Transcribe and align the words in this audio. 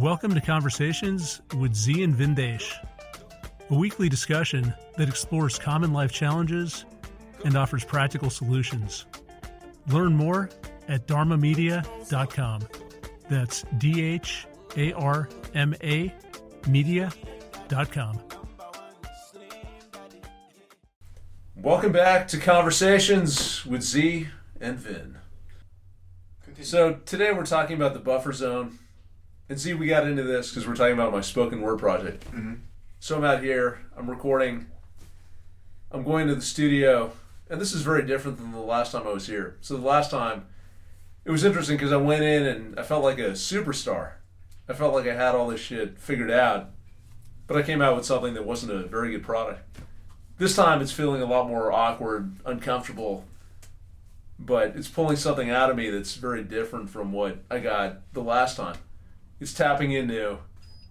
Welcome 0.00 0.34
to 0.34 0.40
Conversations 0.40 1.42
with 1.58 1.74
Zi 1.74 2.02
and 2.02 2.14
Vindesh, 2.14 2.72
a 3.68 3.74
weekly 3.74 4.08
discussion 4.08 4.72
that 4.96 5.10
explores 5.10 5.58
common 5.58 5.92
life 5.92 6.10
challenges 6.10 6.86
and 7.44 7.54
offers 7.54 7.84
practical 7.84 8.30
solutions. 8.30 9.04
Learn 9.88 10.16
more 10.16 10.48
at 10.88 11.06
dharmamedia.com. 11.06 12.62
That's 13.28 13.64
D 13.76 14.02
H 14.02 14.46
A 14.78 14.94
R 14.94 15.28
M 15.54 15.74
A 15.84 16.14
media.com. 16.66 18.20
Welcome 21.56 21.92
back 21.92 22.26
to 22.28 22.38
Conversations 22.38 23.66
with 23.66 23.82
Zi 23.82 24.28
and 24.62 24.78
Vin. 24.78 25.18
So 26.62 27.00
today 27.04 27.32
we're 27.32 27.44
talking 27.44 27.76
about 27.76 27.92
the 27.92 28.00
buffer 28.00 28.32
zone. 28.32 28.78
And 29.50 29.60
see, 29.60 29.74
we 29.74 29.88
got 29.88 30.06
into 30.06 30.22
this 30.22 30.48
because 30.48 30.64
we're 30.64 30.76
talking 30.76 30.94
about 30.94 31.10
my 31.10 31.22
spoken 31.22 31.60
word 31.60 31.80
project. 31.80 32.24
Mm-hmm. 32.26 32.54
So 33.00 33.16
I'm 33.16 33.24
out 33.24 33.42
here, 33.42 33.80
I'm 33.96 34.08
recording, 34.08 34.66
I'm 35.90 36.04
going 36.04 36.28
to 36.28 36.36
the 36.36 36.40
studio, 36.40 37.10
and 37.50 37.60
this 37.60 37.72
is 37.72 37.82
very 37.82 38.06
different 38.06 38.38
than 38.38 38.52
the 38.52 38.60
last 38.60 38.92
time 38.92 39.08
I 39.08 39.12
was 39.12 39.26
here. 39.26 39.56
So 39.60 39.76
the 39.76 39.84
last 39.84 40.12
time, 40.12 40.46
it 41.24 41.32
was 41.32 41.42
interesting 41.42 41.76
because 41.76 41.90
I 41.90 41.96
went 41.96 42.22
in 42.22 42.46
and 42.46 42.78
I 42.78 42.84
felt 42.84 43.02
like 43.02 43.18
a 43.18 43.32
superstar. 43.32 44.12
I 44.68 44.72
felt 44.72 44.94
like 44.94 45.08
I 45.08 45.14
had 45.14 45.34
all 45.34 45.48
this 45.48 45.60
shit 45.60 45.98
figured 45.98 46.30
out, 46.30 46.70
but 47.48 47.56
I 47.56 47.62
came 47.62 47.82
out 47.82 47.96
with 47.96 48.04
something 48.04 48.34
that 48.34 48.46
wasn't 48.46 48.70
a 48.70 48.86
very 48.86 49.10
good 49.10 49.24
product. 49.24 49.80
This 50.38 50.54
time 50.54 50.80
it's 50.80 50.92
feeling 50.92 51.22
a 51.22 51.26
lot 51.26 51.48
more 51.48 51.72
awkward, 51.72 52.36
uncomfortable, 52.46 53.24
but 54.38 54.76
it's 54.76 54.86
pulling 54.86 55.16
something 55.16 55.50
out 55.50 55.70
of 55.70 55.76
me 55.76 55.90
that's 55.90 56.14
very 56.14 56.44
different 56.44 56.88
from 56.88 57.10
what 57.10 57.38
I 57.50 57.58
got 57.58 58.12
the 58.12 58.22
last 58.22 58.56
time. 58.56 58.76
It's 59.40 59.54
tapping 59.54 59.92
into 59.92 60.38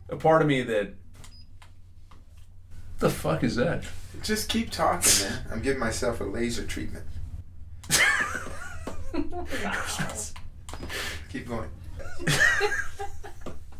a 0.10 0.16
part 0.16 0.42
of 0.42 0.48
me 0.48 0.64
that. 0.64 0.94
The 2.98 3.10
fuck 3.10 3.44
is 3.44 3.56
that? 3.56 3.86
Just 4.24 4.50
keep 4.50 4.72
talking, 4.72 5.30
man. 5.30 5.44
I'm 5.52 5.62
giving 5.62 5.80
myself 5.80 6.20
a 6.20 6.26
laser 6.26 6.66
treatment. 6.66 7.06
keep 11.30 11.48
going. 11.48 11.70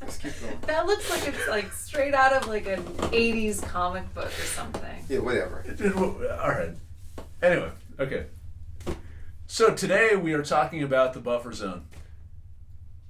Just 0.06 0.22
keep 0.22 0.40
going. 0.40 0.58
That 0.68 0.86
looks 0.86 1.10
like 1.10 1.28
it's 1.28 1.48
like 1.48 1.74
straight 1.74 2.14
out 2.14 2.32
of 2.32 2.48
like 2.48 2.68
an 2.68 2.84
80s 3.12 3.62
comic 3.62 4.14
book 4.14 4.28
or 4.28 4.46
something. 4.46 5.04
Yeah, 5.10 5.20
whatever. 5.20 5.66
All 6.42 6.50
right. 6.50 6.72
Anyway, 7.42 7.72
okay. 8.00 8.28
So 9.48 9.74
today 9.74 10.16
we 10.16 10.34
are 10.34 10.44
talking 10.44 10.84
about 10.84 11.14
the 11.14 11.20
buffer 11.20 11.52
zone. 11.52 11.86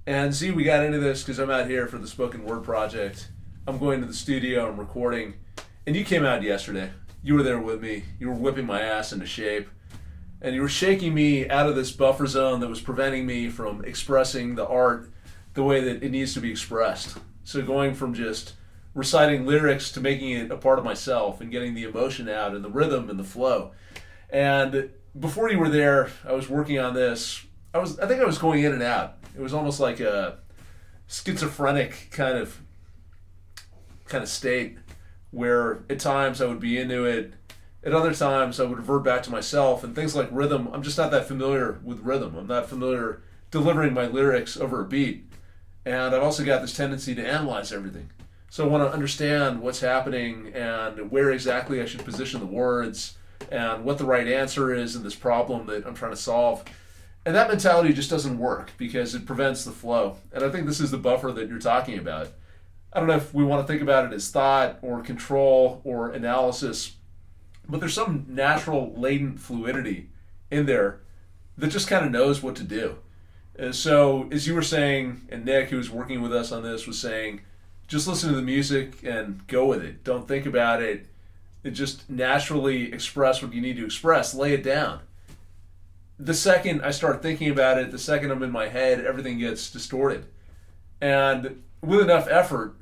And 0.10 0.36
see, 0.36 0.50
we 0.50 0.64
got 0.64 0.84
into 0.84 0.98
this 0.98 1.22
because 1.22 1.38
I'm 1.38 1.52
out 1.52 1.68
here 1.68 1.86
for 1.86 2.00
the 2.00 2.08
spoken 2.08 2.44
word 2.44 2.64
project. 2.64 3.30
I'm 3.68 3.78
going 3.78 4.02
to 4.02 4.08
the 4.08 4.14
studio, 4.16 4.68
I'm 4.68 4.80
recording. 4.80 5.36
And 5.86 5.96
you 5.96 6.04
came 6.04 6.26
out 6.26 6.42
yesterday. 6.42 6.90
You 7.22 7.36
were 7.36 7.44
there 7.44 7.60
with 7.60 7.80
me. 7.80 8.06
You 8.20 8.30
were 8.30 8.34
whipping 8.34 8.66
my 8.66 8.82
ass 8.82 9.14
into 9.14 9.28
shape. 9.28 9.70
And 10.42 10.56
you 10.56 10.64
were 10.64 10.68
shaking 10.68 11.14
me 11.14 11.48
out 11.48 11.70
of 11.70 11.76
this 11.76 11.92
buffer 11.92 12.26
zone 12.26 12.60
that 12.62 12.70
was 12.70 12.82
preventing 12.82 13.28
me 13.28 13.50
from 13.50 13.86
expressing 13.86 14.56
the 14.56 14.68
art 14.68 15.12
the 15.54 15.62
way 15.62 15.80
that 15.80 16.02
it 16.02 16.10
needs 16.10 16.34
to 16.34 16.42
be 16.42 16.50
expressed. 16.50 17.20
So 17.44 17.62
going 17.62 17.94
from 17.94 18.16
just 18.16 18.54
reciting 18.96 19.46
lyrics 19.46 19.92
to 19.92 20.02
making 20.02 20.32
it 20.32 20.50
a 20.50 20.58
part 20.58 20.80
of 20.80 20.86
myself 20.86 21.40
and 21.40 21.52
getting 21.52 21.76
the 21.76 21.84
emotion 21.84 22.28
out 22.28 22.56
and 22.56 22.66
the 22.66 22.72
rhythm 22.72 23.12
and 23.12 23.20
the 23.20 23.24
flow. 23.24 23.74
And 24.32 24.90
before 25.20 25.52
you 25.52 25.60
were 25.60 25.70
there, 25.70 26.10
I 26.28 26.32
was 26.32 26.50
working 26.50 26.80
on 26.80 26.96
this. 26.96 27.46
I 27.76 27.78
was 27.78 28.00
I 28.00 28.08
think 28.08 28.22
I 28.24 28.26
was 28.26 28.40
going 28.40 28.64
in 28.64 28.74
and 28.74 28.82
out. 28.82 29.19
It 29.36 29.42
was 29.42 29.54
almost 29.54 29.80
like 29.80 30.00
a 30.00 30.40
schizophrenic 31.08 32.10
kind 32.12 32.38
of 32.38 32.62
kind 34.06 34.24
of 34.24 34.30
state 34.30 34.78
where 35.32 35.84
at 35.90 36.00
times 36.00 36.42
I 36.42 36.46
would 36.46 36.60
be 36.60 36.78
into 36.78 37.06
it. 37.06 37.34
At 37.84 37.94
other 37.94 38.14
times 38.14 38.60
I 38.60 38.66
would 38.66 38.78
revert 38.78 39.04
back 39.04 39.24
to 39.24 39.32
myself 39.32 39.84
and 39.84 39.96
things 39.96 40.16
like 40.16 40.28
rhythm. 40.32 40.70
I'm 40.74 40.84
just 40.84 40.98
not 40.98 41.12
that 41.12 41.28
familiar 41.28 41.80
with 41.84 42.00
rhythm. 42.02 42.36
I'm 42.36 42.48
not 42.48 42.68
familiar 42.68 43.22
delivering 43.52 43.94
my 43.94 44.08
lyrics 44.08 44.58
over 44.58 44.82
a 44.82 44.86
beat. 44.86 45.26
And 45.86 46.14
I've 46.16 46.24
also 46.24 46.44
got 46.44 46.62
this 46.62 46.76
tendency 46.76 47.16
to 47.16 47.26
analyze 47.26 47.72
everything. 47.72 48.10
So 48.50 48.66
I 48.66 48.68
want 48.68 48.84
to 48.84 48.94
understand 48.94 49.62
what's 49.62 49.80
happening 49.80 50.52
and 50.54 51.12
where 51.12 51.32
exactly 51.32 51.82
I 51.82 51.86
should 51.86 52.04
position 52.04 52.40
the 52.40 52.48
words 52.48 53.18
and 53.52 53.86
what 53.86 53.98
the 53.98 54.06
right 54.06 54.28
answer 54.28 54.74
is 54.74 54.96
in 54.96 55.04
this 55.04 55.16
problem 55.16 55.68
that 55.68 55.86
I'm 55.86 55.94
trying 55.94 56.12
to 56.12 56.18
solve. 56.18 56.64
And 57.26 57.36
that 57.36 57.50
mentality 57.50 57.94
just 57.94 58.10
doesn't 58.10 58.40
work 58.40 58.72
because 58.78 59.14
it 59.14 59.26
prevents 59.26 59.66
the 59.66 59.72
flow. 59.72 60.18
And 60.32 60.44
I 60.44 60.50
think 60.50 60.66
this 60.66 60.80
is 60.80 60.92
the 60.92 60.98
buffer 60.98 61.32
that 61.32 61.50
you're 61.50 61.60
talking 61.60 62.00
about. 62.00 62.30
I 62.92 63.00
don't 63.00 63.08
know 63.08 63.16
if 63.16 63.34
we 63.34 63.44
want 63.44 63.66
to 63.66 63.72
think 63.72 63.82
about 63.82 64.06
it 64.06 64.16
as 64.16 64.32
thought 64.32 64.80
or 64.82 65.02
control 65.02 65.82
or 65.84 66.10
analysis, 66.10 66.96
but 67.68 67.80
there's 67.80 67.94
some 67.94 68.26
natural 68.28 68.94
latent 68.96 69.40
fluidity 69.40 70.10
in 70.50 70.66
there 70.66 71.02
that 71.58 71.68
just 71.68 71.88
kind 71.88 72.06
of 72.06 72.12
knows 72.12 72.42
what 72.42 72.56
to 72.56 72.64
do. 72.64 72.98
And 73.56 73.76
so, 73.76 74.28
as 74.32 74.48
you 74.48 74.56
were 74.56 74.62
saying, 74.62 75.22
and 75.30 75.44
Nick, 75.44 75.70
who 75.70 75.78
was 75.78 75.90
working 75.90 76.22
with 76.22 76.34
us 76.34 76.52
on 76.52 76.64
this, 76.64 76.88
was 76.88 76.98
saying, 76.98 77.42
just 77.88 78.08
listen 78.08 78.30
to 78.30 78.36
the 78.36 78.42
music 78.42 79.04
and 79.04 79.46
go 79.48 79.66
with 79.66 79.84
it. 79.84 80.04
Don't 80.04 80.28
think 80.28 80.46
about 80.46 80.82
it. 80.82 81.08
And 81.64 81.76
just 81.76 82.10
naturally 82.10 82.94
express 82.94 83.42
what 83.42 83.54
you 83.54 83.60
need 83.60 83.76
to 83.76 83.86
express. 83.86 84.34
Lay 84.34 84.54
it 84.54 84.64
down. 84.64 85.02
The 86.20 86.34
second 86.34 86.82
I 86.82 86.92
start 86.92 87.22
thinking 87.22 87.50
about 87.50 87.78
it, 87.78 87.92
the 87.92 87.98
second 87.98 88.32
I'm 88.32 88.44
in 88.44 88.52
my 88.52 88.68
head, 88.68 89.06
everything 89.06 89.40
gets 89.40 89.72
distorted. 89.72 90.26
And 91.00 91.64
with 91.82 92.02
enough 92.02 92.28
effort, 92.28 92.76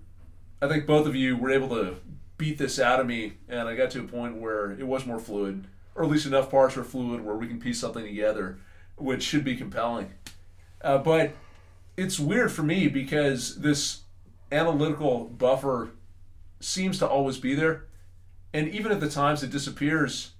I 0.60 0.68
think 0.68 0.88
both 0.88 1.06
of 1.06 1.16
you 1.16 1.38
were 1.38 1.52
able 1.52 1.70
to 1.70 1.98
beat 2.40 2.58
this 2.58 2.80
out 2.80 3.00
of 3.00 3.06
me, 3.06 3.34
and 3.48 3.68
I 3.68 3.76
got 3.76 3.92
to 3.92 4.00
a 4.00 4.04
point 4.04 4.38
where 4.38 4.72
it 4.72 4.88
was 4.88 5.06
more 5.06 5.20
fluid, 5.20 5.68
or 5.94 6.04
at 6.04 6.10
least 6.10 6.26
enough 6.26 6.50
parts 6.50 6.76
were 6.76 6.84
fluid 6.84 7.24
where 7.24 7.36
we 7.36 7.48
can 7.48 7.60
piece 7.60 7.80
something 7.80 8.04
together, 8.04 8.58
which 8.96 9.22
should 9.22 9.44
be 9.44 9.56
compelling. 9.56 10.14
Uh, 10.82 10.98
but 10.98 11.34
it's 11.96 12.20
weird 12.20 12.52
for 12.52 12.64
me 12.64 12.88
because 12.88 13.60
this 13.60 14.02
analytical 14.52 15.26
buffer 15.26 15.92
seems 16.60 16.98
to 17.00 17.08
always 17.08 17.38
be 17.38 17.54
there, 17.54 17.86
and 18.52 18.68
even 18.70 18.92
at 18.92 19.00
the 19.00 19.10
times 19.10 19.44
it 19.44 19.52
disappears, 19.52 20.32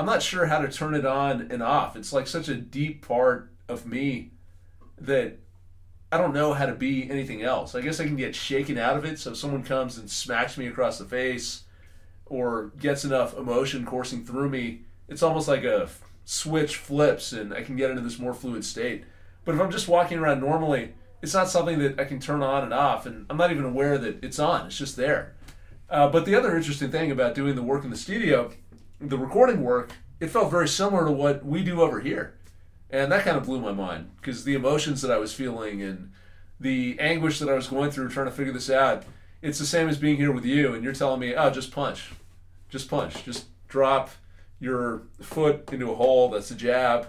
I'm 0.00 0.06
not 0.06 0.22
sure 0.22 0.46
how 0.46 0.60
to 0.60 0.72
turn 0.72 0.94
it 0.94 1.04
on 1.04 1.48
and 1.50 1.62
off. 1.62 1.94
It's 1.94 2.10
like 2.10 2.26
such 2.26 2.48
a 2.48 2.54
deep 2.54 3.06
part 3.06 3.50
of 3.68 3.84
me 3.84 4.30
that 4.98 5.36
I 6.10 6.16
don't 6.16 6.32
know 6.32 6.54
how 6.54 6.64
to 6.64 6.72
be 6.72 7.10
anything 7.10 7.42
else. 7.42 7.74
I 7.74 7.82
guess 7.82 8.00
I 8.00 8.06
can 8.06 8.16
get 8.16 8.34
shaken 8.34 8.78
out 8.78 8.96
of 8.96 9.04
it. 9.04 9.18
So 9.18 9.32
if 9.32 9.36
someone 9.36 9.62
comes 9.62 9.98
and 9.98 10.08
smacks 10.10 10.56
me 10.56 10.68
across 10.68 10.96
the 10.96 11.04
face 11.04 11.64
or 12.24 12.72
gets 12.78 13.04
enough 13.04 13.36
emotion 13.36 13.84
coursing 13.84 14.24
through 14.24 14.48
me, 14.48 14.80
it's 15.06 15.22
almost 15.22 15.48
like 15.48 15.64
a 15.64 15.90
switch 16.24 16.76
flips 16.76 17.32
and 17.32 17.52
I 17.52 17.62
can 17.62 17.76
get 17.76 17.90
into 17.90 18.00
this 18.00 18.18
more 18.18 18.32
fluid 18.32 18.64
state. 18.64 19.04
But 19.44 19.54
if 19.54 19.60
I'm 19.60 19.70
just 19.70 19.86
walking 19.86 20.16
around 20.16 20.40
normally, 20.40 20.94
it's 21.20 21.34
not 21.34 21.50
something 21.50 21.78
that 21.80 22.00
I 22.00 22.06
can 22.06 22.20
turn 22.20 22.42
on 22.42 22.64
and 22.64 22.72
off, 22.72 23.04
and 23.04 23.26
I'm 23.28 23.36
not 23.36 23.50
even 23.50 23.66
aware 23.66 23.98
that 23.98 24.24
it's 24.24 24.38
on. 24.38 24.64
It's 24.64 24.78
just 24.78 24.96
there. 24.96 25.34
Uh, 25.90 26.08
but 26.08 26.24
the 26.24 26.36
other 26.36 26.56
interesting 26.56 26.90
thing 26.90 27.10
about 27.10 27.34
doing 27.34 27.54
the 27.54 27.62
work 27.62 27.84
in 27.84 27.90
the 27.90 27.98
studio, 27.98 28.50
the 29.00 29.18
recording 29.18 29.62
work, 29.62 29.92
it 30.20 30.28
felt 30.28 30.50
very 30.50 30.68
similar 30.68 31.06
to 31.06 31.12
what 31.12 31.44
we 31.44 31.64
do 31.64 31.80
over 31.80 32.00
here. 32.00 32.34
And 32.90 33.10
that 33.12 33.24
kind 33.24 33.36
of 33.36 33.46
blew 33.46 33.60
my 33.60 33.72
mind 33.72 34.10
because 34.16 34.44
the 34.44 34.54
emotions 34.54 35.00
that 35.02 35.10
I 35.10 35.18
was 35.18 35.32
feeling 35.32 35.80
and 35.80 36.12
the 36.58 36.98
anguish 36.98 37.38
that 37.38 37.48
I 37.48 37.54
was 37.54 37.68
going 37.68 37.90
through 37.90 38.10
trying 38.10 38.26
to 38.26 38.32
figure 38.32 38.52
this 38.52 38.70
out, 38.70 39.04
it's 39.40 39.58
the 39.58 39.66
same 39.66 39.88
as 39.88 39.96
being 39.96 40.16
here 40.16 40.32
with 40.32 40.44
you 40.44 40.74
and 40.74 40.84
you're 40.84 40.92
telling 40.92 41.20
me, 41.20 41.34
oh, 41.34 41.50
just 41.50 41.72
punch. 41.72 42.10
Just 42.68 42.90
punch. 42.90 43.24
Just 43.24 43.46
drop 43.68 44.10
your 44.58 45.04
foot 45.22 45.70
into 45.72 45.90
a 45.90 45.94
hole. 45.94 46.28
That's 46.28 46.50
a 46.50 46.54
jab. 46.54 47.08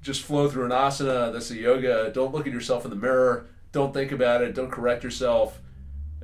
Just 0.00 0.22
flow 0.22 0.48
through 0.48 0.64
an 0.64 0.70
asana. 0.70 1.32
That's 1.32 1.50
a 1.50 1.56
yoga. 1.56 2.10
Don't 2.12 2.32
look 2.32 2.46
at 2.46 2.52
yourself 2.52 2.84
in 2.84 2.90
the 2.90 2.96
mirror. 2.96 3.46
Don't 3.72 3.92
think 3.92 4.12
about 4.12 4.42
it. 4.42 4.54
Don't 4.54 4.70
correct 4.70 5.04
yourself. 5.04 5.60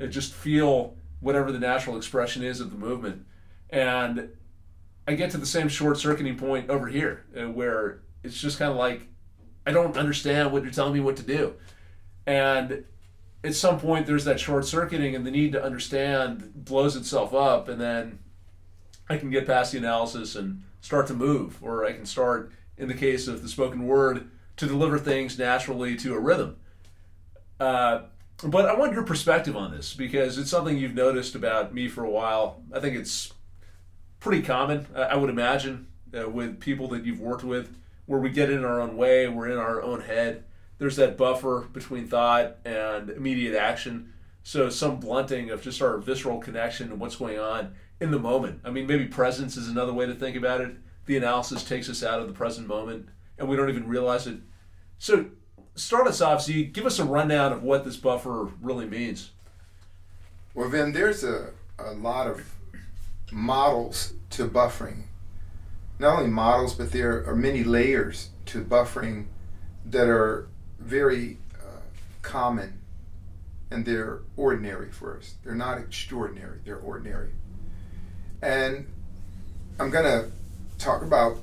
Just 0.08 0.32
feel 0.32 0.96
whatever 1.20 1.52
the 1.52 1.58
natural 1.58 1.96
expression 1.96 2.42
is 2.42 2.60
of 2.60 2.70
the 2.70 2.78
movement. 2.78 3.26
And 3.70 4.30
I 5.06 5.14
get 5.14 5.30
to 5.32 5.38
the 5.38 5.46
same 5.46 5.68
short 5.68 5.98
circuiting 5.98 6.36
point 6.36 6.70
over 6.70 6.86
here 6.86 7.24
uh, 7.38 7.50
where 7.50 8.00
it's 8.22 8.40
just 8.40 8.58
kind 8.58 8.70
of 8.70 8.76
like 8.76 9.08
I 9.66 9.72
don't 9.72 9.96
understand 9.96 10.52
what 10.52 10.62
you're 10.62 10.72
telling 10.72 10.94
me 10.94 11.00
what 11.00 11.16
to 11.16 11.22
do. 11.22 11.54
And 12.26 12.84
at 13.42 13.54
some 13.54 13.78
point, 13.78 14.06
there's 14.06 14.24
that 14.24 14.40
short 14.40 14.64
circuiting, 14.64 15.14
and 15.14 15.26
the 15.26 15.30
need 15.30 15.52
to 15.52 15.62
understand 15.62 16.52
blows 16.54 16.96
itself 16.96 17.34
up, 17.34 17.68
and 17.68 17.80
then 17.80 18.18
I 19.08 19.18
can 19.18 19.30
get 19.30 19.46
past 19.46 19.72
the 19.72 19.78
analysis 19.78 20.34
and 20.34 20.62
start 20.80 21.06
to 21.08 21.14
move, 21.14 21.58
or 21.62 21.84
I 21.84 21.92
can 21.92 22.06
start, 22.06 22.52
in 22.78 22.88
the 22.88 22.94
case 22.94 23.28
of 23.28 23.42
the 23.42 23.48
spoken 23.48 23.86
word, 23.86 24.30
to 24.56 24.66
deliver 24.66 24.98
things 24.98 25.38
naturally 25.38 25.96
to 25.96 26.14
a 26.14 26.18
rhythm. 26.18 26.56
Uh, 27.60 28.02
but 28.42 28.66
I 28.66 28.74
want 28.74 28.92
your 28.92 29.04
perspective 29.04 29.56
on 29.56 29.70
this 29.70 29.94
because 29.94 30.38
it's 30.38 30.50
something 30.50 30.76
you've 30.76 30.94
noticed 30.94 31.34
about 31.34 31.74
me 31.74 31.88
for 31.88 32.04
a 32.04 32.10
while. 32.10 32.62
I 32.72 32.80
think 32.80 32.96
it's 32.96 33.32
pretty 34.24 34.42
common, 34.42 34.86
I 34.96 35.02
I 35.02 35.16
would 35.16 35.28
imagine, 35.28 35.86
uh, 36.18 36.28
with 36.28 36.58
people 36.58 36.88
that 36.88 37.04
you've 37.04 37.20
worked 37.20 37.44
with, 37.44 37.76
where 38.06 38.18
we 38.18 38.30
get 38.30 38.50
in 38.50 38.64
our 38.64 38.80
own 38.80 38.96
way, 38.96 39.28
we're 39.28 39.50
in 39.50 39.58
our 39.58 39.82
own 39.82 40.00
head. 40.00 40.44
there's 40.78 40.96
that 40.96 41.16
buffer 41.16 41.68
between 41.72 42.08
thought 42.08 42.56
and 42.64 43.08
immediate 43.10 43.54
action. 43.56 44.12
So 44.42 44.68
some 44.70 44.98
blunting 44.98 45.50
of 45.50 45.62
just 45.62 45.80
our 45.80 45.98
visceral 45.98 46.40
connection 46.40 46.90
and 46.90 46.98
what's 46.98 47.16
going 47.16 47.38
on 47.38 47.74
in 48.00 48.10
the 48.10 48.18
moment. 48.18 48.60
I 48.64 48.70
mean, 48.70 48.86
maybe 48.86 49.06
presence 49.06 49.56
is 49.56 49.68
another 49.68 49.92
way 49.92 50.06
to 50.06 50.14
think 50.14 50.36
about 50.36 50.60
it. 50.60 50.74
The 51.06 51.16
analysis 51.16 51.62
takes 51.62 51.88
us 51.88 52.02
out 52.02 52.20
of 52.20 52.26
the 52.26 52.34
present 52.34 52.66
moment, 52.66 53.08
and 53.38 53.48
we 53.48 53.56
don't 53.56 53.68
even 53.68 53.86
realize 53.86 54.26
it. 54.26 54.38
So 54.98 55.26
start 55.76 56.08
us 56.08 56.20
off, 56.20 56.42
Zi. 56.42 56.64
Give 56.64 56.86
us 56.86 56.98
a 56.98 57.04
rundown 57.04 57.52
of 57.52 57.62
what 57.62 57.84
this 57.84 57.96
buffer 57.96 58.48
really 58.60 58.86
means. 58.86 59.30
Well, 60.54 60.70
then 60.70 60.92
there's 60.92 61.24
a, 61.24 61.50
a 61.78 61.92
lot 61.92 62.26
of 62.26 62.42
models 63.30 64.13
to 64.34 64.48
buffering. 64.48 65.04
Not 65.98 66.18
only 66.18 66.30
models, 66.30 66.74
but 66.74 66.92
there 66.92 67.24
are 67.26 67.36
many 67.36 67.62
layers 67.62 68.30
to 68.46 68.62
buffering 68.62 69.26
that 69.84 70.08
are 70.08 70.48
very 70.78 71.38
uh, 71.60 71.80
common 72.22 72.80
and 73.70 73.84
they're 73.84 74.20
ordinary 74.36 74.90
for 74.90 75.16
us. 75.18 75.34
They're 75.42 75.54
not 75.54 75.78
extraordinary, 75.78 76.58
they're 76.64 76.78
ordinary. 76.78 77.30
And 78.40 78.86
I'm 79.80 79.90
going 79.90 80.04
to 80.04 80.30
talk 80.78 81.02
about 81.02 81.38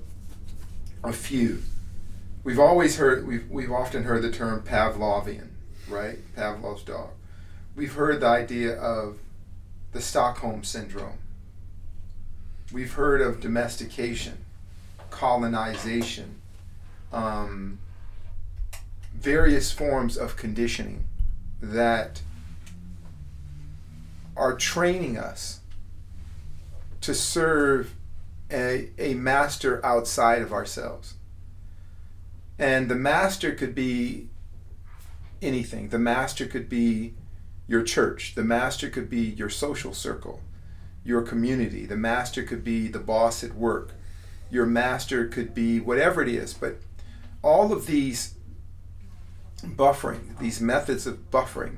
a 1.03 1.11
few. 1.11 1.61
We've 2.43 2.59
always 2.59 2.97
heard, 2.97 3.27
we've, 3.27 3.49
we've 3.49 3.71
often 3.71 4.03
heard 4.03 4.21
the 4.21 4.31
term 4.31 4.63
Pavlovian, 4.63 5.49
right? 5.89 6.19
Pavlov's 6.35 6.83
dog. 6.83 7.09
We've 7.75 7.93
heard 7.93 8.21
the 8.21 8.27
idea 8.27 8.75
of 8.75 9.17
the 9.91 10.01
Stockholm 10.01 10.63
Syndrome. 10.63 11.17
We've 12.71 12.93
heard 12.93 13.21
of 13.21 13.41
domestication, 13.41 14.45
colonization, 15.09 16.35
um, 17.11 17.79
various 19.13 19.71
forms 19.71 20.17
of 20.17 20.37
conditioning 20.37 21.03
that 21.61 22.21
are 24.37 24.55
training 24.55 25.17
us 25.17 25.59
to 27.01 27.13
serve 27.13 27.93
a, 28.49 28.89
a 28.97 29.15
master 29.15 29.85
outside 29.85 30.41
of 30.41 30.53
ourselves. 30.53 31.15
And 32.57 32.89
the 32.89 32.95
master 32.95 33.53
could 33.53 33.75
be 33.75 34.29
anything. 35.41 35.89
The 35.89 35.99
master 35.99 36.45
could 36.45 36.69
be 36.69 37.15
your 37.67 37.83
church. 37.83 38.35
The 38.35 38.43
master 38.43 38.89
could 38.89 39.09
be 39.09 39.21
your 39.21 39.49
social 39.49 39.93
circle, 39.93 40.41
your 41.03 41.21
community. 41.21 41.85
The 41.85 41.97
master 41.97 42.43
could 42.43 42.63
be 42.63 42.87
the 42.87 42.99
boss 42.99 43.43
at 43.43 43.55
work. 43.55 43.93
Your 44.49 44.65
master 44.65 45.27
could 45.27 45.53
be 45.53 45.79
whatever 45.79 46.21
it 46.21 46.29
is. 46.29 46.53
But 46.53 46.79
all 47.41 47.73
of 47.73 47.87
these 47.87 48.35
buffering, 49.63 50.37
these 50.39 50.61
methods 50.61 51.07
of 51.07 51.31
buffering, 51.31 51.77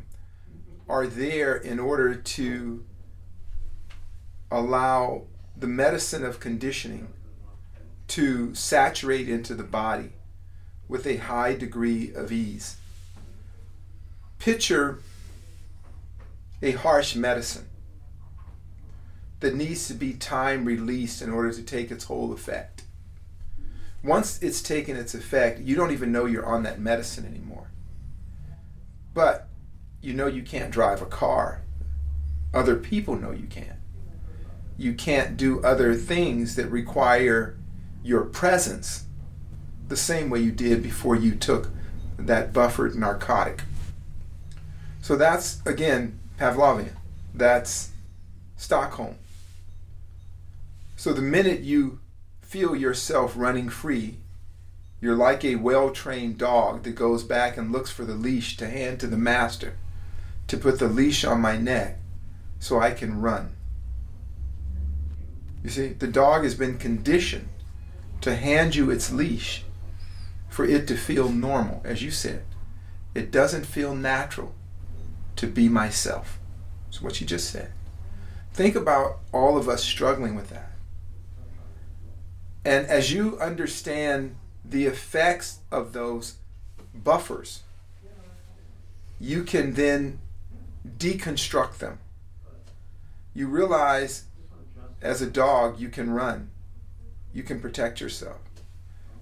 are 0.89 1.07
there 1.07 1.55
in 1.55 1.79
order 1.79 2.13
to 2.15 2.83
allow 4.51 5.23
the 5.55 5.67
medicine 5.67 6.25
of 6.25 6.39
conditioning 6.39 7.07
to 8.07 8.53
saturate 8.53 9.29
into 9.29 9.55
the 9.55 9.63
body 9.63 10.13
with 10.87 11.07
a 11.07 11.17
high 11.17 11.55
degree 11.55 12.13
of 12.13 12.31
ease. 12.31 12.77
Picture 14.39 14.99
a 16.61 16.71
harsh 16.71 17.15
medicine 17.15 17.67
that 19.43 19.55
needs 19.55 19.87
to 19.89 19.93
be 19.93 20.13
time 20.13 20.63
released 20.63 21.21
in 21.21 21.29
order 21.29 21.51
to 21.51 21.61
take 21.61 21.91
its 21.91 22.05
whole 22.05 22.31
effect. 22.31 22.83
Once 24.01 24.41
it's 24.41 24.61
taken 24.61 24.95
its 24.95 25.13
effect, 25.13 25.59
you 25.59 25.75
don't 25.75 25.91
even 25.91 26.13
know 26.13 26.25
you're 26.25 26.45
on 26.45 26.63
that 26.63 26.79
medicine 26.79 27.25
anymore. 27.25 27.67
But 29.13 29.49
you 30.01 30.13
know 30.13 30.27
you 30.27 30.43
can't 30.43 30.71
drive 30.71 31.01
a 31.01 31.05
car. 31.05 31.61
Other 32.53 32.77
people 32.77 33.17
know 33.17 33.31
you 33.31 33.47
can't. 33.47 33.79
You 34.77 34.93
can't 34.93 35.35
do 35.35 35.61
other 35.61 35.93
things 35.93 36.55
that 36.55 36.67
require 36.67 37.57
your 38.01 38.23
presence 38.23 39.05
the 39.89 39.97
same 39.97 40.29
way 40.29 40.39
you 40.39 40.53
did 40.53 40.81
before 40.81 41.17
you 41.17 41.35
took 41.35 41.69
that 42.17 42.53
buffered 42.53 42.95
narcotic. 42.95 43.63
So 45.01 45.17
that's, 45.17 45.61
again, 45.65 46.17
Pavlovian. 46.39 46.95
That's 47.33 47.91
Stockholm. 48.55 49.17
So 51.03 51.11
the 51.11 51.21
minute 51.21 51.63
you 51.63 51.99
feel 52.39 52.77
yourself 52.77 53.33
running 53.35 53.67
free, 53.67 54.19
you're 55.01 55.17
like 55.17 55.43
a 55.43 55.57
well 55.57 55.89
trained 55.91 56.37
dog 56.37 56.83
that 56.83 56.95
goes 56.95 57.25
back 57.25 57.57
and 57.57 57.73
looks 57.73 57.91
for 57.91 58.05
the 58.05 58.13
leash 58.13 58.55
to 58.55 58.69
hand 58.69 59.01
to 59.01 59.07
the 59.07 59.17
master, 59.17 59.75
to 60.47 60.55
put 60.55 60.79
the 60.79 60.87
leash 60.87 61.25
on 61.25 61.41
my 61.41 61.57
neck 61.57 61.99
so 62.57 62.79
I 62.79 62.91
can 62.91 63.19
run. 63.19 63.53
You 65.61 65.71
see, 65.71 65.87
the 65.87 66.07
dog 66.07 66.43
has 66.43 66.55
been 66.55 66.77
conditioned 66.77 67.49
to 68.21 68.37
hand 68.37 68.73
you 68.73 68.89
its 68.89 69.11
leash 69.11 69.65
for 70.47 70.63
it 70.63 70.87
to 70.87 70.95
feel 70.95 71.27
normal, 71.27 71.81
as 71.83 72.01
you 72.01 72.11
said. 72.11 72.45
It 73.13 73.29
doesn't 73.29 73.65
feel 73.65 73.93
natural 73.93 74.55
to 75.35 75.47
be 75.47 75.67
myself. 75.67 76.39
That's 76.85 77.01
what 77.01 77.19
you 77.19 77.27
just 77.27 77.49
said. 77.49 77.73
Think 78.53 78.77
about 78.77 79.19
all 79.33 79.57
of 79.57 79.67
us 79.67 79.83
struggling 79.83 80.35
with 80.35 80.49
that. 80.51 80.72
And 82.65 82.87
as 82.87 83.11
you 83.11 83.37
understand 83.39 84.35
the 84.63 84.85
effects 84.85 85.59
of 85.71 85.93
those 85.93 86.35
buffers, 86.93 87.63
you 89.19 89.43
can 89.43 89.73
then 89.73 90.19
deconstruct 90.97 91.77
them. 91.77 91.99
You 93.33 93.47
realize 93.47 94.25
as 95.01 95.21
a 95.21 95.29
dog, 95.29 95.79
you 95.79 95.89
can 95.89 96.11
run, 96.11 96.49
you 97.33 97.43
can 97.43 97.59
protect 97.59 97.99
yourself. 97.99 98.39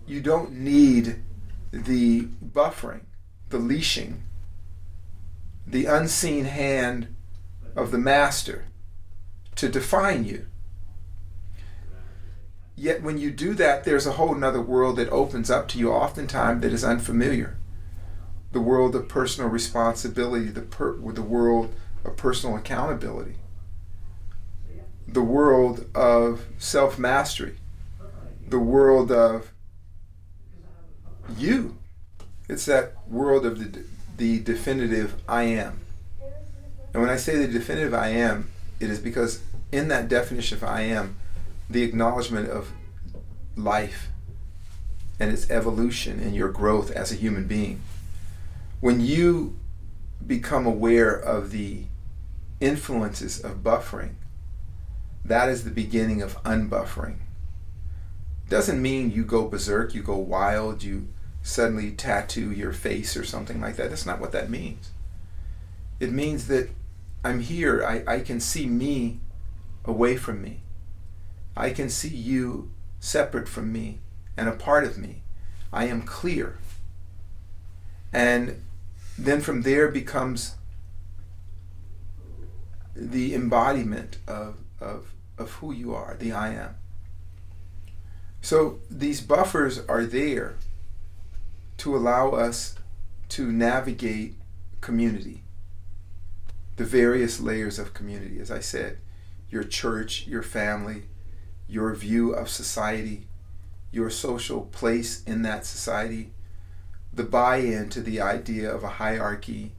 You 0.05 0.21
don't 0.21 0.51
need 0.51 1.23
the 1.71 2.23
buffering, 2.43 3.05
the 3.49 3.59
leashing, 3.59 4.23
the 5.65 5.85
unseen 5.85 6.45
hand 6.45 7.15
of 7.75 7.91
the 7.91 7.97
master 7.97 8.65
to 9.55 9.69
define 9.69 10.25
you. 10.25 10.47
Yet 12.81 13.03
when 13.03 13.19
you 13.19 13.29
do 13.29 13.53
that, 13.53 13.83
there's 13.83 14.07
a 14.07 14.13
whole 14.13 14.43
other 14.43 14.59
world 14.59 14.95
that 14.95 15.07
opens 15.09 15.51
up 15.51 15.67
to 15.67 15.77
you, 15.77 15.91
oftentimes 15.91 16.63
that 16.63 16.73
is 16.73 16.83
unfamiliar. 16.83 17.55
The 18.53 18.59
world 18.59 18.95
of 18.95 19.07
personal 19.07 19.51
responsibility, 19.51 20.47
the, 20.47 20.63
per- 20.63 20.97
the 20.97 21.21
world 21.21 21.75
of 22.03 22.17
personal 22.17 22.55
accountability, 22.57 23.35
the 25.07 25.21
world 25.21 25.85
of 25.93 26.47
self 26.57 26.97
mastery, 26.97 27.57
the 28.47 28.57
world 28.57 29.11
of 29.11 29.51
you. 31.37 31.77
It's 32.49 32.65
that 32.65 32.95
world 33.07 33.45
of 33.45 33.59
the, 33.59 33.83
the 34.17 34.39
definitive 34.39 35.21
I 35.29 35.43
am. 35.43 35.81
And 36.95 37.03
when 37.03 37.11
I 37.11 37.17
say 37.17 37.37
the 37.37 37.47
definitive 37.47 37.93
I 37.93 38.07
am, 38.07 38.49
it 38.79 38.89
is 38.89 38.97
because 38.97 39.43
in 39.71 39.87
that 39.89 40.09
definition 40.09 40.57
of 40.57 40.63
I 40.63 40.81
am, 40.81 41.17
the 41.71 41.83
acknowledgement 41.83 42.49
of 42.49 42.71
life 43.55 44.09
and 45.19 45.31
its 45.31 45.49
evolution 45.49 46.19
and 46.19 46.35
your 46.35 46.49
growth 46.49 46.91
as 46.91 47.11
a 47.11 47.15
human 47.15 47.47
being. 47.47 47.81
When 48.79 48.99
you 48.99 49.57
become 50.25 50.65
aware 50.65 51.13
of 51.13 51.51
the 51.51 51.83
influences 52.59 53.39
of 53.39 53.63
buffering, 53.63 54.15
that 55.23 55.49
is 55.49 55.63
the 55.63 55.71
beginning 55.71 56.21
of 56.21 56.41
unbuffering. 56.43 57.17
Doesn't 58.49 58.81
mean 58.81 59.11
you 59.11 59.23
go 59.23 59.47
berserk, 59.47 59.93
you 59.93 60.03
go 60.03 60.17
wild, 60.17 60.83
you 60.83 61.07
suddenly 61.43 61.91
tattoo 61.91 62.51
your 62.51 62.73
face 62.73 63.15
or 63.15 63.23
something 63.23 63.61
like 63.61 63.77
that. 63.77 63.89
That's 63.89 64.05
not 64.05 64.19
what 64.19 64.31
that 64.33 64.49
means. 64.49 64.91
It 65.99 66.11
means 66.11 66.47
that 66.47 66.69
I'm 67.23 67.39
here, 67.39 67.85
I, 67.85 68.15
I 68.15 68.19
can 68.19 68.39
see 68.39 68.65
me 68.65 69.19
away 69.85 70.17
from 70.17 70.41
me. 70.41 70.61
I 71.55 71.71
can 71.71 71.89
see 71.89 72.09
you 72.09 72.71
separate 72.99 73.47
from 73.47 73.71
me 73.71 73.99
and 74.37 74.47
a 74.47 74.53
part 74.53 74.83
of 74.83 74.97
me. 74.97 75.23
I 75.73 75.85
am 75.85 76.01
clear. 76.01 76.57
And 78.13 78.63
then 79.17 79.41
from 79.41 79.61
there 79.61 79.89
becomes 79.89 80.55
the 82.95 83.33
embodiment 83.33 84.17
of, 84.27 84.57
of, 84.79 85.13
of 85.37 85.51
who 85.53 85.71
you 85.71 85.93
are, 85.93 86.15
the 86.19 86.31
I 86.31 86.53
am. 86.53 86.75
So 88.41 88.79
these 88.89 89.21
buffers 89.21 89.79
are 89.87 90.05
there 90.05 90.55
to 91.77 91.95
allow 91.95 92.31
us 92.31 92.75
to 93.29 93.51
navigate 93.51 94.35
community, 94.81 95.43
the 96.75 96.83
various 96.83 97.39
layers 97.39 97.79
of 97.79 97.93
community, 97.93 98.39
as 98.39 98.51
I 98.51 98.59
said, 98.59 98.97
your 99.49 99.63
church, 99.63 100.27
your 100.27 100.43
family, 100.43 101.03
your 101.71 101.95
view 101.95 102.33
of 102.33 102.49
society, 102.49 103.25
your 103.93 104.09
social 104.09 104.63
place 104.73 105.23
in 105.23 105.41
that 105.41 105.65
society, 105.65 106.29
the 107.13 107.23
buy 107.23 107.57
in 107.57 107.87
to 107.87 108.01
the 108.01 108.19
idea 108.19 108.69
of 108.69 108.83
a 108.83 108.89
hierarchy 108.89 109.71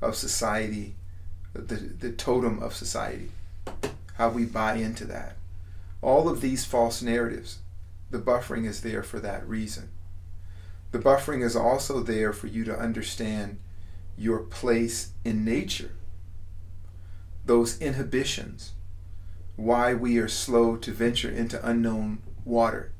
of 0.00 0.14
society, 0.14 0.94
the, 1.52 1.74
the 1.74 2.12
totem 2.12 2.62
of 2.62 2.72
society, 2.72 3.32
how 4.14 4.28
we 4.28 4.44
buy 4.44 4.74
into 4.74 5.04
that. 5.04 5.36
All 6.00 6.28
of 6.28 6.40
these 6.40 6.64
false 6.64 7.02
narratives, 7.02 7.58
the 8.12 8.20
buffering 8.20 8.64
is 8.64 8.82
there 8.82 9.02
for 9.02 9.18
that 9.18 9.48
reason. 9.48 9.88
The 10.92 11.00
buffering 11.00 11.42
is 11.42 11.56
also 11.56 11.98
there 11.98 12.32
for 12.32 12.46
you 12.46 12.62
to 12.64 12.78
understand 12.78 13.58
your 14.16 14.38
place 14.38 15.10
in 15.24 15.44
nature, 15.44 15.96
those 17.44 17.76
inhibitions, 17.80 18.74
why 19.56 19.94
we 19.94 20.18
are 20.18 20.28
slow 20.28 20.76
to 20.76 20.92
venture 20.92 21.30
into 21.30 21.66
unknown 21.66 22.22
water, 22.44 22.92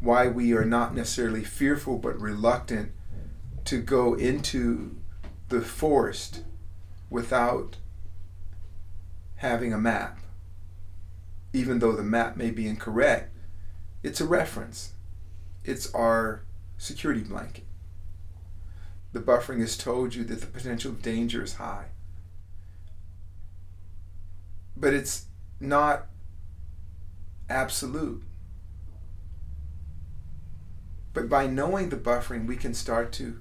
why 0.00 0.28
we 0.28 0.52
are 0.52 0.64
not 0.64 0.94
necessarily 0.94 1.44
fearful 1.44 1.98
but 1.98 2.18
reluctant 2.20 2.92
to 3.64 3.80
go 3.80 4.14
into 4.14 4.96
the 5.48 5.60
forest 5.60 6.42
without 7.10 7.76
having 9.36 9.72
a 9.72 9.78
map. 9.78 10.18
Even 11.52 11.78
though 11.78 11.92
the 11.92 12.02
map 12.02 12.36
may 12.36 12.50
be 12.50 12.66
incorrect, 12.66 13.34
it's 14.02 14.20
a 14.20 14.26
reference. 14.26 14.92
It's 15.64 15.92
our 15.94 16.42
security 16.78 17.22
blanket. 17.22 17.64
The 19.12 19.20
buffering 19.20 19.60
has 19.60 19.76
told 19.76 20.14
you 20.14 20.24
that 20.24 20.40
the 20.40 20.46
potential 20.46 20.90
of 20.92 21.02
danger 21.02 21.42
is 21.42 21.54
high. 21.54 21.86
But 24.76 24.92
it's 24.92 25.26
not 25.60 26.06
absolute. 27.48 28.22
But 31.14 31.28
by 31.28 31.46
knowing 31.46 31.88
the 31.88 31.96
buffering, 31.96 32.46
we 32.46 32.56
can 32.56 32.74
start 32.74 33.12
to 33.12 33.40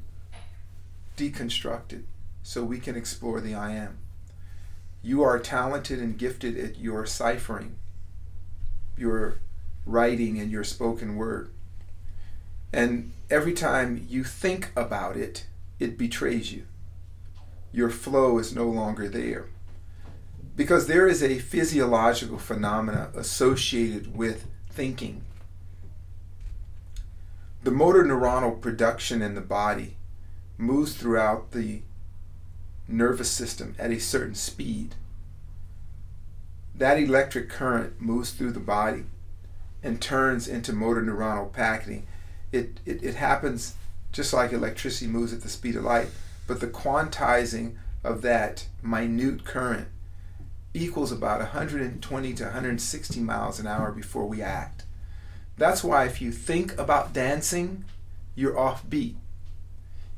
deconstruct 1.18 1.94
it 1.94 2.06
so 2.44 2.64
we 2.64 2.80
can 2.80 2.96
explore 2.96 3.42
the 3.42 3.54
I 3.54 3.72
am. 3.72 3.98
You 5.02 5.24
are 5.24 5.40
talented 5.40 6.00
and 6.00 6.18
gifted 6.18 6.58
at 6.58 6.78
your 6.78 7.06
ciphering, 7.06 7.76
your 8.98 9.40
writing, 9.86 10.40
and 10.40 10.50
your 10.50 10.64
spoken 10.64 11.16
word. 11.16 11.50
And 12.72 13.14
every 13.30 13.54
time 13.54 14.06
you 14.10 14.24
think 14.24 14.72
about 14.76 15.16
it, 15.18 15.46
it 15.80 15.98
betrays 15.98 16.52
you. 16.52 16.64
Your 17.72 17.90
flow 17.90 18.40
is 18.40 18.56
no 18.56 18.68
longer 18.68 19.10
there. 19.10 19.48
Because 20.56 20.88
there 20.88 21.08
is 21.08 21.22
a 21.22 21.40
physiological 21.40 22.38
phenomena 22.38 23.10
associated 23.16 24.16
with 24.16 24.48
thinking. 24.70 25.24
The 27.64 27.72
motor 27.72 28.04
neuronal 28.04 28.62
production 28.62 29.22
in 29.22 29.36
the 29.36 29.42
body 29.42 29.98
moves 30.58 30.94
throughout 30.96 31.52
the 31.52 31.82
nervous 32.88 33.32
system 33.32 33.76
at 33.80 33.92
a 33.92 34.00
certain 34.00 34.36
speed. 34.36 34.96
That 36.74 37.00
electric 37.00 37.50
current 37.50 38.00
moves 38.00 38.32
through 38.32 38.52
the 38.52 38.60
body 38.60 39.06
and 39.82 40.02
turns 40.02 40.48
into 40.48 40.74
motor 40.74 41.02
neuronal 41.02 41.52
packaging. 41.52 42.08
It, 42.52 42.80
it, 42.86 43.04
it 43.04 43.16
happens 43.16 43.76
just 44.12 44.34
like 44.34 44.54
electricity 44.54 45.08
moves 45.08 45.34
at 45.34 45.42
the 45.42 45.50
speed 45.50 45.76
of 45.76 45.84
light, 45.84 46.08
but 46.48 46.60
the 46.60 46.68
quantizing 46.68 47.76
of 48.04 48.22
that 48.22 48.68
minute 48.82 49.44
current 49.44 49.88
equals 50.76 51.12
about 51.12 51.40
120 51.40 52.34
to 52.34 52.44
160 52.44 53.20
miles 53.22 53.60
an 53.60 53.68
hour 53.68 53.92
before 53.92 54.26
we 54.26 54.42
act. 54.42 54.84
That's 55.58 55.84
why 55.84 56.06
if 56.06 56.22
you 56.22 56.32
think 56.32 56.78
about 56.78 57.14
dancing, 57.14 57.86
you're 58.36 58.60
off 58.60 58.88
beat. 58.90 59.16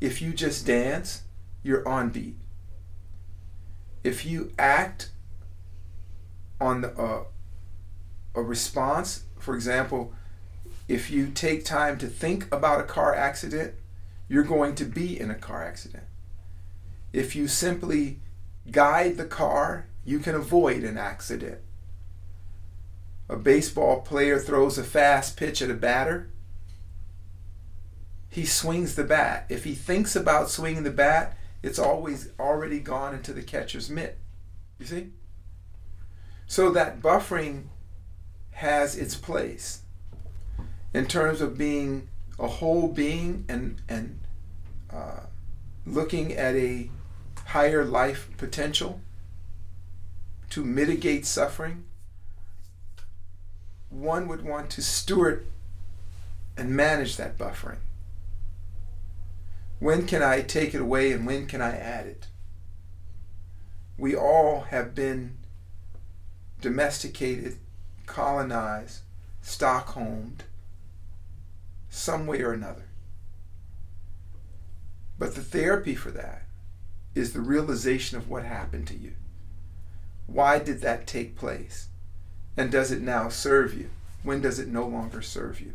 If 0.01 0.21
you 0.21 0.33
just 0.33 0.65
dance, 0.65 1.23
you're 1.63 1.87
on 1.87 2.09
beat. 2.09 2.35
If 4.03 4.25
you 4.25 4.51
act 4.57 5.11
on 6.59 6.81
the, 6.81 6.91
uh, 6.99 7.23
a 8.33 8.41
response, 8.41 9.25
for 9.39 9.53
example, 9.55 10.13
if 10.87 11.11
you 11.11 11.27
take 11.27 11.65
time 11.65 11.97
to 11.99 12.07
think 12.07 12.51
about 12.53 12.79
a 12.79 12.83
car 12.83 13.13
accident, 13.13 13.73
you're 14.27 14.43
going 14.43 14.75
to 14.75 14.85
be 14.85 15.19
in 15.19 15.29
a 15.29 15.35
car 15.35 15.63
accident. 15.63 16.03
If 17.13 17.35
you 17.35 17.47
simply 17.47 18.19
guide 18.71 19.17
the 19.17 19.25
car, 19.25 19.86
you 20.07 20.19
can 20.19 20.35
avoid 20.35 20.85
an 20.85 20.97
accident. 20.97 21.59
A 23.27 23.35
baseball 23.35 23.99
player 23.99 24.39
throws 24.39 24.77
a 24.77 24.83
fast 24.83 25.35
pitch 25.35 25.61
at 25.61 25.69
a 25.69 25.73
batter, 25.73 26.29
he 28.29 28.45
swings 28.45 28.95
the 28.95 29.03
bat. 29.03 29.45
If 29.49 29.65
he 29.65 29.75
thinks 29.75 30.15
about 30.15 30.49
swinging 30.49 30.83
the 30.83 30.91
bat, 30.91 31.37
it's 31.61 31.77
always 31.77 32.29
already 32.39 32.79
gone 32.79 33.15
into 33.15 33.33
the 33.33 33.41
catcher's 33.41 33.89
mitt. 33.89 34.17
You 34.79 34.85
see? 34.85 35.09
So 36.45 36.71
that 36.71 37.01
buffering 37.01 37.63
has 38.51 38.95
its 38.95 39.15
place 39.15 39.81
in 40.93 41.07
terms 41.07 41.41
of 41.41 41.57
being 41.57 42.07
a 42.39 42.47
whole 42.47 42.87
being 42.87 43.43
and 43.49 43.81
and 43.89 44.19
uh, 44.89 45.25
looking 45.85 46.31
at 46.31 46.55
a 46.55 46.89
higher 47.47 47.83
life 47.83 48.29
potential 48.37 49.01
to 50.49 50.63
mitigate 50.63 51.25
suffering. 51.25 51.85
One 53.89 54.27
would 54.27 54.43
want 54.43 54.69
to 54.71 54.81
steward 54.81 55.47
and 56.55 56.75
manage 56.75 57.17
that 57.17 57.37
buffering. 57.37 57.79
When 59.79 60.07
can 60.07 60.23
I 60.23 60.41
take 60.41 60.73
it 60.73 60.81
away 60.81 61.11
and 61.11 61.25
when 61.25 61.45
can 61.45 61.61
I 61.61 61.75
add 61.77 62.07
it? 62.07 62.27
We 63.97 64.15
all 64.15 64.61
have 64.69 64.95
been 64.95 65.37
domesticated, 66.61 67.57
colonized, 68.05 69.01
Stockholmed, 69.41 70.43
some 71.89 72.27
way 72.27 72.41
or 72.41 72.51
another. 72.51 72.83
But 75.17 75.35
the 75.35 75.41
therapy 75.41 75.95
for 75.95 76.11
that 76.11 76.43
is 77.15 77.33
the 77.33 77.39
realization 77.39 78.17
of 78.17 78.29
what 78.29 78.43
happened 78.43 78.87
to 78.87 78.97
you. 78.97 79.13
Why 80.27 80.59
did 80.59 80.81
that 80.81 81.07
take 81.07 81.35
place? 81.35 81.87
And 82.55 82.71
does 82.71 82.91
it 82.91 83.01
now 83.01 83.29
serve 83.29 83.73
you? 83.73 83.89
When 84.23 84.41
does 84.41 84.59
it 84.59 84.67
no 84.67 84.85
longer 84.85 85.21
serve 85.21 85.59
you? 85.61 85.73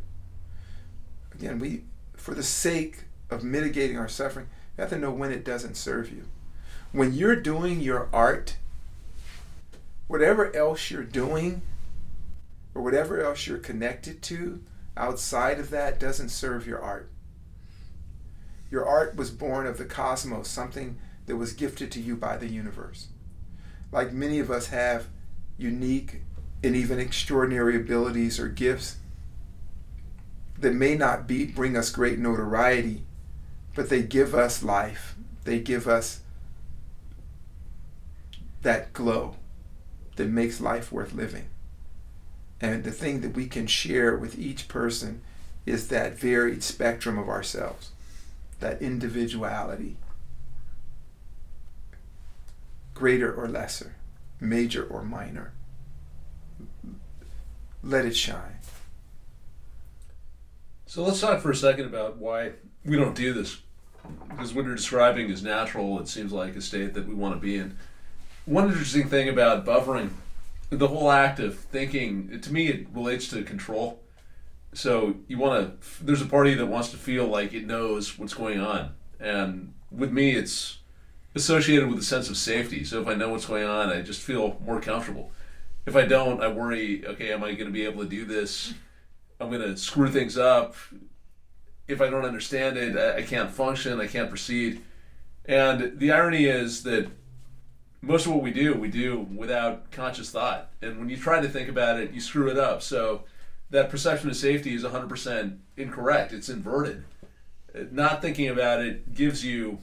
Again, 1.35 1.59
we, 1.59 1.85
for 2.14 2.35
the 2.35 2.42
sake 2.42 3.04
of 3.30 3.42
mitigating 3.42 3.99
our 3.99 4.09
suffering, 4.09 4.49
you 4.76 4.82
have 4.82 4.90
to 4.90 4.99
know 4.99 5.11
when 5.11 5.32
it 5.32 5.44
doesn't 5.44 5.76
serve 5.76 6.11
you. 6.11 6.25
When 6.92 7.12
you're 7.12 7.37
doing 7.37 7.80
your 7.80 8.09
art, 8.12 8.56
whatever 10.06 10.54
else 10.54 10.90
you're 10.90 11.02
doing, 11.04 11.62
or 12.75 12.82
whatever 12.82 13.23
else 13.23 13.47
you're 13.47 13.59
connected 13.59 14.23
to 14.23 14.62
outside 14.97 15.59
of 15.59 15.71
that 15.71 15.99
doesn't 15.99 16.28
serve 16.28 16.66
your 16.66 16.80
art. 16.80 17.11
Your 18.71 18.87
art 18.87 19.16
was 19.16 19.30
born 19.30 19.66
of 19.66 19.78
the 19.78 19.85
cosmos, 19.85 20.49
something 20.49 20.99
that 21.26 21.37
was 21.37 21.52
gifted 21.52 21.90
to 21.92 22.00
you 22.00 22.16
by 22.16 22.37
the 22.37 22.49
universe. 22.49 23.09
Like 23.93 24.13
many 24.13 24.39
of 24.39 24.51
us 24.51 24.69
have 24.69 25.07
unique 25.59 26.23
and 26.65 26.75
even 26.75 26.99
extraordinary 26.99 27.77
abilities 27.77 28.41
or 28.41 28.49
gifts 28.49 28.97
that 30.59 30.75
may 30.75 30.95
not 30.95 31.27
be 31.27 31.45
bring 31.45 31.77
us 31.77 31.91
great 31.91 32.19
notoriety, 32.19 33.05
but 33.75 33.91
they 33.91 34.03
give 34.03 34.35
us 34.35 34.63
life. 34.63 35.15
They 35.45 35.61
give 35.61 35.87
us 35.87 36.21
that 38.63 38.93
glow 38.93 39.37
that 40.17 40.29
makes 40.29 40.61
life 40.61 40.91
worth 40.93 41.13
living. 41.13 41.49
And 42.61 42.85
the 42.85 42.93
thing 42.93 43.21
that 43.23 43.35
we 43.35 43.47
can 43.47 43.67
share 43.67 44.17
with 44.17 44.39
each 44.39 44.69
person 44.69 45.21
is 45.67 45.89
that 45.89 46.19
varied 46.19 46.63
spectrum 46.63 47.19
of 47.19 47.29
ourselves, 47.29 47.91
that 48.61 48.81
individuality, 48.81 49.97
greater 53.02 53.35
or 53.35 53.49
lesser, 53.49 53.97
major 54.38 54.85
or 54.85 55.02
minor. 55.02 55.52
Let 57.82 58.04
it 58.04 58.16
shine. 58.16 58.61
So 60.87 61.02
let's 61.02 61.21
talk 61.21 61.40
for 61.40 61.50
a 61.50 61.56
second 61.56 61.87
about 61.87 62.18
why 62.18 62.52
we 62.85 62.94
don't 62.97 63.16
do 63.16 63.32
this 63.32 63.61
because 64.28 64.54
what 64.54 64.66
you're 64.66 64.76
describing 64.76 65.30
is 65.30 65.42
natural. 65.42 65.99
It 65.99 66.06
seems 66.06 66.32
like 66.32 66.54
a 66.54 66.61
state 66.61 66.94
that 66.94 67.09
we 67.09 67.14
want 67.14 67.35
to 67.35 67.40
be 67.40 67.56
in. 67.56 67.76
One 68.44 68.68
interesting 68.68 69.09
thing 69.09 69.28
about 69.28 69.66
buffering, 69.66 70.11
the 70.71 70.87
whole 70.87 71.11
act 71.11 71.40
of 71.40 71.59
thinking, 71.59 72.40
to 72.40 72.52
me, 72.52 72.68
it 72.68 72.87
relates 72.94 73.26
to 73.30 73.42
control. 73.42 74.00
So 74.75 75.16
you 75.26 75.38
want 75.38 75.82
to. 75.82 76.04
There's 76.04 76.23
a 76.23 76.26
party 76.26 76.54
that 76.54 76.66
wants 76.66 76.92
to 76.92 76.97
feel 76.97 77.26
like 77.26 77.52
it 77.52 77.66
knows 77.66 78.16
what's 78.16 78.35
going 78.35 78.61
on, 78.61 78.94
and 79.18 79.75
with 79.90 80.12
me, 80.12 80.37
it's 80.37 80.78
associated 81.35 81.89
with 81.89 81.99
a 81.99 82.05
sense 82.05 82.29
of 82.29 82.37
safety. 82.37 82.85
So 82.85 83.01
if 83.01 83.09
I 83.09 83.15
know 83.15 83.31
what's 83.31 83.47
going 83.47 83.65
on, 83.65 83.89
I 83.89 84.03
just 84.03 84.21
feel 84.21 84.59
more 84.65 84.81
comfortable. 84.81 85.31
If 85.87 85.97
I 85.97 86.07
don't, 86.07 86.43
I 86.43 86.49
worry. 86.49 87.07
Okay, 87.07 87.33
am 87.33 87.43
I 87.43 87.53
going 87.53 87.67
to 87.67 87.73
be 87.73 87.85
able 87.85 88.03
to 88.03 88.09
do 88.09 88.25
this? 88.25 88.75
I'm 89.41 89.49
going 89.49 89.62
to 89.62 89.77
screw 89.77 90.09
things 90.09 90.39
up 90.39 90.77
if 91.89 92.01
I 92.01 92.09
don't 92.09 92.25
understand 92.25 92.77
it, 92.77 92.97
I, 92.97 93.23
can't 93.23 93.51
function, 93.51 94.01
I 94.01 94.07
can't 94.07 94.29
proceed. 94.29 94.83
And 95.45 95.99
the 95.99 96.12
irony 96.12 96.45
is 96.45 96.83
that 96.85 97.09
most 98.01 98.27
of 98.27 98.33
what 98.33 98.43
we 98.43 98.51
do, 98.51 98.75
we 98.75 98.89
do 98.89 99.27
without 99.35 99.91
conscious 99.91 100.31
thought. 100.31 100.71
And 100.81 100.99
when 100.99 101.09
you 101.09 101.17
try 101.17 101.41
to 101.41 101.49
think 101.49 101.69
about 101.69 102.01
it, 102.01 102.12
you 102.12 102.21
screw 102.21 102.49
it 102.49 102.59
up. 102.59 102.83
So 102.83 103.25
that 103.71 103.91
perception 103.91 104.31
of 104.31 104.37
safety 104.37 104.75
is 104.75 104.85
100% 104.85 105.59
incorrect. 105.77 106.33
It's 106.33 106.49
inverted. 106.49 107.05
Not 107.91 108.23
thinking 108.23 108.49
about 108.49 108.81
it 108.81 109.15
gives 109.15 109.45
you 109.45 109.79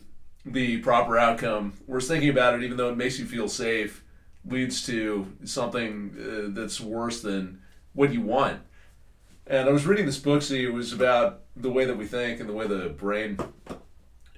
the 0.46 0.78
proper 0.78 1.18
outcome. 1.18 1.74
Whereas 1.86 2.08
thinking 2.08 2.30
about 2.30 2.56
it, 2.56 2.64
even 2.64 2.78
though 2.78 2.90
it 2.90 2.98
makes 2.98 3.20
you 3.20 3.26
feel 3.26 3.48
safe, 3.48 4.04
leads 4.46 4.86
to 4.86 5.28
something 5.44 6.16
uh, 6.18 6.60
that's 6.60 6.80
worse 6.80 7.22
than 7.22 7.62
what 7.94 8.14
you 8.14 8.22
want. 8.22 8.62
And 9.48 9.68
I 9.68 9.72
was 9.72 9.88
reading 9.88 10.06
this 10.06 10.20
book, 10.20 10.42
see, 10.42 10.64
it 10.64 10.74
was 10.74 10.94
about 10.94 11.42
the 11.56 11.72
way 11.72 11.86
that 11.86 11.98
we 11.98 12.06
think 12.06 12.40
and 12.40 12.48
the 12.48 12.54
way 12.54 12.68
the 12.68 12.90
brain 12.90 13.38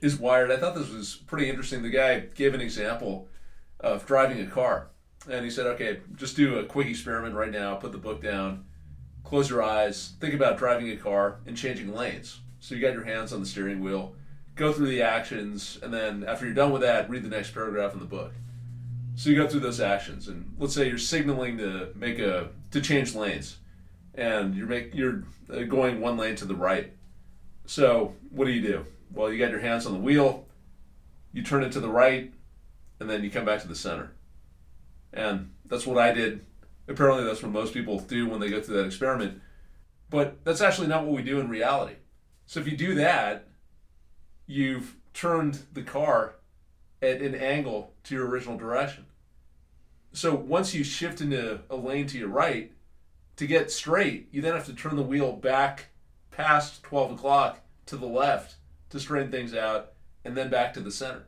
is 0.01 0.17
wired. 0.17 0.51
I 0.51 0.57
thought 0.57 0.75
this 0.75 0.89
was 0.89 1.15
pretty 1.27 1.49
interesting. 1.49 1.81
The 1.81 1.89
guy 1.89 2.19
gave 2.19 2.53
an 2.53 2.61
example 2.61 3.27
of 3.79 4.05
driving 4.05 4.39
a 4.41 4.47
car. 4.47 4.87
And 5.29 5.45
he 5.45 5.51
said, 5.51 5.67
okay, 5.67 5.99
just 6.15 6.35
do 6.35 6.57
a 6.57 6.65
quick 6.65 6.87
experiment 6.87 7.35
right 7.35 7.51
now, 7.51 7.75
put 7.75 7.91
the 7.91 7.97
book 7.97 8.23
down, 8.23 8.65
close 9.23 9.49
your 9.49 9.61
eyes, 9.61 10.13
think 10.19 10.33
about 10.33 10.57
driving 10.57 10.89
a 10.89 10.97
car 10.97 11.39
and 11.45 11.55
changing 11.55 11.93
lanes. 11.93 12.39
So 12.59 12.73
you 12.73 12.81
got 12.81 12.93
your 12.93 13.03
hands 13.03 13.31
on 13.33 13.39
the 13.39 13.45
steering 13.45 13.81
wheel, 13.81 14.15
go 14.61 14.71
through 14.71 14.87
the 14.87 15.01
actions, 15.01 15.79
and 15.81 15.93
then 15.93 16.23
after 16.23 16.45
you're 16.45 16.53
done 16.53 16.71
with 16.71 16.83
that, 16.83 17.09
read 17.09 17.23
the 17.23 17.29
next 17.29 17.51
paragraph 17.51 17.93
in 17.93 17.99
the 17.99 18.05
book. 18.05 18.31
So 19.15 19.29
you 19.29 19.35
go 19.35 19.47
through 19.47 19.61
those 19.61 19.81
actions, 19.81 20.27
and 20.27 20.55
let's 20.57 20.73
say 20.73 20.87
you're 20.87 20.97
signaling 20.97 21.57
to 21.57 21.91
make 21.95 22.19
a 22.19 22.49
to 22.71 22.79
change 22.79 23.13
lanes, 23.15 23.57
and 24.15 24.55
you're 24.55 24.67
make 24.67 24.93
you're 24.93 25.23
uh, 25.51 25.63
going 25.63 25.99
one 25.99 26.15
lane 26.15 26.35
to 26.37 26.45
the 26.45 26.55
right. 26.55 26.93
So 27.65 28.15
what 28.29 28.45
do 28.45 28.51
you 28.51 28.61
do? 28.61 28.85
Well, 29.13 29.33
you 29.33 29.39
got 29.39 29.51
your 29.51 29.59
hands 29.59 29.85
on 29.85 29.93
the 29.93 29.99
wheel, 29.99 30.45
you 31.33 31.43
turn 31.43 31.63
it 31.63 31.71
to 31.73 31.79
the 31.79 31.89
right, 31.89 32.31
and 32.99 33.09
then 33.09 33.23
you 33.23 33.31
come 33.31 33.45
back 33.45 33.61
to 33.61 33.67
the 33.67 33.75
center. 33.75 34.13
And 35.11 35.51
that's 35.65 35.85
what 35.85 35.97
I 35.97 36.13
did. 36.13 36.45
Apparently, 36.87 37.23
that's 37.25 37.43
what 37.43 37.51
most 37.51 37.73
people 37.73 37.99
do 37.99 38.29
when 38.29 38.39
they 38.39 38.49
go 38.49 38.61
through 38.61 38.77
that 38.77 38.85
experiment. 38.85 39.41
But 40.09 40.43
that's 40.45 40.61
actually 40.61 40.87
not 40.87 41.03
what 41.03 41.15
we 41.15 41.23
do 41.23 41.39
in 41.39 41.49
reality. 41.49 41.95
So 42.45 42.59
if 42.59 42.67
you 42.67 42.77
do 42.77 42.95
that, 42.95 43.47
you've 44.45 44.95
turned 45.13 45.59
the 45.73 45.83
car 45.83 46.35
at 47.01 47.21
an 47.21 47.35
angle 47.35 47.93
to 48.03 48.15
your 48.15 48.27
original 48.27 48.57
direction. 48.57 49.05
So 50.13 50.35
once 50.35 50.73
you 50.73 50.83
shift 50.83 51.21
into 51.21 51.61
a 51.69 51.75
lane 51.75 52.07
to 52.07 52.17
your 52.17 52.27
right, 52.27 52.71
to 53.37 53.47
get 53.47 53.71
straight, 53.71 54.27
you 54.31 54.41
then 54.41 54.53
have 54.53 54.65
to 54.65 54.73
turn 54.73 54.95
the 54.95 55.01
wheel 55.03 55.31
back 55.33 55.87
past 56.31 56.83
12 56.83 57.13
o'clock 57.13 57.61
to 57.87 57.97
the 57.97 58.05
left 58.05 58.55
to 58.89 58.99
straighten 58.99 59.31
things 59.31 59.55
out 59.55 59.93
and 60.23 60.35
then 60.35 60.49
back 60.49 60.73
to 60.73 60.79
the 60.79 60.91
center. 60.91 61.25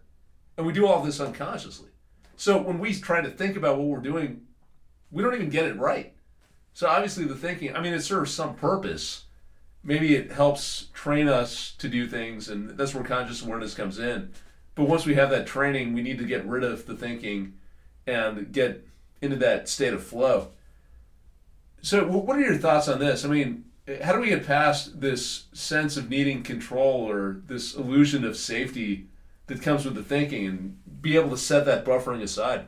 And 0.58 0.68
we 0.68 0.74
do 0.74 0.86
all 0.86 1.02
this 1.02 1.20
unconsciously. 1.20 1.90
So 2.36 2.62
when 2.62 2.80
we 2.80 2.94
try 2.94 3.22
to 3.22 3.30
think 3.30 3.56
about 3.56 3.78
what 3.78 3.88
we're 3.88 4.00
doing, 4.00 4.42
we 5.12 5.24
don't 5.24 5.34
even 5.34 5.50
get 5.50 5.66
it 5.66 5.78
right. 5.78 6.14
So 6.74 6.88
obviously 6.88 7.26
the 7.26 7.36
thinking, 7.36 7.76
I 7.76 7.82
mean, 7.82 7.94
it 7.94 8.02
serves 8.02 8.34
some 8.34 8.56
purpose. 8.56 9.26
Maybe 9.84 10.16
it 10.16 10.32
helps 10.32 10.88
train 10.94 11.28
us 11.28 11.74
to 11.80 11.90
do 11.90 12.08
things, 12.08 12.48
and 12.48 12.72
that's 12.72 12.94
where 12.94 13.04
conscious 13.04 13.42
awareness 13.42 13.74
comes 13.74 14.00
in. 14.00 14.32
But 14.76 14.88
once 14.88 15.06
we 15.06 15.16
have 15.16 15.30
that 15.32 15.46
training, 15.46 15.94
we 15.94 16.02
need 16.02 16.18
to 16.20 16.26
get 16.26 16.46
rid 16.46 16.64
of 16.64 16.86
the 16.86 16.96
thinking 16.96 17.54
and 18.08 18.52
get 18.52 18.88
into 19.22 19.36
that 19.38 19.70
state 19.70 19.94
of 19.94 20.04
flow. 20.04 20.50
So, 21.82 22.08
what 22.08 22.38
are 22.38 22.42
your 22.42 22.58
thoughts 22.58 22.88
on 22.88 23.00
this? 23.00 23.26
I 23.26 23.28
mean, 23.28 23.66
how 24.02 24.14
do 24.14 24.20
we 24.20 24.30
get 24.30 24.48
past 24.48 25.02
this 25.02 25.46
sense 25.52 25.98
of 25.98 26.10
needing 26.10 26.44
control 26.44 27.10
or 27.10 27.42
this 27.48 27.76
illusion 27.76 28.24
of 28.24 28.38
safety 28.38 29.08
that 29.48 29.62
comes 29.62 29.84
with 29.84 29.96
the 29.96 30.04
thinking 30.04 30.46
and 30.46 31.02
be 31.02 31.18
able 31.18 31.30
to 31.32 31.38
set 31.38 31.66
that 31.66 31.84
buffering 31.84 32.22
aside? 32.22 32.68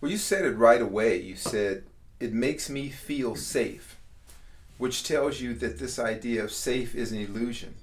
Well, 0.00 0.10
you 0.10 0.18
said 0.18 0.44
it 0.44 0.50
right 0.50 0.82
away. 0.82 1.20
You 1.20 1.36
said, 1.36 1.84
it 2.20 2.34
makes 2.34 2.68
me 2.68 2.90
feel 2.90 3.36
safe, 3.36 3.95
which 4.78 5.04
tells 5.04 5.40
you 5.40 5.54
that 5.54 5.78
this 5.78 5.98
idea 5.98 6.44
of 6.44 6.52
safe 6.52 6.94
is 6.94 7.12
an 7.12 7.18
illusion. 7.18 7.74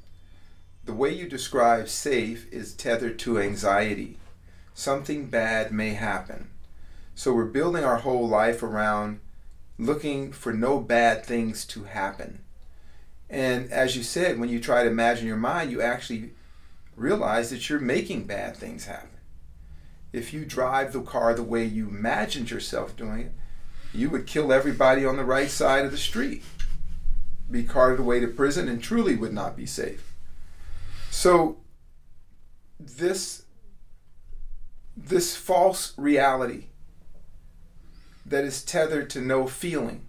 The 0.85 0.93
way 0.93 1.13
you 1.13 1.27
describe 1.27 1.87
safe 1.87 2.51
is 2.51 2.73
tethered 2.73 3.17
to 3.19 3.39
anxiety. 3.39 4.17
Something 4.73 5.27
bad 5.27 5.71
may 5.71 5.91
happen. 5.91 6.49
So 7.15 7.33
we're 7.33 7.45
building 7.45 7.83
our 7.83 7.99
whole 7.99 8.27
life 8.27 8.61
around 8.61 9.19
looking 9.77 10.31
for 10.31 10.53
no 10.53 10.79
bad 10.79 11.25
things 11.25 11.65
to 11.65 11.83
happen. 11.85 12.43
And 13.29 13.71
as 13.71 13.95
you 13.95 14.03
said, 14.03 14.39
when 14.39 14.49
you 14.49 14.59
try 14.59 14.83
to 14.83 14.89
imagine 14.89 15.27
your 15.27 15.37
mind, 15.37 15.71
you 15.71 15.81
actually 15.81 16.31
realize 16.95 17.49
that 17.49 17.69
you're 17.69 17.79
making 17.79 18.25
bad 18.25 18.55
things 18.55 18.85
happen. 18.85 19.09
If 20.11 20.33
you 20.33 20.45
drive 20.45 20.93
the 20.93 21.01
car 21.01 21.33
the 21.33 21.41
way 21.41 21.65
you 21.65 21.87
imagined 21.87 22.51
yourself 22.51 22.95
doing 22.95 23.21
it, 23.21 23.31
you 23.93 24.09
would 24.09 24.27
kill 24.27 24.51
everybody 24.51 25.05
on 25.05 25.17
the 25.17 25.23
right 25.23 25.49
side 25.49 25.85
of 25.85 25.91
the 25.91 25.97
street, 25.97 26.43
be 27.49 27.63
carted 27.63 27.99
away 27.99 28.19
to 28.19 28.27
prison, 28.27 28.67
and 28.67 28.81
truly 28.81 29.15
would 29.15 29.33
not 29.33 29.55
be 29.55 29.65
safe. 29.65 30.13
So, 31.09 31.57
this, 32.79 33.43
this 34.95 35.35
false 35.35 35.93
reality 35.97 36.65
that 38.25 38.43
is 38.43 38.63
tethered 38.63 39.09
to 39.11 39.21
no 39.21 39.47
feeling 39.47 40.05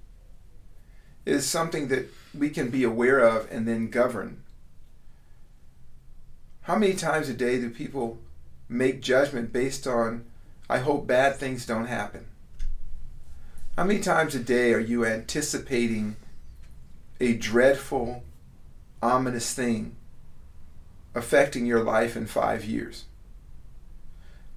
is 1.26 1.48
something 1.48 1.88
that 1.88 2.06
we 2.32 2.50
can 2.50 2.70
be 2.70 2.84
aware 2.84 3.20
of 3.20 3.50
and 3.50 3.66
then 3.66 3.90
govern. 3.90 4.42
How 6.62 6.76
many 6.76 6.94
times 6.94 7.28
a 7.28 7.34
day 7.34 7.58
do 7.58 7.70
people 7.70 8.18
make 8.68 9.02
judgment 9.02 9.52
based 9.52 9.86
on, 9.86 10.24
I 10.68 10.78
hope 10.78 11.06
bad 11.06 11.36
things 11.36 11.66
don't 11.66 11.86
happen? 11.86 12.26
How 13.76 13.84
many 13.84 14.00
times 14.00 14.34
a 14.34 14.40
day 14.40 14.72
are 14.72 14.80
you 14.80 15.04
anticipating 15.04 16.16
a 17.20 17.34
dreadful, 17.34 18.22
ominous 19.02 19.54
thing 19.54 19.96
affecting 21.14 21.66
your 21.66 21.82
life 21.82 22.16
in 22.16 22.26
five 22.26 22.64
years? 22.64 23.04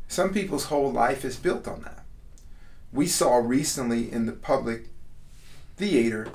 Some 0.07 0.33
people's 0.33 0.65
whole 0.65 0.91
life 0.91 1.25
is 1.25 1.35
built 1.35 1.67
on 1.67 1.81
that 1.81 1.97
we 2.91 3.07
saw 3.07 3.37
recently 3.37 4.11
in 4.11 4.25
the 4.25 4.31
public 4.31 4.87
theater 5.75 6.27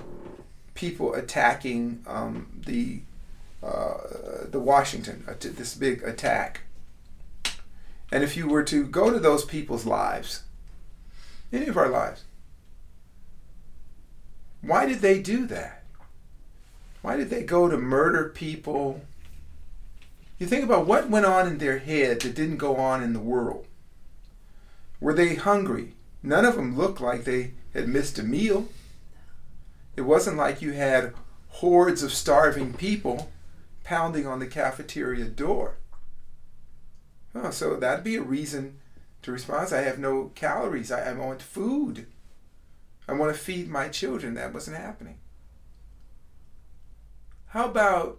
people 0.75 1.15
attacking 1.15 2.03
um, 2.07 2.61
the 2.67 3.01
uh, 3.63 4.47
the 4.49 4.59
Washington 4.59 5.25
this 5.41 5.75
big 5.75 6.03
attack. 6.03 6.63
And 8.11 8.23
if 8.23 8.37
you 8.37 8.49
were 8.49 8.65
to 8.65 8.85
go 8.85 9.11
to 9.11 9.19
those 9.19 9.45
people's 9.45 9.87
lives, 9.87 10.43
any 11.53 11.67
of 11.67 11.79
our 11.79 11.89
lives, 11.89 12.25
why 14.61 14.85
did 14.85 14.99
they 14.99 15.23
do 15.23 15.47
that? 15.47 15.82
Why 17.03 17.17
did 17.17 17.31
they 17.31 17.43
go 17.43 17.69
to 17.69 17.77
murder 17.77 18.29
people? 18.29 19.03
You 20.39 20.47
think 20.47 20.65
about 20.65 20.87
what 20.87 21.11
went 21.11 21.27
on 21.27 21.47
in 21.47 21.59
their 21.59 21.79
head 21.79 22.21
that 22.21 22.35
didn't 22.35 22.57
go 22.57 22.77
on 22.77 23.03
in 23.03 23.13
the 23.13 23.21
world. 23.21 23.67
Were 25.01 25.13
they 25.13 25.35
hungry? 25.35 25.95
None 26.23 26.45
of 26.45 26.55
them 26.55 26.77
looked 26.77 27.01
like 27.01 27.25
they 27.25 27.55
had 27.75 27.89
missed 27.89 28.19
a 28.19 28.23
meal. 28.23 28.69
It 29.97 30.03
wasn't 30.03 30.37
like 30.37 30.63
you 30.63 30.73
had 30.73 31.13
hordes 31.49 32.03
of 32.03 32.13
starving 32.13 32.73
people 32.73 33.31
pounding 33.85 34.27
on 34.27 34.39
the 34.39 34.47
cafeteria 34.47 35.25
door. 35.25 35.75
Oh, 37.35 37.51
so 37.51 37.77
that'd 37.77 38.05
be 38.05 38.17
a 38.17 38.23
reason 38.23 38.79
to 39.23 39.33
respond. 39.33 39.73
I 39.73 39.83
have 39.83 39.99
no 39.99 40.31
calories. 40.35 40.93
I, 40.93 41.11
I 41.11 41.13
want 41.15 41.43
food. 41.43 42.07
I 43.09 43.13
want 43.13 43.35
to 43.35 43.41
feed 43.41 43.69
my 43.69 43.89
children. 43.89 44.35
That 44.35 44.55
wasn't 44.55 44.77
happening. 44.77 45.19
How 47.53 47.67
about 47.67 48.19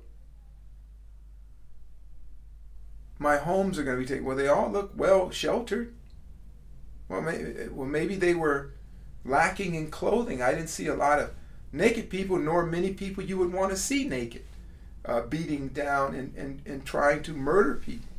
my 3.17 3.37
homes 3.37 3.79
are 3.79 3.83
going 3.83 3.97
to 3.97 4.03
be 4.03 4.07
taken? 4.07 4.25
Well, 4.25 4.37
they 4.37 4.47
all 4.47 4.69
look 4.69 4.91
well 4.95 5.31
sheltered. 5.31 5.95
Well, 7.09 7.21
maybe, 7.21 7.67
well, 7.71 7.87
maybe 7.87 8.15
they 8.15 8.35
were 8.35 8.73
lacking 9.25 9.73
in 9.73 9.89
clothing. 9.89 10.43
I 10.43 10.51
didn't 10.51 10.67
see 10.67 10.85
a 10.85 10.93
lot 10.93 11.17
of 11.17 11.31
naked 11.71 12.11
people, 12.11 12.37
nor 12.37 12.63
many 12.63 12.93
people 12.93 13.23
you 13.23 13.39
would 13.39 13.51
want 13.51 13.71
to 13.71 13.75
see 13.75 14.07
naked, 14.07 14.43
uh, 15.03 15.21
beating 15.21 15.69
down 15.69 16.13
and, 16.13 16.35
and, 16.35 16.61
and 16.67 16.85
trying 16.85 17.23
to 17.23 17.33
murder 17.33 17.73
people. 17.73 18.09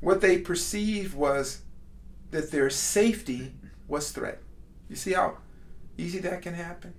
What 0.00 0.20
they 0.20 0.36
perceived 0.36 1.14
was 1.14 1.62
that 2.30 2.50
their 2.50 2.68
safety 2.68 3.54
was 3.88 4.10
threatened. 4.12 4.44
You 4.90 4.96
see 4.96 5.14
how 5.14 5.38
easy 5.96 6.18
that 6.18 6.42
can 6.42 6.52
happen? 6.52 6.92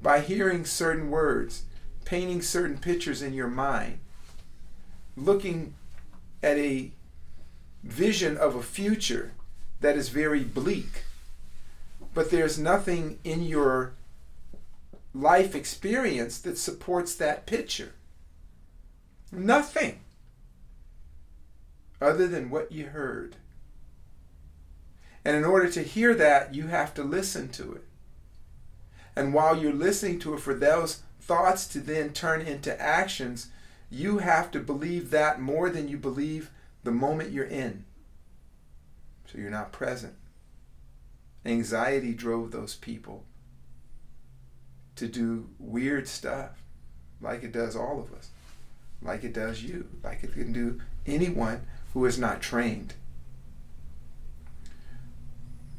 By 0.00 0.20
hearing 0.20 0.64
certain 0.64 1.10
words, 1.10 1.64
painting 2.04 2.42
certain 2.42 2.78
pictures 2.78 3.22
in 3.22 3.32
your 3.34 3.48
mind, 3.48 3.98
looking 5.16 5.74
at 6.42 6.56
a 6.56 6.92
vision 7.82 8.36
of 8.36 8.54
a 8.54 8.62
future 8.62 9.32
that 9.80 9.96
is 9.96 10.08
very 10.08 10.44
bleak. 10.44 11.04
But 12.14 12.30
there's 12.30 12.58
nothing 12.58 13.18
in 13.24 13.42
your 13.42 13.92
life 15.14 15.54
experience 15.54 16.38
that 16.38 16.58
supports 16.58 17.14
that 17.16 17.46
picture? 17.46 17.94
Nothing 19.32 20.00
other 22.00 22.26
than 22.26 22.50
what 22.50 22.72
you 22.72 22.86
heard. 22.86 23.36
And 25.24 25.36
in 25.36 25.44
order 25.44 25.68
to 25.70 25.82
hear 25.82 26.14
that, 26.14 26.54
you 26.54 26.68
have 26.68 26.94
to 26.94 27.02
listen 27.02 27.48
to 27.50 27.72
it. 27.72 27.84
And 29.18 29.34
while 29.34 29.58
you're 29.58 29.72
listening 29.72 30.20
to 30.20 30.34
it, 30.34 30.40
for 30.40 30.54
those 30.54 31.02
thoughts 31.20 31.66
to 31.68 31.80
then 31.80 32.12
turn 32.12 32.40
into 32.40 32.80
actions, 32.80 33.48
you 33.90 34.18
have 34.18 34.52
to 34.52 34.60
believe 34.60 35.10
that 35.10 35.40
more 35.40 35.70
than 35.70 35.88
you 35.88 35.96
believe 35.96 36.52
the 36.84 36.92
moment 36.92 37.32
you're 37.32 37.44
in. 37.44 37.84
So 39.26 39.38
you're 39.38 39.50
not 39.50 39.72
present. 39.72 40.14
Anxiety 41.44 42.14
drove 42.14 42.52
those 42.52 42.76
people 42.76 43.24
to 44.94 45.08
do 45.08 45.48
weird 45.58 46.06
stuff, 46.06 46.62
like 47.20 47.42
it 47.42 47.50
does 47.50 47.74
all 47.74 47.98
of 48.00 48.16
us, 48.16 48.30
like 49.02 49.24
it 49.24 49.32
does 49.32 49.64
you, 49.64 49.88
like 50.04 50.22
it 50.22 50.32
can 50.32 50.52
do 50.52 50.80
anyone 51.06 51.62
who 51.92 52.06
is 52.06 52.20
not 52.20 52.40
trained. 52.40 52.94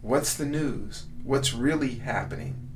What's 0.02 0.34
the 0.34 0.46
news? 0.46 1.06
What's 1.24 1.54
really 1.54 1.96
happening? 1.96 2.69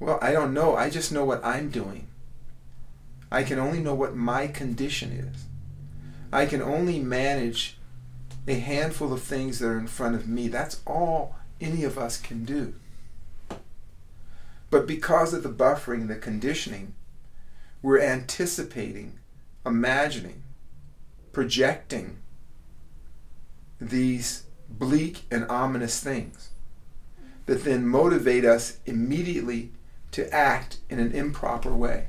Well, 0.00 0.18
I 0.22 0.32
don't 0.32 0.54
know. 0.54 0.76
I 0.76 0.90
just 0.90 1.12
know 1.12 1.24
what 1.24 1.44
I'm 1.44 1.70
doing. 1.70 2.06
I 3.30 3.42
can 3.42 3.58
only 3.58 3.80
know 3.80 3.94
what 3.94 4.16
my 4.16 4.46
condition 4.46 5.12
is. 5.12 5.44
I 6.32 6.46
can 6.46 6.62
only 6.62 6.98
manage 6.98 7.78
a 8.46 8.54
handful 8.54 9.12
of 9.12 9.22
things 9.22 9.58
that 9.58 9.68
are 9.68 9.78
in 9.78 9.86
front 9.86 10.14
of 10.14 10.28
me. 10.28 10.48
That's 10.48 10.80
all 10.86 11.36
any 11.60 11.84
of 11.84 11.98
us 11.98 12.18
can 12.18 12.44
do. 12.44 12.74
But 14.70 14.86
because 14.86 15.34
of 15.34 15.42
the 15.42 15.48
buffering, 15.48 16.08
the 16.08 16.16
conditioning, 16.16 16.94
we're 17.82 18.00
anticipating, 18.00 19.18
imagining, 19.64 20.42
projecting 21.32 22.18
these 23.80 24.44
bleak 24.68 25.22
and 25.30 25.46
ominous 25.48 26.00
things 26.00 26.50
that 27.46 27.64
then 27.64 27.86
motivate 27.86 28.44
us 28.44 28.78
immediately 28.84 29.72
to 30.12 30.32
act 30.32 30.78
in 30.88 30.98
an 30.98 31.12
improper 31.12 31.72
way, 31.72 32.08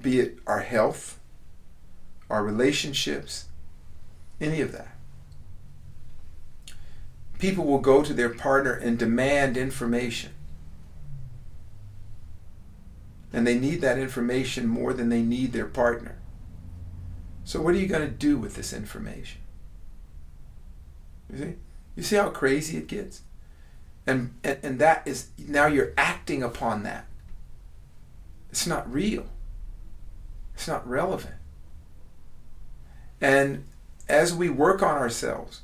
be 0.00 0.20
it 0.20 0.38
our 0.46 0.60
health, 0.60 1.18
our 2.28 2.44
relationships, 2.44 3.46
any 4.40 4.60
of 4.60 4.72
that. 4.72 4.96
People 7.38 7.64
will 7.64 7.78
go 7.78 8.02
to 8.02 8.14
their 8.14 8.28
partner 8.28 8.72
and 8.72 8.98
demand 8.98 9.56
information. 9.56 10.32
And 13.32 13.46
they 13.46 13.58
need 13.58 13.80
that 13.80 13.98
information 13.98 14.68
more 14.68 14.92
than 14.92 15.08
they 15.08 15.22
need 15.22 15.52
their 15.52 15.66
partner. 15.66 16.18
So, 17.44 17.60
what 17.60 17.74
are 17.74 17.78
you 17.78 17.88
going 17.88 18.06
to 18.06 18.14
do 18.14 18.36
with 18.36 18.54
this 18.54 18.72
information? 18.72 19.40
You 21.32 21.38
see? 21.38 21.54
You 21.96 22.02
see 22.02 22.16
how 22.16 22.30
crazy 22.30 22.76
it 22.76 22.86
gets? 22.86 23.22
And, 24.06 24.34
and, 24.42 24.58
and 24.62 24.78
that 24.78 25.02
is, 25.06 25.28
now 25.38 25.66
you're 25.66 25.92
acting 25.96 26.42
upon 26.42 26.82
that. 26.82 27.06
It's 28.50 28.66
not 28.66 28.90
real, 28.92 29.26
it's 30.54 30.68
not 30.68 30.86
relevant. 30.88 31.36
And 33.20 33.64
as 34.08 34.34
we 34.34 34.50
work 34.50 34.82
on 34.82 34.96
ourselves, 34.96 35.62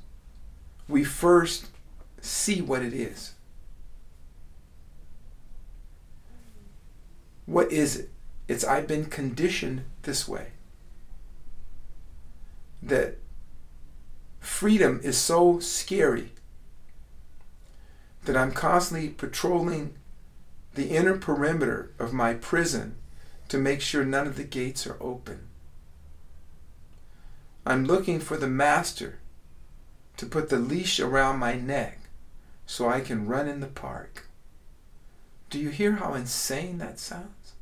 we 0.88 1.05
first 1.05 1.66
see 2.20 2.62
what 2.62 2.83
it 2.83 2.94
is. 2.94 3.35
What 7.46 7.72
is 7.72 7.96
it? 7.96 8.11
It's 8.46 8.64
I've 8.64 8.87
been 8.87 9.07
conditioned 9.07 9.85
this 10.03 10.27
way. 10.29 10.48
That 12.83 13.18
freedom 14.38 15.01
is 15.03 15.18
so 15.18 15.59
scary 15.59 16.33
that 18.24 18.37
I'm 18.37 18.52
constantly 18.52 19.09
patrolling 19.09 19.94
the 20.74 20.90
inner 20.90 21.16
perimeter 21.16 21.92
of 21.98 22.12
my 22.12 22.35
prison 22.35 22.96
to 23.48 23.59
make 23.59 23.81
sure 23.81 24.04
none 24.04 24.26
of 24.26 24.37
the 24.37 24.44
gates 24.44 24.87
are 24.87 24.96
open. 25.00 25.48
I'm 27.64 27.85
looking 27.85 28.20
for 28.20 28.37
the 28.37 28.48
master 28.48 29.18
to 30.16 30.26
put 30.26 30.48
the 30.48 30.59
leash 30.59 31.00
around 31.00 31.38
my 31.38 31.54
neck 31.54 32.00
so 32.66 32.88
I 32.88 33.00
can 33.00 33.26
run 33.26 33.48
in 33.48 33.61
the 33.61 33.66
park. 33.66 34.26
Do 35.50 35.59
you 35.59 35.70
hear 35.70 35.92
how 35.92 36.14
insane 36.14 36.78
that 36.78 36.98
sounds? 36.98 37.54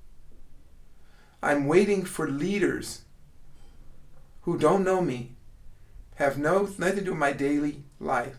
I'm 1.43 1.67
waiting 1.67 2.05
for 2.05 2.29
leaders 2.29 3.03
who 4.43 4.59
don't 4.59 4.85
know 4.85 5.01
me, 5.01 5.33
have 6.17 6.39
no 6.39 6.63
nothing 6.79 6.97
to 6.97 7.03
do 7.03 7.11
with 7.11 7.21
my 7.21 7.33
daily 7.33 7.85
life, 8.01 8.39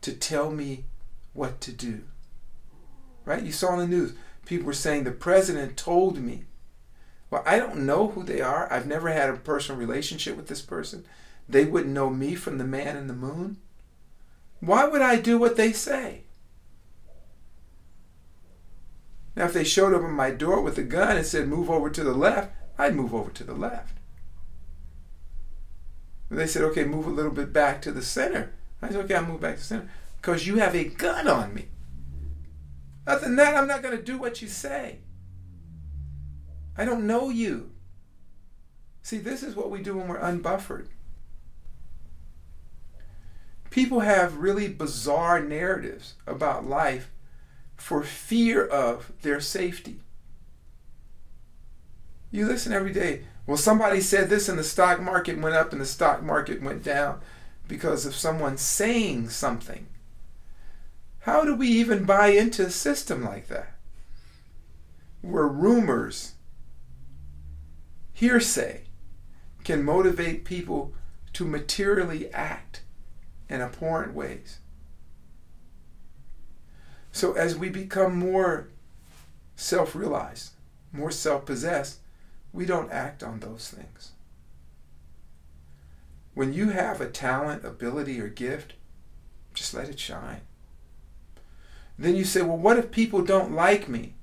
to 0.00 0.12
tell 0.12 0.50
me 0.50 0.84
what 1.32 1.60
to 1.62 1.72
do. 1.72 2.02
Right? 3.24 3.42
You 3.42 3.52
saw 3.52 3.72
in 3.74 3.78
the 3.78 3.86
news, 3.86 4.14
people 4.46 4.66
were 4.66 4.72
saying 4.72 5.04
the 5.04 5.12
president 5.12 5.76
told 5.76 6.18
me. 6.18 6.44
Well, 7.30 7.42
I 7.46 7.58
don't 7.58 7.86
know 7.86 8.08
who 8.08 8.24
they 8.24 8.40
are. 8.40 8.70
I've 8.72 8.86
never 8.86 9.08
had 9.10 9.30
a 9.30 9.36
personal 9.36 9.80
relationship 9.80 10.36
with 10.36 10.48
this 10.48 10.62
person. 10.62 11.04
They 11.48 11.64
wouldn't 11.64 11.94
know 11.94 12.10
me 12.10 12.34
from 12.34 12.58
the 12.58 12.64
man 12.64 12.96
in 12.96 13.06
the 13.06 13.12
moon. 13.12 13.58
Why 14.58 14.86
would 14.86 15.00
I 15.00 15.16
do 15.16 15.38
what 15.38 15.56
they 15.56 15.72
say? 15.72 16.24
Now, 19.36 19.44
if 19.44 19.52
they 19.52 19.64
showed 19.64 19.94
up 19.94 20.02
at 20.02 20.10
my 20.10 20.32
door 20.32 20.60
with 20.60 20.76
a 20.76 20.82
gun 20.82 21.16
and 21.16 21.24
said, 21.24 21.46
move 21.46 21.70
over 21.70 21.88
to 21.88 22.02
the 22.02 22.12
left, 22.12 22.52
I'd 22.76 22.96
move 22.96 23.14
over 23.14 23.30
to 23.30 23.44
the 23.44 23.54
left. 23.54 23.98
And 26.28 26.38
they 26.38 26.48
said, 26.48 26.62
okay, 26.62 26.84
move 26.84 27.06
a 27.06 27.10
little 27.10 27.30
bit 27.30 27.52
back 27.52 27.80
to 27.82 27.92
the 27.92 28.02
center. 28.02 28.52
I 28.82 28.88
said, 28.88 29.04
okay, 29.04 29.14
I'll 29.14 29.24
move 29.24 29.40
back 29.40 29.54
to 29.54 29.60
the 29.60 29.66
center 29.66 29.90
because 30.20 30.46
you 30.46 30.56
have 30.56 30.74
a 30.74 30.84
gun 30.84 31.26
on 31.26 31.54
me. 31.54 31.68
Other 33.06 33.22
than 33.22 33.36
that, 33.36 33.56
I'm 33.56 33.66
not 33.66 33.82
going 33.82 33.96
to 33.96 34.02
do 34.02 34.18
what 34.18 34.42
you 34.42 34.48
say. 34.48 34.98
I 36.76 36.84
don't 36.84 37.06
know 37.06 37.30
you. 37.30 37.70
See, 39.02 39.18
this 39.18 39.42
is 39.42 39.56
what 39.56 39.70
we 39.70 39.82
do 39.82 39.96
when 39.96 40.08
we're 40.08 40.20
unbuffered. 40.20 40.88
People 43.70 44.00
have 44.00 44.36
really 44.36 44.68
bizarre 44.68 45.40
narratives 45.40 46.14
about 46.26 46.66
life 46.66 47.10
for 47.76 48.02
fear 48.02 48.66
of 48.66 49.12
their 49.22 49.40
safety. 49.40 50.00
You 52.30 52.46
listen 52.46 52.72
every 52.72 52.92
day. 52.92 53.22
Well, 53.46 53.56
somebody 53.56 54.00
said 54.00 54.28
this 54.28 54.48
and 54.48 54.58
the 54.58 54.64
stock 54.64 55.00
market 55.00 55.38
went 55.38 55.56
up 55.56 55.72
and 55.72 55.80
the 55.80 55.86
stock 55.86 56.22
market 56.22 56.62
went 56.62 56.82
down 56.82 57.20
because 57.66 58.04
of 58.04 58.14
someone 58.14 58.56
saying 58.56 59.30
something. 59.30 59.86
How 61.20 61.44
do 61.44 61.54
we 61.54 61.68
even 61.68 62.04
buy 62.04 62.28
into 62.28 62.66
a 62.66 62.70
system 62.70 63.24
like 63.24 63.48
that? 63.48 63.74
Where 65.20 65.46
rumors, 65.46 66.34
hearsay, 68.12 68.84
can 69.64 69.82
motivate 69.82 70.44
people 70.44 70.94
to 71.34 71.44
materially 71.44 72.32
act 72.32 72.82
in 73.48 73.60
abhorrent 73.60 74.14
ways. 74.14 74.58
So, 77.12 77.32
as 77.32 77.56
we 77.56 77.68
become 77.68 78.16
more 78.16 78.68
self 79.56 79.94
realized, 79.94 80.52
more 80.92 81.10
self 81.10 81.44
possessed, 81.44 81.98
we 82.52 82.64
don't 82.64 82.90
act 82.90 83.22
on 83.22 83.40
those 83.40 83.68
things. 83.68 84.12
When 86.34 86.52
you 86.52 86.70
have 86.70 87.00
a 87.00 87.10
talent, 87.10 87.64
ability, 87.64 88.20
or 88.20 88.28
gift, 88.28 88.74
just 89.52 89.74
let 89.74 89.88
it 89.88 89.98
shine. 89.98 90.40
Then 92.00 92.16
you 92.16 92.24
say, 92.24 92.40
well, 92.40 92.56
what 92.56 92.78
if 92.78 92.90
people 92.90 93.22
don't 93.22 93.52
like 93.52 93.86
me? 93.86 94.14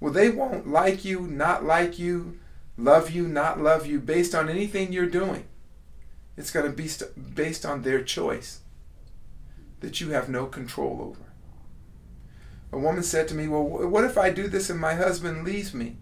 Well, 0.00 0.12
they 0.12 0.28
won't 0.28 0.68
like 0.68 1.02
you, 1.02 1.20
not 1.22 1.64
like 1.64 1.98
you, 1.98 2.38
love 2.76 3.10
you, 3.10 3.26
not 3.26 3.58
love 3.58 3.86
you, 3.86 4.00
based 4.00 4.34
on 4.34 4.50
anything 4.50 4.92
you're 4.92 5.06
doing. 5.06 5.46
It's 6.36 6.50
going 6.50 6.66
to 6.70 6.76
be 6.76 6.86
st- 6.86 7.34
based 7.34 7.64
on 7.64 7.80
their 7.80 8.02
choice 8.02 8.60
that 9.80 9.98
you 9.98 10.10
have 10.10 10.28
no 10.28 10.44
control 10.44 11.00
over. 11.00 11.32
A 12.70 12.78
woman 12.78 13.02
said 13.02 13.28
to 13.28 13.34
me, 13.34 13.48
Well, 13.48 13.62
what 13.64 14.04
if 14.04 14.18
I 14.18 14.28
do 14.28 14.46
this 14.46 14.68
and 14.68 14.78
my 14.78 14.92
husband 14.92 15.42
leaves 15.42 15.72
me? 15.72 15.96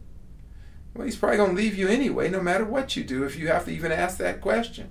Well, 0.94 1.04
he's 1.04 1.14
probably 1.14 1.36
going 1.36 1.50
to 1.50 1.62
leave 1.62 1.78
you 1.78 1.86
anyway, 1.86 2.28
no 2.28 2.40
matter 2.40 2.64
what 2.64 2.96
you 2.96 3.04
do, 3.04 3.22
if 3.22 3.36
you 3.36 3.46
have 3.46 3.66
to 3.66 3.70
even 3.70 3.92
ask 3.92 4.18
that 4.18 4.40
question. 4.40 4.90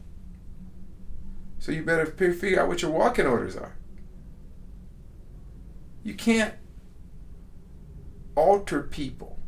So 1.59 1.73
you 1.73 1.83
better 1.83 2.05
figure 2.05 2.61
out 2.61 2.69
what 2.69 2.81
your 2.81 2.91
walking 2.91 3.25
orders 3.25 3.57
are. 3.57 3.75
You 6.03 6.13
can't 6.13 6.53
alter 8.35 8.83
people 8.83 9.39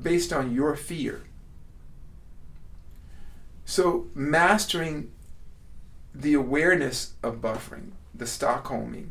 based 0.00 0.32
on 0.32 0.54
your 0.54 0.76
fear. 0.76 1.22
So, 3.64 4.06
mastering 4.14 5.12
the 6.14 6.34
awareness 6.34 7.14
of 7.22 7.40
buffering, 7.40 7.90
the 8.14 8.24
Stockholming, 8.24 9.10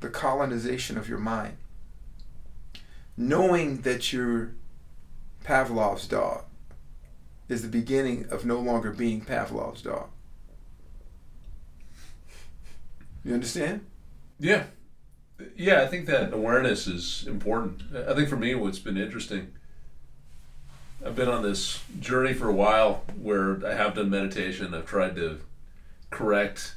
the 0.00 0.10
colonization 0.10 0.96
of 0.96 1.08
your 1.08 1.18
mind, 1.18 1.56
knowing 3.16 3.82
that 3.82 4.12
you're 4.12 4.52
Pavlov's 5.44 6.06
dog 6.06 6.44
is 7.48 7.62
the 7.62 7.68
beginning 7.68 8.26
of 8.30 8.44
no 8.44 8.60
longer 8.60 8.92
being 8.92 9.22
Pavlov's 9.22 9.82
dog. 9.82 10.08
You 13.24 13.34
understand? 13.34 13.84
Yeah. 14.40 14.64
Yeah, 15.54 15.82
I 15.82 15.86
think 15.86 16.06
that 16.06 16.32
awareness 16.32 16.86
is 16.86 17.26
important. 17.26 17.82
I 17.94 18.14
think 18.14 18.28
for 18.28 18.36
me, 18.36 18.54
what's 18.54 18.78
been 18.78 18.96
interesting, 18.96 19.52
I've 21.04 21.14
been 21.16 21.28
on 21.28 21.42
this 21.42 21.82
journey 22.00 22.32
for 22.32 22.48
a 22.48 22.52
while 22.52 23.04
where 23.20 23.64
I 23.66 23.74
have 23.74 23.94
done 23.94 24.10
meditation. 24.10 24.74
I've 24.74 24.86
tried 24.86 25.16
to 25.16 25.40
correct 26.08 26.76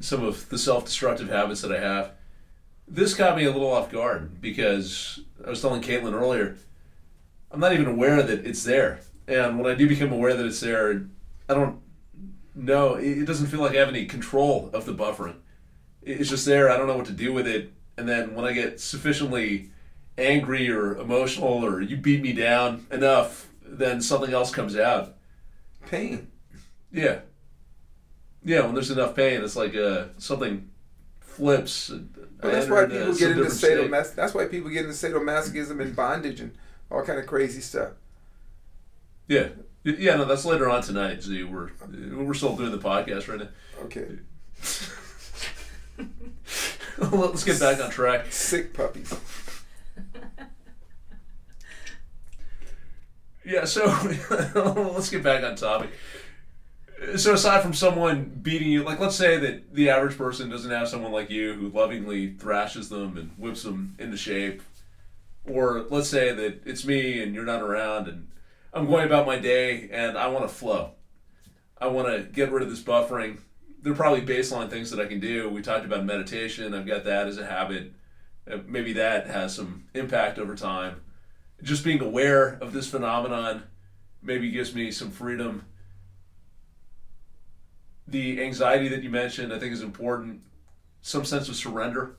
some 0.00 0.24
of 0.24 0.48
the 0.48 0.58
self 0.58 0.84
destructive 0.84 1.28
habits 1.28 1.62
that 1.62 1.72
I 1.72 1.80
have. 1.80 2.12
This 2.86 3.14
caught 3.14 3.36
me 3.36 3.44
a 3.44 3.52
little 3.52 3.72
off 3.72 3.90
guard 3.90 4.40
because 4.40 5.20
I 5.44 5.50
was 5.50 5.60
telling 5.60 5.80
Caitlin 5.80 6.12
earlier, 6.12 6.56
I'm 7.50 7.60
not 7.60 7.72
even 7.72 7.86
aware 7.86 8.22
that 8.22 8.44
it's 8.44 8.64
there. 8.64 9.00
And 9.26 9.58
when 9.58 9.72
I 9.72 9.76
do 9.76 9.88
become 9.88 10.12
aware 10.12 10.34
that 10.34 10.44
it's 10.44 10.60
there, 10.60 11.06
I 11.48 11.54
don't 11.54 11.80
know. 12.54 12.96
It 12.96 13.24
doesn't 13.24 13.46
feel 13.46 13.60
like 13.60 13.74
I 13.74 13.78
have 13.78 13.88
any 13.88 14.06
control 14.06 14.70
of 14.72 14.84
the 14.84 14.92
buffering 14.92 15.36
it's 16.04 16.30
just 16.30 16.46
there. 16.46 16.70
I 16.70 16.76
don't 16.76 16.86
know 16.86 16.96
what 16.96 17.06
to 17.06 17.12
do 17.12 17.32
with 17.32 17.46
it. 17.46 17.72
And 17.96 18.08
then 18.08 18.34
when 18.34 18.44
I 18.44 18.52
get 18.52 18.80
sufficiently 18.80 19.70
angry 20.18 20.70
or 20.70 20.96
emotional 20.96 21.64
or 21.64 21.80
you 21.80 21.96
beat 21.96 22.22
me 22.22 22.32
down 22.32 22.86
enough, 22.90 23.48
then 23.64 24.00
something 24.00 24.32
else 24.32 24.50
comes 24.50 24.76
out. 24.76 25.14
Pain. 25.86 26.28
Yeah. 26.92 27.20
Yeah, 28.44 28.62
when 28.62 28.74
there's 28.74 28.90
enough 28.90 29.16
pain, 29.16 29.42
it's 29.42 29.56
like 29.56 29.74
uh, 29.74 30.06
something 30.18 30.70
flips. 31.20 31.88
But 32.40 32.52
that's 32.52 32.68
why 32.68 32.84
people 32.86 33.14
get 33.14 33.30
into 33.30 33.44
sadomas- 33.44 34.14
That's 34.14 34.34
why 34.34 34.46
people 34.46 34.70
get 34.70 34.84
into 34.84 34.96
sadomasochism 34.96 35.80
and 35.80 35.96
bondage 35.96 36.40
and 36.40 36.54
all 36.90 37.02
kind 37.02 37.18
of 37.18 37.26
crazy 37.26 37.60
stuff. 37.62 37.92
Yeah, 39.28 39.48
yeah. 39.82 40.16
No, 40.16 40.26
that's 40.26 40.44
later 40.44 40.68
on 40.68 40.82
tonight. 40.82 41.22
Zi. 41.22 41.42
We're 41.42 41.70
we're 42.12 42.34
still 42.34 42.54
doing 42.54 42.70
the 42.70 42.78
podcast 42.78 43.28
right 43.28 43.38
now. 43.38 43.48
Okay. 43.84 44.18
Let's 47.12 47.44
get 47.44 47.58
back 47.60 47.82
on 47.82 47.90
track. 47.90 48.32
Sick 48.32 48.72
puppies. 48.72 49.12
Yeah, 53.44 53.66
so 53.66 53.84
let's 54.54 55.10
get 55.10 55.22
back 55.22 55.44
on 55.44 55.54
topic. 55.54 55.90
So 57.16 57.34
aside 57.34 57.60
from 57.60 57.74
someone 57.74 58.24
beating 58.42 58.70
you, 58.70 58.82
like 58.84 59.00
let's 59.00 59.16
say 59.16 59.36
that 59.36 59.74
the 59.74 59.90
average 59.90 60.16
person 60.16 60.48
doesn't 60.48 60.70
have 60.70 60.88
someone 60.88 61.12
like 61.12 61.28
you 61.28 61.52
who 61.52 61.68
lovingly 61.68 62.32
thrashes 62.32 62.88
them 62.88 63.18
and 63.18 63.32
whips 63.36 63.62
them 63.62 63.96
into 63.98 64.16
shape, 64.16 64.62
or 65.44 65.84
let's 65.90 66.08
say 66.08 66.32
that 66.32 66.62
it's 66.64 66.86
me 66.86 67.22
and 67.22 67.34
you're 67.34 67.44
not 67.44 67.60
around 67.60 68.08
and 68.08 68.28
I'm 68.72 68.86
going 68.86 69.04
about 69.04 69.26
my 69.26 69.38
day 69.38 69.90
and 69.92 70.16
I 70.16 70.28
want 70.28 70.48
to 70.48 70.54
flow. 70.54 70.92
I 71.76 71.88
want 71.88 72.08
to 72.08 72.22
get 72.22 72.50
rid 72.50 72.62
of 72.62 72.70
this 72.70 72.82
buffering 72.82 73.40
there 73.84 73.92
are 73.92 73.96
probably 73.96 74.22
baseline 74.22 74.70
things 74.70 74.90
that 74.90 74.98
I 74.98 75.04
can 75.04 75.20
do. 75.20 75.50
We 75.50 75.60
talked 75.60 75.84
about 75.84 76.06
meditation. 76.06 76.72
I've 76.72 76.86
got 76.86 77.04
that 77.04 77.28
as 77.28 77.36
a 77.36 77.44
habit. 77.44 77.92
Uh, 78.50 78.56
maybe 78.66 78.94
that 78.94 79.26
has 79.26 79.54
some 79.54 79.84
impact 79.92 80.38
over 80.38 80.54
time. 80.54 81.02
Just 81.62 81.84
being 81.84 82.00
aware 82.00 82.58
of 82.62 82.72
this 82.72 82.88
phenomenon 82.88 83.64
maybe 84.22 84.50
gives 84.50 84.74
me 84.74 84.90
some 84.90 85.10
freedom. 85.10 85.66
The 88.08 88.42
anxiety 88.42 88.88
that 88.88 89.02
you 89.02 89.10
mentioned, 89.10 89.52
I 89.52 89.58
think, 89.58 89.74
is 89.74 89.82
important. 89.82 90.40
Some 91.02 91.26
sense 91.26 91.50
of 91.50 91.54
surrender. 91.54 92.16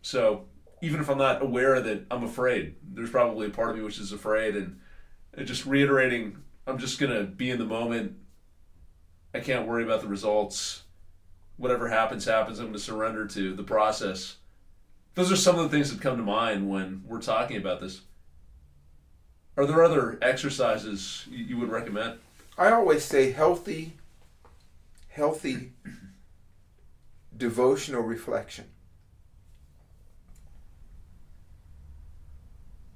So 0.00 0.46
even 0.80 0.98
if 1.00 1.10
I'm 1.10 1.18
not 1.18 1.42
aware 1.42 1.78
that 1.82 2.06
I'm 2.10 2.24
afraid, 2.24 2.76
there's 2.82 3.10
probably 3.10 3.48
a 3.48 3.50
part 3.50 3.68
of 3.68 3.76
me 3.76 3.82
which 3.82 3.98
is 3.98 4.12
afraid, 4.12 4.56
and 4.56 4.80
just 5.44 5.66
reiterating, 5.66 6.38
I'm 6.66 6.78
just 6.78 6.98
gonna 6.98 7.24
be 7.24 7.50
in 7.50 7.58
the 7.58 7.66
moment 7.66 8.16
I 9.32 9.40
can't 9.40 9.66
worry 9.66 9.84
about 9.84 10.00
the 10.00 10.08
results. 10.08 10.82
Whatever 11.56 11.88
happens, 11.88 12.24
happens. 12.24 12.58
I'm 12.58 12.66
going 12.66 12.74
to 12.74 12.80
surrender 12.80 13.26
to 13.26 13.54
the 13.54 13.62
process. 13.62 14.36
Those 15.14 15.30
are 15.30 15.36
some 15.36 15.58
of 15.58 15.62
the 15.62 15.76
things 15.76 15.92
that 15.92 16.00
come 16.00 16.16
to 16.16 16.22
mind 16.22 16.68
when 16.70 17.02
we're 17.06 17.20
talking 17.20 17.56
about 17.56 17.80
this. 17.80 18.00
Are 19.56 19.66
there 19.66 19.84
other 19.84 20.18
exercises 20.22 21.26
you 21.30 21.58
would 21.58 21.70
recommend? 21.70 22.18
I 22.56 22.70
always 22.70 23.04
say 23.04 23.30
healthy, 23.32 23.94
healthy 25.08 25.72
devotional 27.36 28.02
reflection. 28.02 28.66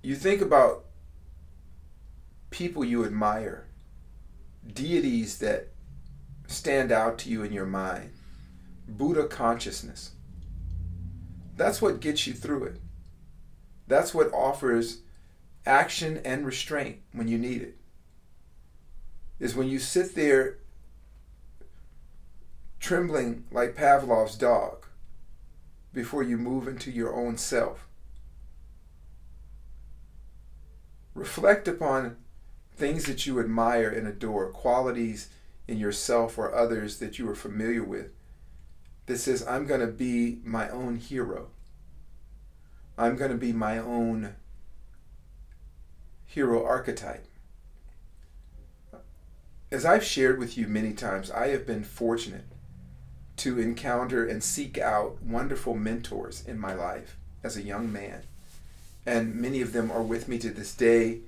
You 0.03 0.14
think 0.14 0.40
about 0.40 0.85
people 2.51 2.85
you 2.85 3.05
admire, 3.05 3.66
deities 4.73 5.38
that 5.38 5.73
stand 6.46 6.92
out 6.92 7.18
to 7.18 7.28
you 7.28 7.42
in 7.42 7.52
your 7.52 7.66
mind. 7.66 8.11
Buddha 8.88 9.26
consciousness. 9.26 10.12
That's 11.57 11.80
what 11.80 12.00
gets 12.00 12.26
you 12.26 12.33
through 12.33 12.64
it. 12.64 12.80
That's 13.87 14.14
what 14.14 14.33
offers 14.33 15.00
action 15.66 16.20
and 16.24 16.44
restraint 16.44 16.98
when 17.12 17.28
you 17.28 17.38
need 17.38 17.62
it. 17.62 17.76
Is 19.38 19.54
when 19.54 19.68
you 19.68 19.78
sit 19.78 20.14
there 20.14 20.59
trembling 22.80 23.44
like 23.50 23.74
Pavlov's 23.74 24.37
dog 24.37 24.87
before 25.92 26.22
you 26.22 26.37
move 26.37 26.68
into 26.68 26.90
your 26.90 27.14
own 27.14 27.37
self. 27.37 27.87
Reflect 31.14 31.68
upon 31.68 32.16
things 32.76 33.04
that 33.04 33.26
you 33.26 33.38
admire 33.38 33.88
and 33.88 34.07
adore, 34.07 34.48
qualities 34.50 35.28
in 35.66 35.79
yourself 35.79 36.37
or 36.37 36.55
others 36.55 36.98
that 36.98 37.18
you 37.18 37.29
are 37.29 37.35
familiar 37.35 37.83
with 37.83 38.11
that 39.07 39.18
says, 39.18 39.46
I'm 39.46 39.66
going 39.66 39.81
to 39.81 39.87
be 39.87 40.38
my 40.44 40.68
own 40.68 40.96
hero. 40.96 41.48
I'm 42.96 43.16
going 43.16 43.31
to 43.31 43.37
be 43.37 43.53
my 43.53 43.79
own 43.79 44.35
hero 46.27 46.64
archetype. 46.64 47.27
As 49.70 49.85
I've 49.85 50.05
shared 50.05 50.38
with 50.38 50.57
you 50.57 50.68
many 50.68 50.92
times, 50.92 51.31
I 51.31 51.48
have 51.48 51.66
been 51.66 51.85
fortunate 51.85 52.44
to 53.38 53.59
encounter 53.59 54.27
and 54.27 54.42
seek 54.42 54.79
out 54.79 55.22
wonderful 55.22 55.74
mentors 55.74 56.44
in 56.46 56.59
my 56.59 56.72
life 56.74 57.16
as 57.42 57.57
a 57.57 57.62
young 57.62 57.92
man. 57.92 58.22
And 59.05 59.35
many 59.35 59.61
of 59.61 59.72
them 59.72 59.90
are 59.90 60.03
with 60.03 60.29
me 60.29 60.38
to 60.38 60.50
this 60.50 60.74
day, 60.74 61.18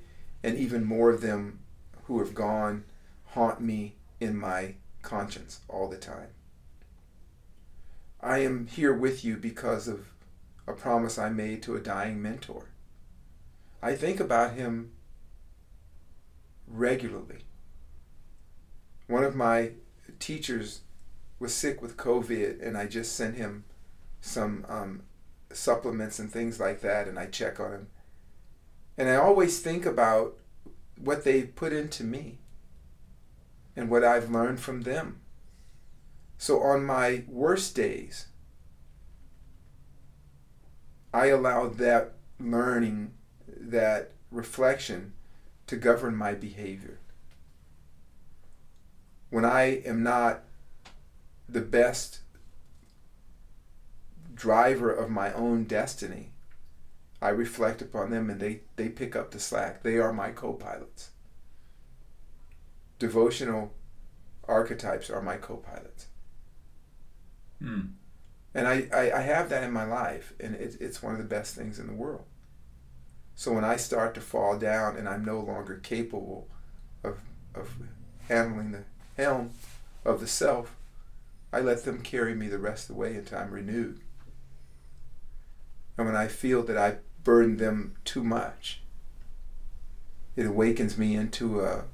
and 0.43 0.57
even 0.57 0.85
more 0.85 1.11
of 1.11 1.21
them 1.21 1.59
who 2.05 2.21
have 2.21 2.35
gone 2.35 2.85
haunt 3.31 3.61
me 3.61 3.97
in 4.21 4.37
my 4.37 4.75
conscience 5.03 5.61
all 5.69 5.89
the 5.89 5.97
time. 5.97 6.29
I 8.21 8.39
am 8.39 8.67
here 8.67 8.95
with 8.95 9.25
you 9.25 9.37
because 9.37 9.87
of 9.89 10.09
a 10.67 10.73
promise 10.73 11.19
I 11.19 11.29
made 11.29 11.63
to 11.63 11.77
a 11.77 11.81
dying 11.81 12.21
mentor. 12.21 12.65
I 13.83 13.95
think 13.95 14.19
about 14.19 14.55
him 14.55 14.93
regularly. 16.67 17.45
One 19.07 19.23
of 19.23 19.37
my 19.37 19.73
teachers 20.19 20.81
was 21.39 21.55
sick 21.55 21.81
with 21.81 21.97
COVID, 21.97 22.67
and 22.67 22.77
I 22.77 22.87
just 22.87 23.15
sent 23.15 23.37
him 23.37 23.65
some 24.21 24.65
um, 24.69 25.03
supplements 25.53 26.19
and 26.19 26.33
things 26.33 26.59
like 26.59 26.81
that, 26.81 27.07
and 27.07 27.19
I 27.19 27.27
check 27.27 27.61
on 27.61 27.73
him. 27.73 27.87
And 28.99 29.09
I 29.09 29.17
always 29.17 29.61
think 29.61 29.87
about 29.87 30.39
what 30.99 31.25
they 31.25 31.43
put 31.43 31.73
into 31.73 32.03
me 32.03 32.39
and 33.77 33.91
what 33.91 34.03
I've 34.03 34.31
learned 34.31 34.59
from 34.59 34.83
them. 34.83 35.21
So 36.39 36.63
on 36.63 36.85
my 36.85 37.25
worst 37.29 37.75
days, 37.75 38.27
I 41.13 41.27
allow 41.27 41.69
that 41.69 42.15
learning, 42.41 43.13
that 43.47 44.13
reflection 44.31 45.13
to 45.67 45.77
govern 45.77 46.17
my 46.17 46.33
behavior. 46.35 46.99
When 49.31 49.45
I 49.45 49.83
am 49.85 50.03
not 50.03 50.45
the 51.49 51.61
best 51.61 52.21
driver 54.35 54.91
of 54.91 55.11
my 55.11 55.33
own 55.33 55.65
destiny, 55.65 56.31
I 57.21 57.31
reflect 57.31 57.81
upon 57.83 58.11
them 58.11 58.31
and 58.31 58.41
they, 58.41 58.61
they 58.77 58.89
pick 58.89 59.17
up 59.17 59.31
the 59.31 59.41
slack. 59.41 59.83
They 59.83 59.99
are 59.99 60.13
my 60.13 60.31
co 60.31 60.53
pilots 60.53 61.11
devotional 62.99 63.73
archetypes 64.45 65.11
are 65.11 65.23
my 65.23 65.37
co-pilots. 65.37 66.07
Hmm. 67.61 67.81
And 68.55 68.67
I, 68.67 68.89
I, 68.93 69.19
I, 69.19 69.21
have 69.21 69.51
that 69.51 69.65
in 69.65 69.73
my 69.73 69.85
life, 69.85 70.33
and 70.41 70.55
it, 70.55 70.77
it's 70.81 71.03
one 71.03 71.13
of 71.13 71.19
the 71.19 71.25
best 71.25 71.55
things 71.55 71.79
in 71.79 71.87
the 71.87 71.93
world. 71.93 72.25
So 73.35 73.53
when 73.53 73.65
I 73.65 73.77
start 73.77 74.15
to 74.15 74.21
fall 74.21 74.59
down 74.59 74.97
and 74.97 75.09
I'm 75.09 75.25
no 75.25 75.41
longer 75.41 75.77
capable 75.77 76.49
of, 77.05 77.19
of 77.55 77.75
handling 78.29 78.73
the 78.73 78.85
helm 79.17 79.51
of 80.05 80.21
the 80.21 80.27
self, 80.27 80.75
I 81.53 81.61
let 81.61 81.85
them 81.85 82.03
carry 82.03 82.35
me 82.35 82.49
the 82.49 82.59
rest 82.59 82.89
of 82.89 82.97
the 82.97 83.01
way 83.01 83.15
until 83.15 83.39
I'm 83.39 83.51
renewed. 83.51 84.01
And 85.99 86.07
when 86.07 86.17
I 86.17 86.29
feel 86.29 86.63
that 86.63 86.79
I've 86.79 87.01
burden 87.27 87.57
them 87.57 87.97
too 88.05 88.23
much. 88.23 88.81
It 90.37 90.47
awakens 90.47 90.97
me 90.97 91.17
into 91.17 91.61
a, 91.61 91.87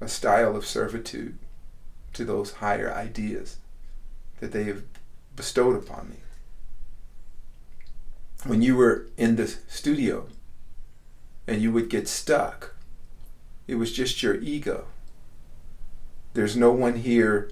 a 0.00 0.08
style 0.08 0.56
of 0.56 0.66
servitude 0.66 1.38
to 2.12 2.24
those 2.24 2.54
higher 2.54 2.92
ideas 2.92 3.58
that 4.40 4.52
they 4.52 4.64
have 4.64 4.82
bestowed 5.36 5.76
upon 5.76 6.10
me. 6.10 6.16
When 8.44 8.62
you 8.62 8.76
were 8.76 9.06
in 9.16 9.36
the 9.36 9.46
studio 9.46 10.28
and 11.46 11.60
you 11.60 11.70
would 11.72 11.90
get 11.90 12.08
stuck, 12.08 12.74
it 13.66 13.74
was 13.74 13.92
just 13.92 14.22
your 14.22 14.36
ego. 14.36 14.86
There's 16.32 16.56
no 16.56 16.72
one 16.72 16.96
here 16.96 17.50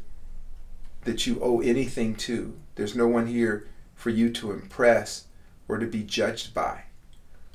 that 1.04 1.26
you 1.26 1.38
owe 1.42 1.60
anything 1.60 2.14
to. 2.16 2.58
There's 2.74 2.96
no 2.96 3.06
one 3.06 3.26
here 3.26 3.66
for 3.94 4.10
you 4.10 4.30
to 4.30 4.52
impress 4.52 5.26
or 5.68 5.78
to 5.78 5.86
be 5.86 6.02
judged 6.02 6.54
by. 6.54 6.84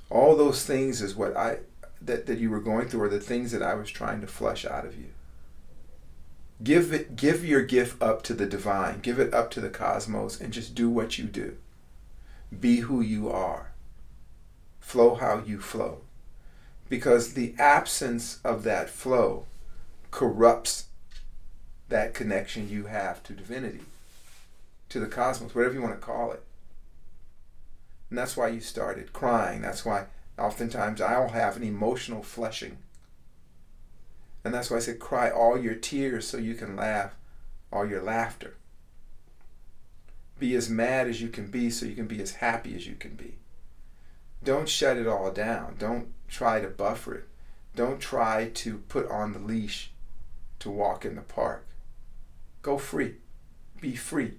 All 0.09 0.35
those 0.35 0.65
things 0.65 1.01
is 1.01 1.15
what 1.15 1.35
I 1.35 1.59
that, 2.05 2.25
that 2.25 2.39
you 2.39 2.49
were 2.49 2.59
going 2.59 2.87
through 2.87 3.03
or 3.03 3.09
the 3.09 3.19
things 3.19 3.51
that 3.51 3.63
I 3.63 3.73
was 3.73 3.89
trying 3.89 4.21
to 4.21 4.27
flush 4.27 4.65
out 4.65 4.85
of 4.85 4.97
you. 4.97 5.07
Give 6.63 6.93
it 6.93 7.15
give 7.15 7.43
your 7.43 7.63
gift 7.63 8.01
up 8.01 8.21
to 8.23 8.33
the 8.33 8.45
divine, 8.45 8.99
give 9.01 9.19
it 9.19 9.33
up 9.33 9.51
to 9.51 9.61
the 9.61 9.69
cosmos 9.69 10.39
and 10.39 10.53
just 10.53 10.75
do 10.75 10.89
what 10.89 11.17
you 11.17 11.25
do. 11.25 11.57
Be 12.57 12.77
who 12.77 13.01
you 13.01 13.29
are. 13.29 13.71
Flow 14.79 15.15
how 15.15 15.41
you 15.45 15.59
flow. 15.59 16.01
Because 16.89 17.33
the 17.33 17.55
absence 17.57 18.39
of 18.43 18.63
that 18.63 18.89
flow 18.89 19.45
corrupts 20.11 20.85
that 21.89 22.13
connection 22.13 22.69
you 22.69 22.85
have 22.85 23.23
to 23.23 23.33
divinity, 23.33 23.81
to 24.89 24.99
the 24.99 25.07
cosmos, 25.07 25.55
whatever 25.55 25.73
you 25.73 25.81
want 25.81 25.99
to 25.99 26.05
call 26.05 26.31
it. 26.31 26.43
And 28.09 28.17
that's 28.17 28.37
why 28.37 28.49
you 28.49 28.61
started 28.61 29.11
crying. 29.11 29.61
That's 29.61 29.83
why 29.83 30.05
oftentimes 30.37 31.01
I'll 31.01 31.29
have 31.29 31.55
an 31.57 31.63
emotional 31.63 32.23
flushing. 32.23 32.77
And 34.43 34.53
that's 34.53 34.69
why 34.69 34.77
I 34.77 34.81
said 34.81 34.99
cry 34.99 35.29
all 35.29 35.57
your 35.57 35.75
tears 35.75 36.27
so 36.27 36.37
you 36.37 36.55
can 36.55 36.75
laugh 36.75 37.15
all 37.71 37.87
your 37.87 38.01
laughter. 38.01 38.55
Be 40.39 40.55
as 40.55 40.69
mad 40.69 41.07
as 41.07 41.21
you 41.21 41.29
can 41.29 41.47
be 41.47 41.69
so 41.69 41.85
you 41.85 41.95
can 41.95 42.07
be 42.07 42.21
as 42.21 42.35
happy 42.35 42.75
as 42.75 42.85
you 42.85 42.95
can 42.95 43.15
be. 43.15 43.35
Don't 44.43 44.67
shut 44.67 44.97
it 44.97 45.07
all 45.07 45.31
down. 45.31 45.75
Don't 45.79 46.09
try 46.27 46.59
to 46.59 46.67
buffer 46.67 47.15
it. 47.15 47.27
Don't 47.75 47.99
try 47.99 48.49
to 48.49 48.79
put 48.89 49.09
on 49.09 49.31
the 49.33 49.39
leash 49.39 49.91
to 50.59 50.69
walk 50.69 51.05
in 51.05 51.15
the 51.15 51.21
park. 51.21 51.65
Go 52.61 52.77
free. 52.77 53.15
Be 53.79 53.95
free. 53.95 54.33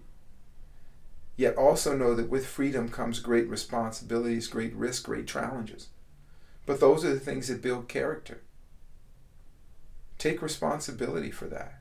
Yet 1.36 1.56
also 1.56 1.96
know 1.96 2.14
that 2.14 2.28
with 2.28 2.46
freedom 2.46 2.88
comes 2.88 3.18
great 3.18 3.48
responsibilities, 3.48 4.46
great 4.46 4.74
risk, 4.74 5.04
great 5.04 5.26
challenges. 5.26 5.88
But 6.66 6.80
those 6.80 7.04
are 7.04 7.12
the 7.12 7.20
things 7.20 7.48
that 7.48 7.62
build 7.62 7.88
character. 7.88 8.40
Take 10.18 10.42
responsibility 10.42 11.30
for 11.30 11.46
that. 11.46 11.80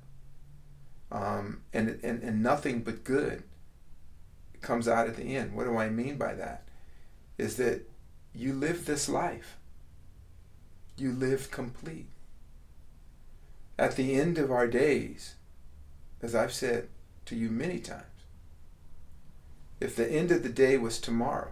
Um, 1.12 1.62
and, 1.72 2.00
and, 2.04 2.24
and 2.24 2.42
nothing 2.42 2.82
but 2.82 3.04
good 3.04 3.44
comes 4.62 4.88
out 4.88 5.08
at 5.08 5.16
the 5.16 5.36
end. 5.36 5.54
What 5.54 5.66
do 5.66 5.78
I 5.78 5.90
mean 5.90 6.18
by 6.18 6.34
that? 6.34 6.64
Is 7.38 7.58
that 7.58 7.88
you 8.34 8.54
live 8.54 8.86
this 8.86 9.08
life. 9.08 9.58
You 10.98 11.12
live 11.12 11.52
complete. 11.52 12.08
At 13.78 13.96
the 13.96 14.16
end 14.16 14.38
of 14.38 14.52
our 14.52 14.68
days, 14.68 15.36
as 16.22 16.34
I've 16.34 16.54
said 16.54 16.88
to 17.26 17.36
you 17.36 17.50
many 17.50 17.80
times, 17.80 18.04
if 19.84 19.96
the 19.96 20.10
end 20.10 20.32
of 20.32 20.44
the 20.44 20.50
day 20.50 20.78
was 20.78 20.98
tomorrow, 21.00 21.52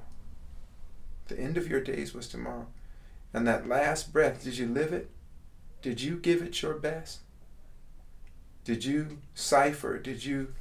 the 1.28 1.39
end 1.39 1.58
of 1.58 1.67
your 1.67 1.82
days 1.82 2.13
was 2.13 2.28
tomorrow, 2.28 2.67
and 3.34 3.46
that 3.46 3.67
last 3.67 4.13
breath, 4.13 4.44
did 4.44 4.58
you 4.58 4.67
live 4.67 4.94
it? 4.94 5.10
Did 5.82 6.02
you 6.02 6.15
give 6.15 6.41
it 6.41 6.62
your 6.62 6.76
best? 6.76 7.20
Did 8.63 8.86
you 8.86 9.20
cipher? 9.34 9.98
Did 9.98 10.24
you 10.24 10.54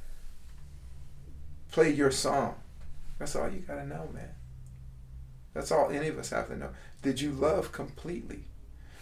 play 1.71 1.91
your 1.91 2.11
song? 2.11 2.55
That's 3.19 3.35
all 3.35 3.49
you 3.49 3.59
got 3.59 3.75
to 3.75 3.87
know, 3.87 4.09
man. 4.13 4.31
That's 5.53 5.71
all 5.71 5.89
any 5.89 6.07
of 6.07 6.17
us 6.17 6.31
have 6.31 6.47
to 6.47 6.57
know. 6.57 6.69
Did 7.01 7.21
you 7.21 7.31
love 7.31 7.71
completely? 7.71 8.45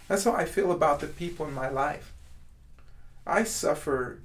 That's 0.08 0.24
how 0.24 0.32
I 0.32 0.44
feel 0.44 0.70
about 0.70 1.00
the 1.00 1.06
people 1.06 1.46
in 1.46 1.54
my 1.54 1.68
life. 1.68 2.12
I 3.26 3.44
suffer 3.44 4.20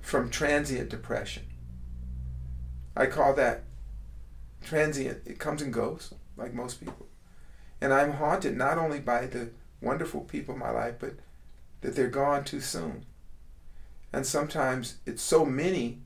from 0.00 0.30
transient 0.30 0.90
depression. 0.90 1.44
I 2.96 3.06
call 3.06 3.34
that 3.34 3.64
transient. 4.62 5.22
It 5.26 5.38
comes 5.38 5.62
and 5.62 5.72
goes, 5.72 6.14
like 6.36 6.54
most 6.54 6.80
people. 6.80 7.06
And 7.80 7.92
I'm 7.92 8.12
haunted 8.12 8.56
not 8.56 8.78
only 8.78 9.00
by 9.00 9.26
the 9.26 9.50
wonderful 9.80 10.22
people 10.22 10.54
in 10.54 10.60
my 10.60 10.70
life, 10.70 10.94
but 10.98 11.14
that 11.80 11.96
they're 11.96 12.08
gone 12.08 12.44
too 12.44 12.60
soon. 12.60 13.04
And 14.12 14.24
sometimes 14.24 14.96
it's 15.04 15.22
so 15.22 15.44
many 15.44 15.98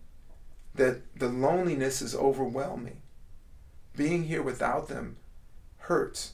that 0.74 1.18
the 1.18 1.28
loneliness 1.28 2.00
is 2.00 2.14
overwhelming. 2.14 3.02
Being 3.96 4.24
here 4.24 4.42
without 4.42 4.88
them 4.88 5.16
hurts. 5.78 6.32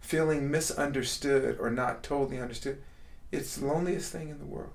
Feeling 0.00 0.50
misunderstood 0.50 1.58
or 1.60 1.70
not 1.70 2.02
totally 2.02 2.40
understood, 2.40 2.82
it's 3.32 3.56
the 3.56 3.66
loneliest 3.66 4.12
thing 4.12 4.28
in 4.28 4.38
the 4.38 4.46
world. 4.46 4.72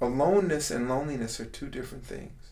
Aloneness 0.00 0.70
and 0.70 0.88
loneliness 0.88 1.40
are 1.40 1.44
two 1.44 1.68
different 1.68 2.06
things. 2.06 2.50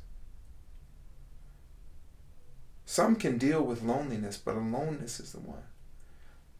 Some 2.84 3.16
can 3.16 3.38
deal 3.38 3.62
with 3.62 3.82
loneliness, 3.82 4.36
but 4.36 4.56
aloneness 4.56 5.20
is 5.20 5.32
the 5.32 5.40
one. 5.40 5.62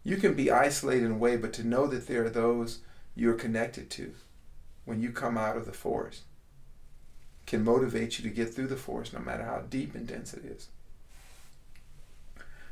You 0.05 0.17
can 0.17 0.35
be 0.35 0.51
isolated 0.51 1.07
in 1.07 1.13
a 1.13 1.17
way, 1.17 1.37
but 1.37 1.53
to 1.55 1.67
know 1.67 1.87
that 1.87 2.07
there 2.07 2.25
are 2.25 2.31
those 2.31 2.81
you're 3.15 3.35
connected 3.35 3.91
to 3.91 4.13
when 4.85 5.01
you 5.01 5.11
come 5.11 5.37
out 5.37 5.57
of 5.57 5.67
the 5.67 5.73
forest 5.73 6.23
can 7.47 7.65
motivate 7.65 8.19
you 8.19 8.29
to 8.29 8.35
get 8.35 8.53
through 8.53 8.67
the 8.67 8.77
forest 8.77 9.13
no 9.15 9.21
matter 9.21 9.45
how 9.45 9.63
deep 9.71 9.95
and 9.95 10.07
dense 10.07 10.35
it 10.35 10.45
is. 10.45 10.69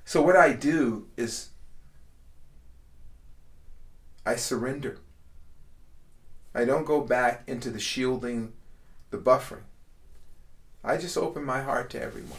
So, 0.05 0.21
what 0.21 0.37
I 0.37 0.53
do 0.53 1.07
is 1.17 1.49
I 4.27 4.37
surrender. 4.37 4.99
I 6.55 6.65
don't 6.65 6.87
go 6.87 7.01
back 7.01 7.43
into 7.47 7.71
the 7.71 7.81
shielding, 7.81 8.53
the 9.11 9.19
buffering. 9.19 9.65
I 10.85 10.97
just 10.99 11.17
open 11.17 11.45
my 11.45 11.63
heart 11.63 11.91
to 11.91 12.03
everyone. 12.03 12.39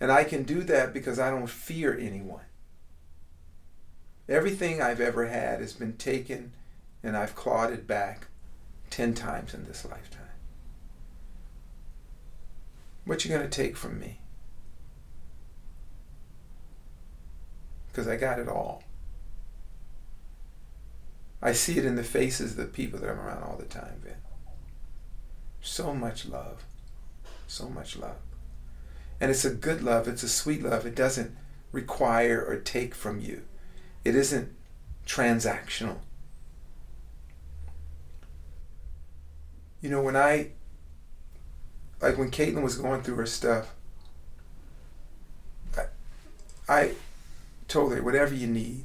And 0.00 0.12
I 0.12 0.24
can 0.24 0.42
do 0.42 0.62
that 0.64 0.92
because 0.92 1.18
I 1.18 1.30
don't 1.30 1.48
fear 1.48 1.96
anyone. 1.98 2.42
Everything 4.28 4.82
I've 4.82 5.00
ever 5.00 5.26
had 5.26 5.60
has 5.60 5.72
been 5.72 5.96
taken 5.96 6.52
and 7.02 7.16
I've 7.16 7.36
clawed 7.36 7.72
it 7.72 7.86
back 7.86 8.26
10 8.90 9.14
times 9.14 9.54
in 9.54 9.64
this 9.64 9.84
lifetime. 9.84 10.22
What 13.04 13.24
you 13.24 13.30
going 13.30 13.48
to 13.48 13.48
take 13.48 13.76
from 13.76 14.00
me? 14.00 14.18
Because 17.86 18.08
I 18.08 18.16
got 18.16 18.40
it 18.40 18.48
all. 18.48 18.82
I 21.42 21.52
see 21.52 21.78
it 21.78 21.84
in 21.84 21.96
the 21.96 22.02
faces 22.02 22.52
of 22.52 22.56
the 22.56 22.64
people 22.64 22.98
that 23.00 23.10
I'm 23.10 23.20
around 23.20 23.42
all 23.42 23.56
the 23.56 23.66
time, 23.66 24.00
Vin. 24.02 24.14
So 25.60 25.94
much 25.94 26.26
love. 26.26 26.64
So 27.46 27.68
much 27.68 27.96
love. 27.96 28.16
And 29.20 29.30
it's 29.30 29.44
a 29.44 29.54
good 29.54 29.82
love, 29.82 30.08
it's 30.08 30.22
a 30.22 30.28
sweet 30.28 30.62
love. 30.62 30.86
It 30.86 30.94
doesn't 30.94 31.36
require 31.72 32.44
or 32.44 32.56
take 32.56 32.94
from 32.94 33.20
you, 33.20 33.42
it 34.04 34.14
isn't 34.14 34.50
transactional. 35.06 35.98
You 39.80 39.90
know, 39.90 40.02
when 40.02 40.16
I, 40.16 40.48
like 42.00 42.18
when 42.18 42.30
Caitlin 42.30 42.62
was 42.62 42.76
going 42.76 43.02
through 43.02 43.16
her 43.16 43.26
stuff, 43.26 43.74
I, 45.76 45.84
I 46.68 46.92
told 47.68 47.92
her, 47.92 48.02
whatever 48.02 48.34
you 48.34 48.46
need, 48.46 48.84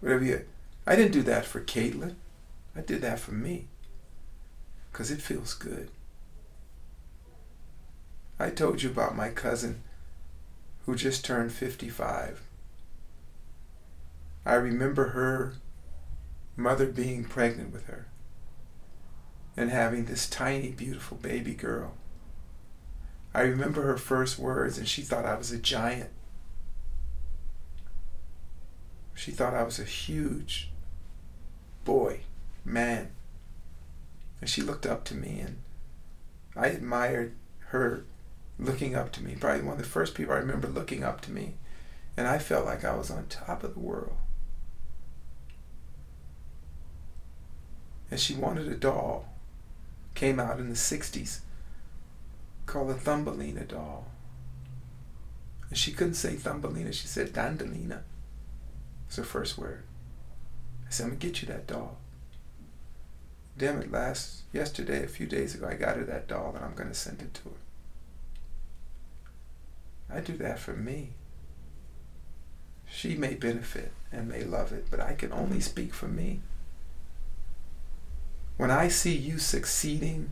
whatever 0.00 0.24
you, 0.24 0.44
I 0.86 0.96
didn't 0.96 1.12
do 1.12 1.22
that 1.22 1.44
for 1.44 1.60
Caitlin. 1.60 2.16
I 2.74 2.80
did 2.80 3.02
that 3.02 3.20
for 3.20 3.32
me. 3.32 3.68
Because 4.90 5.10
it 5.10 5.20
feels 5.20 5.54
good. 5.54 5.90
I 8.38 8.50
told 8.50 8.82
you 8.82 8.90
about 8.90 9.16
my 9.16 9.28
cousin 9.28 9.82
who 10.86 10.96
just 10.96 11.24
turned 11.24 11.52
55. 11.52 12.40
I 14.46 14.54
remember 14.54 15.08
her 15.08 15.54
mother 16.56 16.86
being 16.86 17.24
pregnant 17.24 17.72
with 17.72 17.86
her 17.86 18.06
and 19.56 19.70
having 19.70 20.06
this 20.06 20.28
tiny, 20.28 20.70
beautiful 20.70 21.16
baby 21.18 21.54
girl. 21.54 21.94
I 23.34 23.42
remember 23.42 23.82
her 23.82 23.98
first 23.98 24.38
words, 24.38 24.78
and 24.78 24.88
she 24.88 25.02
thought 25.02 25.26
I 25.26 25.36
was 25.36 25.52
a 25.52 25.58
giant. 25.58 26.10
She 29.20 29.32
thought 29.32 29.52
I 29.52 29.64
was 29.64 29.78
a 29.78 29.84
huge 29.84 30.70
boy, 31.84 32.20
man. 32.64 33.10
And 34.40 34.48
she 34.48 34.62
looked 34.62 34.86
up 34.86 35.04
to 35.04 35.14
me, 35.14 35.40
and 35.40 35.58
I 36.56 36.68
admired 36.68 37.34
her 37.66 38.06
looking 38.58 38.94
up 38.94 39.12
to 39.12 39.22
me. 39.22 39.36
Probably 39.38 39.60
one 39.60 39.74
of 39.74 39.82
the 39.82 39.84
first 39.84 40.14
people 40.14 40.32
I 40.32 40.38
remember 40.38 40.68
looking 40.68 41.04
up 41.04 41.20
to 41.22 41.30
me. 41.30 41.56
And 42.16 42.26
I 42.26 42.38
felt 42.38 42.64
like 42.64 42.82
I 42.82 42.96
was 42.96 43.10
on 43.10 43.26
top 43.26 43.62
of 43.62 43.74
the 43.74 43.80
world. 43.80 44.16
And 48.10 48.18
she 48.18 48.34
wanted 48.34 48.68
a 48.68 48.74
doll. 48.74 49.26
Came 50.14 50.40
out 50.40 50.58
in 50.58 50.70
the 50.70 50.74
60s 50.76 51.40
called 52.64 52.88
a 52.88 52.94
Thumbelina 52.94 53.64
doll. 53.64 54.06
And 55.68 55.76
she 55.76 55.92
couldn't 55.92 56.14
say 56.14 56.36
Thumbelina, 56.36 56.94
she 56.94 57.06
said 57.06 57.34
Dandalina. 57.34 58.00
It's 59.10 59.16
her 59.16 59.24
first 59.24 59.58
word. 59.58 59.82
I 60.86 60.90
said, 60.90 61.02
I'm 61.02 61.10
gonna 61.10 61.18
get 61.18 61.42
you 61.42 61.48
that 61.48 61.66
doll. 61.66 61.98
Damn 63.58 63.82
it, 63.82 63.90
last 63.90 64.42
yesterday, 64.52 65.02
a 65.02 65.08
few 65.08 65.26
days 65.26 65.52
ago, 65.52 65.66
I 65.66 65.74
got 65.74 65.96
her 65.96 66.04
that 66.04 66.28
doll 66.28 66.52
and 66.54 66.64
I'm 66.64 66.76
gonna 66.76 66.94
send 66.94 67.20
it 67.20 67.34
to 67.34 67.48
her. 67.48 67.56
I 70.16 70.20
do 70.20 70.36
that 70.36 70.60
for 70.60 70.74
me. 70.74 71.14
She 72.88 73.16
may 73.16 73.34
benefit 73.34 73.90
and 74.12 74.28
may 74.28 74.44
love 74.44 74.70
it, 74.70 74.86
but 74.92 75.00
I 75.00 75.14
can 75.14 75.32
only 75.32 75.58
speak 75.58 75.92
for 75.92 76.06
me. 76.06 76.42
When 78.58 78.70
I 78.70 78.86
see 78.86 79.16
you 79.16 79.38
succeeding 79.38 80.30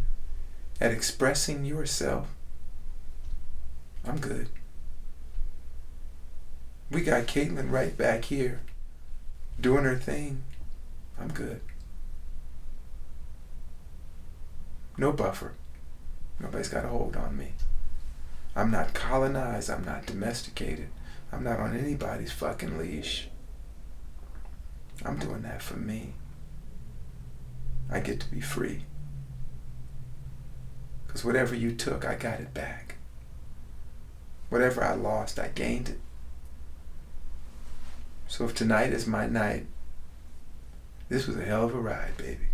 at 0.81 0.93
expressing 0.93 1.65
yourself, 1.65 2.29
I'm 4.07 4.21
good. 4.21 4.51
We 6.91 7.03
got 7.03 7.27
Caitlin 7.27 7.71
right 7.71 7.97
back 7.97 8.25
here 8.25 8.61
doing 9.61 9.85
her 9.85 9.97
thing. 9.97 10.43
I'm 11.21 11.29
good. 11.29 11.61
No 14.97 15.13
buffer. 15.13 15.53
Nobody's 16.41 16.69
got 16.69 16.85
a 16.85 16.89
hold 16.89 17.17
on 17.17 17.37
me. 17.37 17.53
I'm 18.57 18.71
not 18.71 18.95
colonized. 18.95 19.71
I'm 19.71 19.85
not 19.85 20.07
domesticated. 20.07 20.89
I'm 21.33 21.45
not 21.45 21.61
on 21.61 21.77
anybody's 21.77 22.33
fucking 22.33 22.79
leash. 22.79 23.29
I'm 25.05 25.19
doing 25.19 25.43
that 25.43 25.63
for 25.63 25.77
me. 25.77 26.15
I 27.91 28.01
get 28.01 28.21
to 28.21 28.31
be 28.31 28.41
free. 28.41 28.85
Because 31.07 31.25
whatever 31.25 31.55
you 31.55 31.73
took, 31.75 32.05
I 32.05 32.15
got 32.15 32.41
it 32.41 32.53
back. 32.55 32.97
Whatever 34.49 34.83
I 34.83 34.95
lost, 34.95 35.39
I 35.39 35.49
gained 35.49 35.91
it. 35.91 36.01
So 38.29 38.45
if 38.45 38.55
tonight 38.55 38.93
is 38.93 39.07
my 39.07 39.27
night, 39.27 39.67
this 41.09 41.27
was 41.27 41.37
a 41.37 41.45
hell 41.45 41.65
of 41.65 41.75
a 41.75 41.81
ride, 41.81 42.17
baby. 42.19 42.49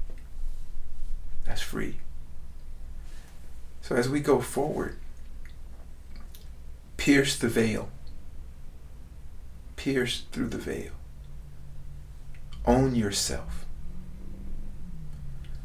That's 1.45 1.61
free. 1.61 1.97
So 3.83 3.97
as 3.97 4.09
we 4.09 4.21
go 4.21 4.41
forward, 4.41 4.97
pierce 6.97 7.37
the 7.37 7.49
veil. 7.49 7.91
Pierce 9.77 10.23
through 10.33 10.49
the 10.49 10.59
veil. 10.59 10.93
Own 12.65 12.95
yourself. 12.95 13.67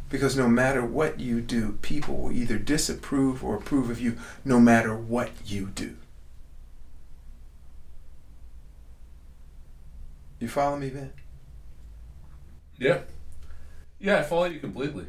Because 0.10 0.36
no 0.36 0.49
matter 0.49 0.84
what 0.84 1.20
you 1.20 1.39
do, 1.39 1.74
people 1.84 2.18
will 2.18 2.32
either 2.32 2.57
disapprove 2.57 3.43
or 3.43 3.55
approve 3.55 3.91
of 3.91 4.01
you 4.01 4.18
no 4.43 4.60
matter 4.60 4.97
what 4.97 5.30
you 5.45 5.68
do. 5.68 5.95
You 10.39 10.47
follow 10.47 10.77
me, 10.77 10.89
Ben? 10.89 11.11
Yeah. 12.77 12.99
Yeah, 13.99 14.19
I 14.19 14.23
follow 14.23 14.45
you 14.45 14.59
completely. 14.59 15.05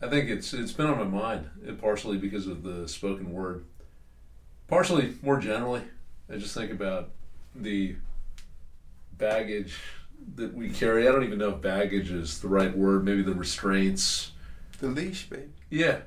I 0.00 0.08
think 0.08 0.28
it's 0.28 0.52
it's 0.52 0.72
been 0.72 0.86
on 0.86 0.98
my 0.98 1.04
mind, 1.04 1.78
partially 1.80 2.18
because 2.18 2.46
of 2.46 2.62
the 2.62 2.88
spoken 2.88 3.32
word. 3.32 3.64
Partially 4.68 5.14
more 5.22 5.38
generally, 5.38 5.82
I 6.30 6.36
just 6.36 6.54
think 6.54 6.70
about 6.70 7.10
the 7.54 7.96
baggage 9.16 9.78
that 10.36 10.54
we 10.54 10.70
carry. 10.70 11.06
I 11.08 11.12
don't 11.12 11.24
even 11.24 11.38
know 11.38 11.50
if 11.50 11.60
baggage 11.60 12.10
is 12.10 12.40
the 12.40 12.48
right 12.48 12.76
word, 12.76 13.04
maybe 13.04 13.22
the 13.22 13.34
restraints. 13.34 14.32
The 14.78 14.88
leash, 14.88 15.28
baby. 15.28 15.50
Yeah. 15.70 16.00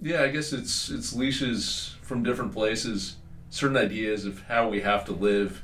Yeah, 0.00 0.22
I 0.22 0.28
guess 0.28 0.52
it's 0.52 0.90
it's 0.90 1.14
leashes 1.14 1.96
from 2.02 2.22
different 2.22 2.52
places, 2.52 3.16
certain 3.50 3.76
ideas 3.76 4.24
of 4.26 4.42
how 4.42 4.68
we 4.68 4.80
have 4.80 5.04
to 5.06 5.12
live, 5.12 5.63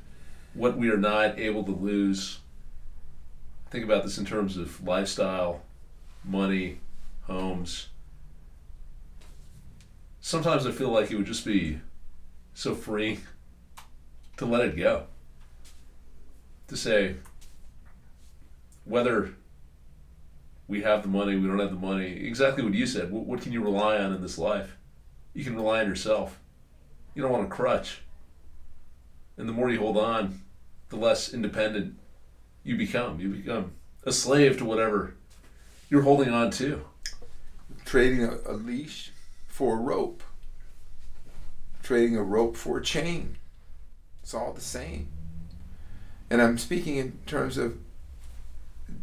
what 0.54 0.76
we 0.76 0.90
are 0.90 0.96
not 0.96 1.38
able 1.38 1.64
to 1.64 1.72
lose. 1.72 2.40
Think 3.70 3.84
about 3.84 4.02
this 4.02 4.18
in 4.18 4.24
terms 4.24 4.56
of 4.56 4.82
lifestyle, 4.86 5.62
money, 6.24 6.80
homes. 7.22 7.88
Sometimes 10.20 10.66
I 10.66 10.72
feel 10.72 10.90
like 10.90 11.10
it 11.10 11.16
would 11.16 11.26
just 11.26 11.44
be 11.44 11.80
so 12.52 12.74
free 12.74 13.20
to 14.36 14.46
let 14.46 14.62
it 14.62 14.76
go. 14.76 15.04
To 16.68 16.76
say 16.76 17.16
whether 18.84 19.34
we 20.66 20.82
have 20.82 21.02
the 21.02 21.08
money, 21.08 21.36
we 21.36 21.48
don't 21.48 21.58
have 21.58 21.70
the 21.70 21.86
money, 21.86 22.06
exactly 22.26 22.62
what 22.64 22.74
you 22.74 22.86
said. 22.86 23.10
What, 23.10 23.24
what 23.24 23.40
can 23.40 23.52
you 23.52 23.62
rely 23.62 23.98
on 23.98 24.12
in 24.12 24.22
this 24.22 24.38
life? 24.38 24.76
You 25.34 25.44
can 25.44 25.56
rely 25.56 25.80
on 25.80 25.88
yourself. 25.88 26.38
You 27.14 27.22
don't 27.22 27.32
want 27.32 27.44
a 27.44 27.48
crutch. 27.48 28.02
And 29.40 29.48
the 29.48 29.54
more 29.54 29.70
you 29.70 29.78
hold 29.78 29.96
on, 29.96 30.42
the 30.90 30.96
less 30.96 31.32
independent 31.32 31.96
you 32.62 32.76
become. 32.76 33.18
You 33.18 33.30
become 33.30 33.72
a 34.04 34.12
slave 34.12 34.58
to 34.58 34.66
whatever 34.66 35.14
you're 35.88 36.02
holding 36.02 36.28
on 36.28 36.50
to. 36.52 36.84
Trading 37.86 38.22
a, 38.22 38.36
a 38.46 38.52
leash 38.52 39.12
for 39.48 39.78
a 39.78 39.80
rope. 39.80 40.22
Trading 41.82 42.18
a 42.18 42.22
rope 42.22 42.54
for 42.54 42.76
a 42.76 42.82
chain. 42.82 43.38
It's 44.22 44.34
all 44.34 44.52
the 44.52 44.60
same. 44.60 45.08
And 46.28 46.42
I'm 46.42 46.58
speaking 46.58 46.96
in 46.96 47.18
terms 47.24 47.56
of 47.56 47.78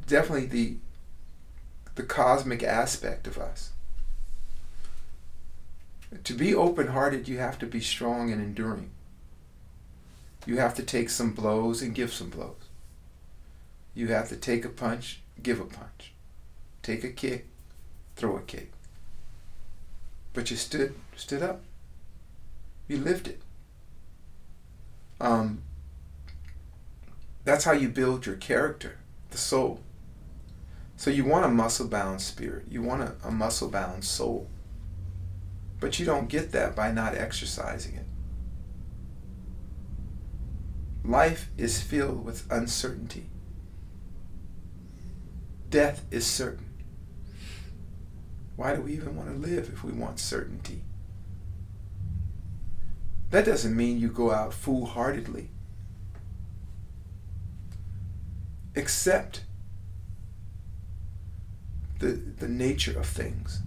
definitely 0.05 0.45
the 0.45 0.77
the 1.95 2.03
cosmic 2.03 2.61
aspect 2.61 3.25
of 3.25 3.39
us. 3.39 3.71
To 6.23 6.33
be 6.35 6.53
open 6.53 6.89
hearted, 6.89 7.27
you 7.27 7.39
have 7.39 7.57
to 7.57 7.65
be 7.65 7.81
strong 7.81 8.31
and 8.31 8.39
enduring. 8.39 8.91
You 10.48 10.58
have 10.60 10.74
to 10.76 10.84
take 10.84 11.10
some 11.10 11.34
blows 11.34 11.82
and 11.82 11.93
give 11.93 12.14
some 12.14 12.30
blows. 12.30 12.70
You 13.93 14.08
have 14.08 14.30
to 14.30 14.38
take 14.38 14.64
a 14.64 14.70
punch, 14.70 15.20
give 15.43 15.60
a 15.60 15.66
punch. 15.66 16.14
Take 16.82 17.04
a 17.04 17.10
kick, 17.10 17.48
throw 18.16 18.38
a 18.38 18.41
kick. 18.41 18.72
But 20.32 20.50
you 20.50 20.56
stood 20.56 20.95
stood 21.18 21.43
up. 21.43 21.64
You 22.88 22.98
lived 22.98 23.28
it. 23.28 23.41
Um, 25.20 25.64
that's 27.43 27.66
how 27.66 27.74
you 27.74 27.89
build 27.89 28.26
your 28.26 28.38
character, 28.38 29.00
the 29.32 29.38
soul. 29.38 29.82
So 30.95 31.10
you 31.10 31.26
want 31.26 31.43
a 31.43 31.50
muscle 31.50 31.89
bound 31.89 32.22
spirit, 32.22 32.68
you 32.70 32.82
want 32.82 33.02
a, 33.02 33.16
a 33.26 33.32
muscle 33.32 33.70
bound 33.70 34.06
soul. 34.06 34.48
But 35.82 36.00
you 36.00 36.06
don't 36.06 36.30
get 36.30 36.54
that 36.54 36.74
by 36.74 36.91
not 36.91 37.16
exercising 37.16 37.95
it. 37.95 38.07
Life 41.08 41.49
is 41.58 41.82
filled 41.82 42.26
with 42.26 42.51
uncertainty. 42.51 43.30
Death 45.70 46.03
is 46.12 46.28
certain. 46.28 46.66
Why 48.58 48.76
do 48.76 48.82
we 48.82 48.93
even 48.93 49.16
want 49.16 49.30
to 49.30 49.47
live 49.47 49.70
if 49.72 49.86
we 49.86 49.93
want 49.93 50.20
certainty? 50.20 50.84
That 53.30 53.45
doesn't 53.45 53.76
mean 53.76 53.99
you 53.99 54.10
go 54.10 54.32
out 54.32 54.53
foolhardily. 54.53 55.49
Accept 58.76 59.45
the, 61.99 62.08
the 62.08 62.49
nature 62.49 62.99
of 62.99 63.05
things. 63.05 63.62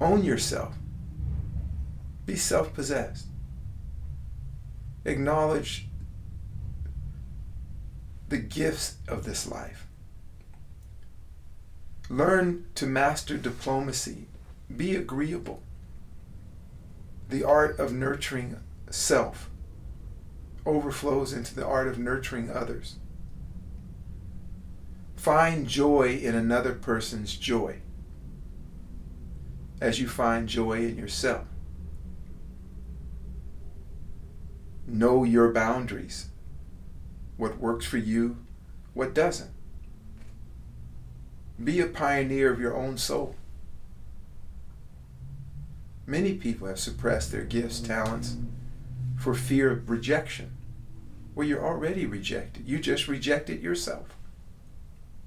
Own 0.00 0.24
yourself. 0.24 0.74
Be 2.26 2.34
self 2.34 2.74
possessed. 2.74 3.28
Acknowledge 5.04 5.86
the 8.28 8.38
gifts 8.38 8.96
of 9.06 9.24
this 9.24 9.46
life. 9.46 9.86
Learn 12.08 12.66
to 12.74 12.86
master 12.86 13.36
diplomacy. 13.36 14.26
Be 14.74 14.96
agreeable. 14.96 15.62
The 17.28 17.44
art 17.44 17.78
of 17.78 17.92
nurturing 17.92 18.60
self 18.90 19.50
overflows 20.66 21.32
into 21.32 21.54
the 21.54 21.66
art 21.66 21.88
of 21.88 21.98
nurturing 21.98 22.50
others. 22.50 22.96
Find 25.16 25.66
joy 25.66 26.18
in 26.22 26.34
another 26.34 26.74
person's 26.74 27.36
joy 27.36 27.78
as 29.80 30.00
you 30.00 30.08
find 30.08 30.48
joy 30.48 30.84
in 30.84 30.96
yourself. 30.96 31.46
Know 34.86 35.24
your 35.24 35.52
boundaries. 35.52 36.26
What 37.36 37.58
works 37.58 37.86
for 37.86 37.98
you, 37.98 38.38
what 38.92 39.14
doesn't. 39.14 39.50
Be 41.62 41.80
a 41.80 41.86
pioneer 41.86 42.52
of 42.52 42.60
your 42.60 42.76
own 42.76 42.98
soul. 42.98 43.34
Many 46.06 46.34
people 46.34 46.68
have 46.68 46.78
suppressed 46.78 47.32
their 47.32 47.44
gifts, 47.44 47.80
talents, 47.80 48.36
for 49.16 49.34
fear 49.34 49.70
of 49.70 49.88
rejection. 49.88 50.52
Well, 51.34 51.46
you're 51.46 51.64
already 51.64 52.06
rejected. 52.06 52.68
You 52.68 52.78
just 52.78 53.08
rejected 53.08 53.62
yourself. 53.62 54.08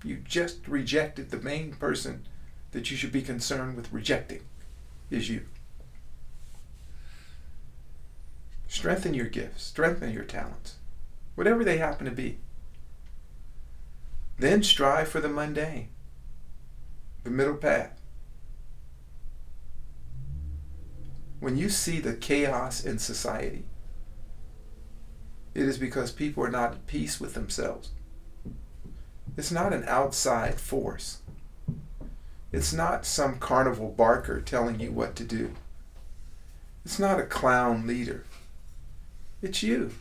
You 0.03 0.17
just 0.17 0.67
rejected 0.67 1.31
the 1.31 1.37
main 1.37 1.73
person 1.73 2.25
that 2.71 2.91
you 2.91 2.97
should 2.97 3.11
be 3.11 3.21
concerned 3.21 3.75
with 3.75 3.91
rejecting 3.91 4.41
is 5.09 5.29
you. 5.29 5.45
Strengthen 8.78 9.15
your 9.15 9.25
gifts, 9.25 9.63
strengthen 9.63 10.13
your 10.13 10.23
talents, 10.23 10.75
whatever 11.34 11.63
they 11.63 11.80
happen 11.80 12.05
to 12.05 12.11
be. 12.11 12.38
Then 14.38 14.61
strive 14.61 15.07
for 15.07 15.19
the 15.19 15.28
mundane, 15.28 15.89
the 17.23 17.32
middle 17.32 17.55
path. 17.55 17.99
When 21.39 21.57
you 21.57 21.69
see 21.69 21.99
the 21.99 22.13
chaos 22.13 22.86
in 22.86 22.99
society, 22.99 23.65
it 25.55 25.63
is 25.63 25.80
because 25.80 26.11
people 26.11 26.43
are 26.43 26.51
not 26.51 26.73
at 26.73 26.86
peace 26.86 27.19
with 27.19 27.34
themselves. 27.34 27.89
It's 29.36 29.51
not 29.51 29.73
an 29.73 29.86
outside 29.88 30.59
force. 30.59 31.23
It's 32.51 32.73
not 32.73 33.07
some 33.07 33.39
carnival 33.39 33.89
barker 33.89 34.39
telling 34.39 34.80
you 34.80 34.91
what 34.91 35.15
to 35.15 35.23
do. 35.23 35.53
It's 36.86 36.99
not 36.99 37.19
a 37.19 37.25
clown 37.25 37.88
leader. 37.88 38.23
It's 39.41 39.61
you. 39.61 39.91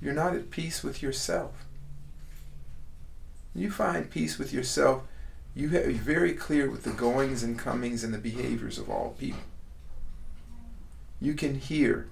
You're 0.00 0.14
not 0.14 0.34
at 0.34 0.50
peace 0.50 0.82
with 0.82 1.02
yourself. 1.02 1.66
You 3.54 3.70
find 3.70 4.10
peace 4.10 4.38
with 4.38 4.52
yourself. 4.52 5.02
You 5.54 5.68
you're 5.68 5.92
very 5.92 6.32
clear 6.32 6.70
with 6.70 6.84
the 6.84 6.92
goings 6.92 7.42
and 7.42 7.58
comings 7.58 8.04
and 8.04 8.14
the 8.14 8.18
behaviors 8.18 8.78
of 8.78 8.88
all 8.88 9.16
people. 9.18 9.40
You 11.20 11.34
can 11.34 11.56
hear 11.56 12.08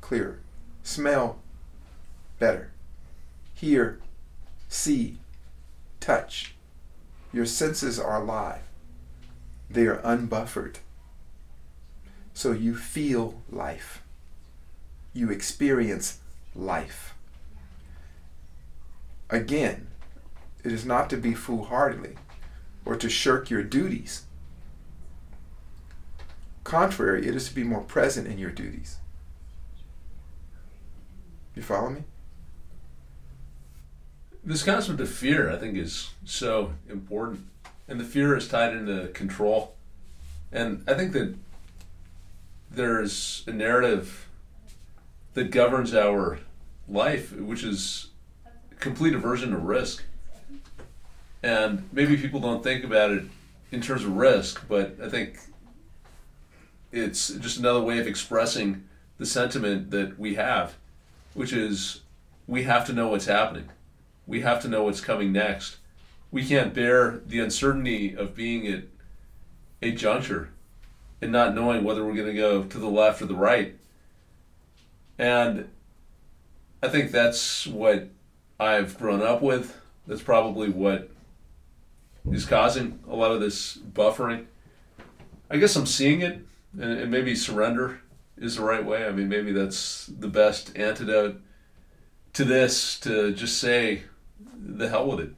clearer, 0.00 0.40
smell 0.82 1.40
better, 2.38 2.70
hear, 3.54 3.98
see, 4.68 5.18
touch. 5.98 6.54
Your 7.32 7.46
senses 7.46 7.98
are 7.98 8.20
alive. 8.20 8.62
They 9.68 9.86
are 9.86 9.98
unbuffered. 9.98 10.76
So 12.34 12.52
you 12.52 12.74
feel 12.76 13.42
life. 13.50 13.99
You 15.12 15.30
experience 15.30 16.18
life. 16.54 17.14
Again, 19.28 19.88
it 20.64 20.72
is 20.72 20.84
not 20.84 21.08
to 21.10 21.16
be 21.16 21.34
foolhardily 21.34 22.16
or 22.84 22.96
to 22.96 23.08
shirk 23.08 23.50
your 23.50 23.62
duties. 23.62 24.24
Contrary, 26.64 27.26
it 27.26 27.34
is 27.34 27.48
to 27.48 27.54
be 27.54 27.64
more 27.64 27.80
present 27.80 28.26
in 28.26 28.38
your 28.38 28.50
duties. 28.50 28.98
You 31.54 31.62
follow 31.62 31.90
me? 31.90 32.04
This 34.42 34.62
concept 34.62 35.00
of 35.00 35.10
fear, 35.10 35.50
I 35.50 35.56
think, 35.56 35.76
is 35.76 36.10
so 36.24 36.72
important. 36.88 37.46
And 37.88 38.00
the 38.00 38.04
fear 38.04 38.36
is 38.36 38.48
tied 38.48 38.72
into 38.72 39.08
control. 39.08 39.74
And 40.52 40.84
I 40.88 40.94
think 40.94 41.12
that 41.12 41.34
there's 42.70 43.44
a 43.46 43.52
narrative 43.52 44.28
that 45.34 45.50
governs 45.50 45.94
our 45.94 46.38
life, 46.88 47.32
which 47.32 47.62
is 47.62 48.08
complete 48.78 49.14
aversion 49.14 49.50
to 49.50 49.58
risk. 49.58 50.04
And 51.42 51.88
maybe 51.92 52.16
people 52.16 52.40
don't 52.40 52.62
think 52.62 52.84
about 52.84 53.10
it 53.12 53.24
in 53.70 53.80
terms 53.80 54.04
of 54.04 54.16
risk, 54.16 54.66
but 54.68 54.96
I 55.02 55.08
think 55.08 55.38
it's 56.92 57.28
just 57.28 57.58
another 57.58 57.80
way 57.80 57.98
of 57.98 58.06
expressing 58.06 58.84
the 59.18 59.26
sentiment 59.26 59.90
that 59.90 60.18
we 60.18 60.34
have, 60.34 60.76
which 61.34 61.52
is 61.52 62.00
we 62.46 62.64
have 62.64 62.86
to 62.86 62.92
know 62.92 63.08
what's 63.08 63.26
happening. 63.26 63.68
We 64.26 64.40
have 64.40 64.60
to 64.62 64.68
know 64.68 64.84
what's 64.84 65.00
coming 65.00 65.32
next. 65.32 65.76
We 66.30 66.46
can't 66.46 66.74
bear 66.74 67.20
the 67.26 67.40
uncertainty 67.40 68.14
of 68.14 68.34
being 68.34 68.66
at 68.66 68.84
a 69.82 69.92
juncture 69.92 70.50
and 71.22 71.32
not 71.32 71.54
knowing 71.54 71.84
whether 71.84 72.04
we're 72.04 72.14
going 72.14 72.26
to 72.26 72.34
go 72.34 72.62
to 72.62 72.78
the 72.78 72.88
left 72.88 73.22
or 73.22 73.26
the 73.26 73.34
right. 73.34 73.76
And 75.20 75.68
I 76.82 76.88
think 76.88 77.10
that's 77.10 77.66
what 77.66 78.08
I've 78.58 78.96
grown 78.96 79.20
up 79.20 79.42
with. 79.42 79.78
That's 80.06 80.22
probably 80.22 80.70
what 80.70 81.10
is 82.32 82.46
causing 82.46 83.00
a 83.06 83.14
lot 83.14 83.30
of 83.30 83.38
this 83.38 83.76
buffering. 83.76 84.46
I 85.50 85.58
guess 85.58 85.76
I'm 85.76 85.84
seeing 85.84 86.22
it, 86.22 86.40
and, 86.80 87.10
maybe 87.10 87.34
surrender 87.34 88.00
is 88.38 88.56
the 88.56 88.62
right 88.62 88.82
way. 88.82 89.06
I 89.06 89.10
mean, 89.10 89.28
maybe 89.28 89.52
that's 89.52 90.06
the 90.06 90.26
best 90.26 90.74
antidote 90.74 91.38
to 92.32 92.44
this 92.44 92.98
to 93.00 93.34
just 93.34 93.58
say, 93.58 94.04
the 94.56 94.88
hell 94.88 95.06
with 95.06 95.20
it. 95.20 95.34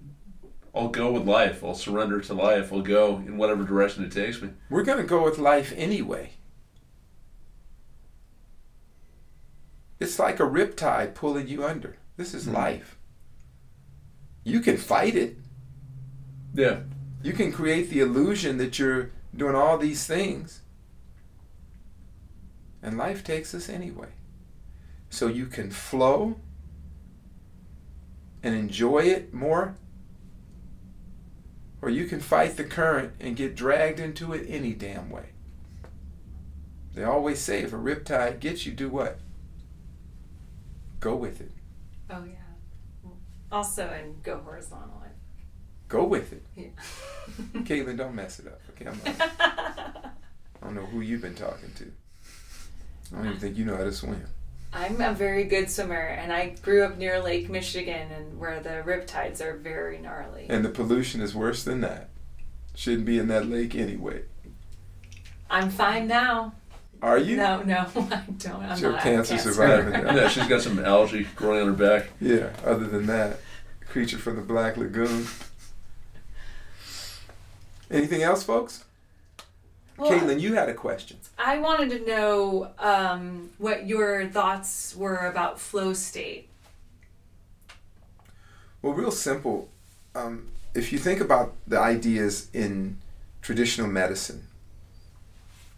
I'll 0.72 0.91
go 0.91 1.11
with 1.11 1.26
life. 1.26 1.64
I'll 1.64 1.74
surrender 1.74 2.20
to 2.20 2.35
life. 2.35 2.72
I'll 2.72 2.83
go 2.83 3.16
in 3.16 3.37
whatever 3.37 3.64
direction 3.64 4.05
it 4.05 4.12
takes 4.12 4.41
me. 4.41 4.51
We're 4.70 4.85
going 4.85 4.99
to 4.99 5.05
go 5.05 5.24
with 5.24 5.39
life 5.39 5.72
anyway. 5.76 6.35
It's 10.03 10.19
like 10.19 10.41
a 10.41 10.43
riptide 10.43 11.15
pulling 11.15 11.47
you 11.47 11.65
under. 11.65 11.97
This 12.17 12.35
is 12.35 12.47
Mhm. 12.47 12.55
life. 12.55 12.99
You 14.43 14.59
can 14.59 14.77
fight 14.77 15.15
it. 15.15 15.39
Yeah. 16.53 16.81
You 17.23 17.33
can 17.33 17.53
create 17.53 17.89
the 17.89 18.01
illusion 18.01 18.59
that 18.59 18.81
you're 18.81 19.11
doing 19.35 19.55
all 19.55 19.79
these 19.79 20.05
things. 20.05 20.63
And 22.83 22.99
life 22.99 23.23
takes 23.23 23.55
us 23.55 23.69
anyway. 23.69 24.09
So 25.09 25.29
you 25.29 25.47
can 25.47 25.71
flow 25.71 26.41
and 28.43 28.57
enjoy 28.57 29.05
it 29.05 29.33
more, 29.33 29.77
or 31.81 31.91
you 31.91 32.07
can 32.07 32.19
fight 32.19 32.57
the 32.57 32.65
current 32.65 33.13
and 33.21 33.37
get 33.37 33.55
dragged 33.55 34.01
into 34.01 34.33
it 34.33 34.47
any 34.49 34.75
damn 34.75 35.11
way. 35.11 35.27
They 36.93 37.05
always 37.05 37.39
say 37.39 37.63
if 37.63 37.73
a 37.73 37.77
riptide 37.77 38.41
gets 38.41 38.67
you, 38.67 38.73
do 38.73 38.89
what? 38.89 39.21
Go 41.03 41.17
with 41.17 41.41
it. 41.41 41.51
Oh 42.09 42.25
yeah. 42.25 43.11
Also, 43.51 43.87
and 43.87 44.23
go 44.23 44.39
horizontal. 44.39 45.03
Go 45.93 46.05
with 46.05 46.33
it. 46.33 46.43
Yeah. 46.57 46.69
Caitlin, 47.65 47.99
don't 47.99 48.15
mess 48.15 48.39
it 48.39 48.47
up. 48.47 48.61
Okay, 48.71 48.87
I'm 48.87 48.99
I 49.05 50.65
don't 50.65 50.75
know 50.75 50.87
who 50.87 51.03
you've 51.03 51.21
been 51.21 51.35
talking 51.35 51.71
to. 51.75 51.85
I 51.85 53.17
don't 53.17 53.19
even 53.19 53.31
uh-huh. 53.33 53.41
think 53.41 53.59
you 53.59 53.67
know 53.67 53.77
how 53.77 53.85
to 53.85 53.93
swim. 53.93 54.25
I'm 54.73 54.99
a 55.03 55.13
very 55.13 55.45
good 55.45 55.71
swimmer, 55.71 56.01
and 56.01 56.33
I 56.33 56.55
grew 56.63 56.83
up 56.83 56.97
near 56.97 57.21
Lake 57.21 57.51
Michigan, 57.51 58.11
and 58.11 58.41
where 58.41 58.61
the 58.61 58.83
riptides 58.91 59.43
are 59.43 59.55
very 59.59 59.99
gnarly. 59.99 60.47
And 60.49 60.65
the 60.65 60.71
pollution 60.71 61.21
is 61.21 61.35
worse 61.35 61.63
than 61.63 61.83
that. 61.83 62.09
Shouldn't 62.75 63.05
be 63.05 63.19
in 63.19 63.29
that 63.29 63.47
lake 63.47 63.75
anyway. 63.75 64.23
I'm 65.51 65.69
fine 65.69 66.07
now. 66.07 66.55
Are 67.03 67.19
you? 67.19 67.37
No, 67.37 67.63
no, 67.63 67.79
I 67.97 68.23
don't. 68.39 68.63
I'm 68.63 68.79
You're 68.79 68.93
not. 68.93 69.05
a 69.05 69.09
I 69.09 69.13
have 69.13 69.27
cancer 69.27 69.35
cancer. 69.35 69.53
survivor 69.53 69.91
now. 69.91 70.15
Yeah, 70.15 70.29
she's 70.29 70.47
got 70.47 70.63
some 70.63 70.79
algae 70.85 71.27
growing 71.35 71.63
on 71.63 71.67
her 71.67 71.73
back. 71.73 72.11
Yeah, 72.21 72.51
other 72.65 72.87
than 72.87 73.07
that, 73.07 73.41
creature 73.89 74.19
from 74.19 74.37
the 74.37 74.43
Black 74.43 74.77
Lagoon. 74.77 75.27
Anything 77.91 78.23
else, 78.23 78.43
folks? 78.45 78.85
Well, 79.99 80.11
Caitlin, 80.11 80.41
you 80.41 80.55
had 80.55 80.69
a 80.69 80.75
question. 80.75 81.19
I 81.37 81.59
wanted 81.59 81.91
to 81.91 82.07
know 82.07 82.71
um, 82.79 83.51
what 83.59 83.87
your 83.87 84.27
thoughts 84.29 84.95
were 84.97 85.27
about 85.27 85.61
flow 85.61 85.93
state. 85.93 86.49
Well, 88.81 88.95
real 88.95 89.11
simple. 89.11 89.69
Um, 90.15 90.49
if 90.75 90.93
you 90.93 90.99
think 90.99 91.21
about 91.21 91.55
the 91.67 91.79
ideas 91.79 92.49
in 92.55 92.99
traditional 93.43 93.89
medicine, 93.89 94.47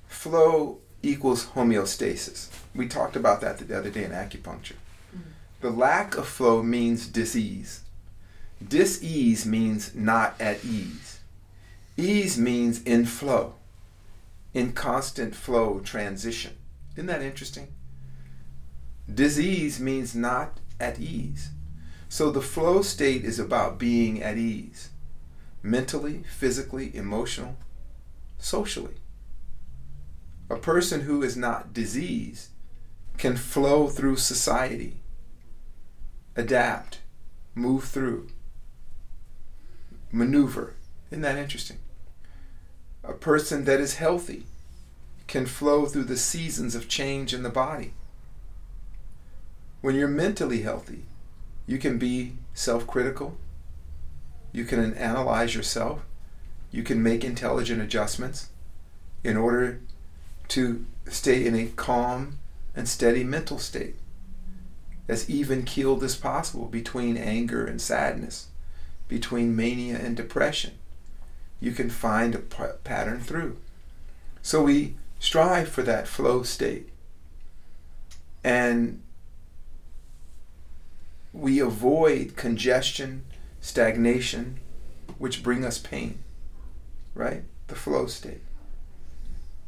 flow 0.06 0.78
equals 1.08 1.46
homeostasis. 1.46 2.48
We 2.74 2.88
talked 2.88 3.16
about 3.16 3.40
that 3.40 3.58
the 3.58 3.78
other 3.78 3.90
day 3.90 4.04
in 4.04 4.10
acupuncture. 4.10 4.76
Mm-hmm. 5.14 5.30
The 5.60 5.70
lack 5.70 6.16
of 6.16 6.26
flow 6.26 6.62
means 6.62 7.06
disease. 7.06 7.82
Dis-ease 8.66 9.46
means 9.46 9.94
not 9.94 10.34
at 10.40 10.64
ease. 10.64 11.20
Ease 11.96 12.38
means 12.38 12.82
in 12.82 13.06
flow, 13.06 13.54
in 14.52 14.72
constant 14.72 15.34
flow 15.34 15.80
transition. 15.80 16.54
Isn't 16.94 17.06
that 17.06 17.22
interesting? 17.22 17.68
Disease 19.12 19.78
means 19.78 20.14
not 20.14 20.58
at 20.80 20.98
ease. 20.98 21.50
So 22.08 22.30
the 22.30 22.40
flow 22.40 22.82
state 22.82 23.24
is 23.24 23.38
about 23.38 23.78
being 23.78 24.22
at 24.22 24.38
ease 24.38 24.90
mentally, 25.64 26.22
physically, 26.28 26.94
emotional, 26.94 27.56
socially. 28.38 28.94
A 30.50 30.56
person 30.56 31.02
who 31.02 31.22
is 31.22 31.36
not 31.36 31.72
diseased 31.72 32.50
can 33.16 33.36
flow 33.36 33.88
through 33.88 34.16
society, 34.16 34.98
adapt, 36.36 36.98
move 37.54 37.84
through, 37.84 38.28
maneuver. 40.12 40.74
Isn't 41.10 41.22
that 41.22 41.38
interesting? 41.38 41.78
A 43.02 43.12
person 43.12 43.64
that 43.64 43.80
is 43.80 43.96
healthy 43.96 44.46
can 45.26 45.46
flow 45.46 45.86
through 45.86 46.04
the 46.04 46.16
seasons 46.16 46.74
of 46.74 46.88
change 46.88 47.32
in 47.32 47.42
the 47.42 47.50
body. 47.50 47.94
When 49.80 49.94
you're 49.94 50.08
mentally 50.08 50.62
healthy, 50.62 51.04
you 51.66 51.78
can 51.78 51.98
be 51.98 52.36
self 52.52 52.86
critical, 52.86 53.38
you 54.52 54.64
can 54.64 54.94
analyze 54.94 55.54
yourself, 55.54 56.04
you 56.70 56.82
can 56.82 57.02
make 57.02 57.24
intelligent 57.24 57.80
adjustments 57.80 58.50
in 59.22 59.36
order 59.36 59.80
to 60.48 60.84
stay 61.08 61.46
in 61.46 61.54
a 61.54 61.66
calm 61.66 62.38
and 62.74 62.88
steady 62.88 63.24
mental 63.24 63.58
state, 63.58 63.96
as 65.08 65.28
even 65.28 65.64
keeled 65.64 66.02
as 66.02 66.16
possible 66.16 66.66
between 66.66 67.16
anger 67.16 67.64
and 67.64 67.80
sadness, 67.80 68.48
between 69.08 69.56
mania 69.56 69.98
and 69.98 70.16
depression. 70.16 70.72
You 71.60 71.72
can 71.72 71.90
find 71.90 72.34
a 72.34 72.38
p- 72.38 72.64
pattern 72.82 73.20
through. 73.20 73.58
So 74.42 74.62
we 74.62 74.96
strive 75.18 75.68
for 75.68 75.82
that 75.82 76.08
flow 76.08 76.42
state. 76.42 76.90
And 78.42 79.00
we 81.32 81.58
avoid 81.58 82.36
congestion, 82.36 83.24
stagnation, 83.60 84.60
which 85.18 85.42
bring 85.42 85.64
us 85.64 85.78
pain, 85.78 86.18
right? 87.14 87.44
The 87.68 87.74
flow 87.74 88.06
state. 88.06 88.42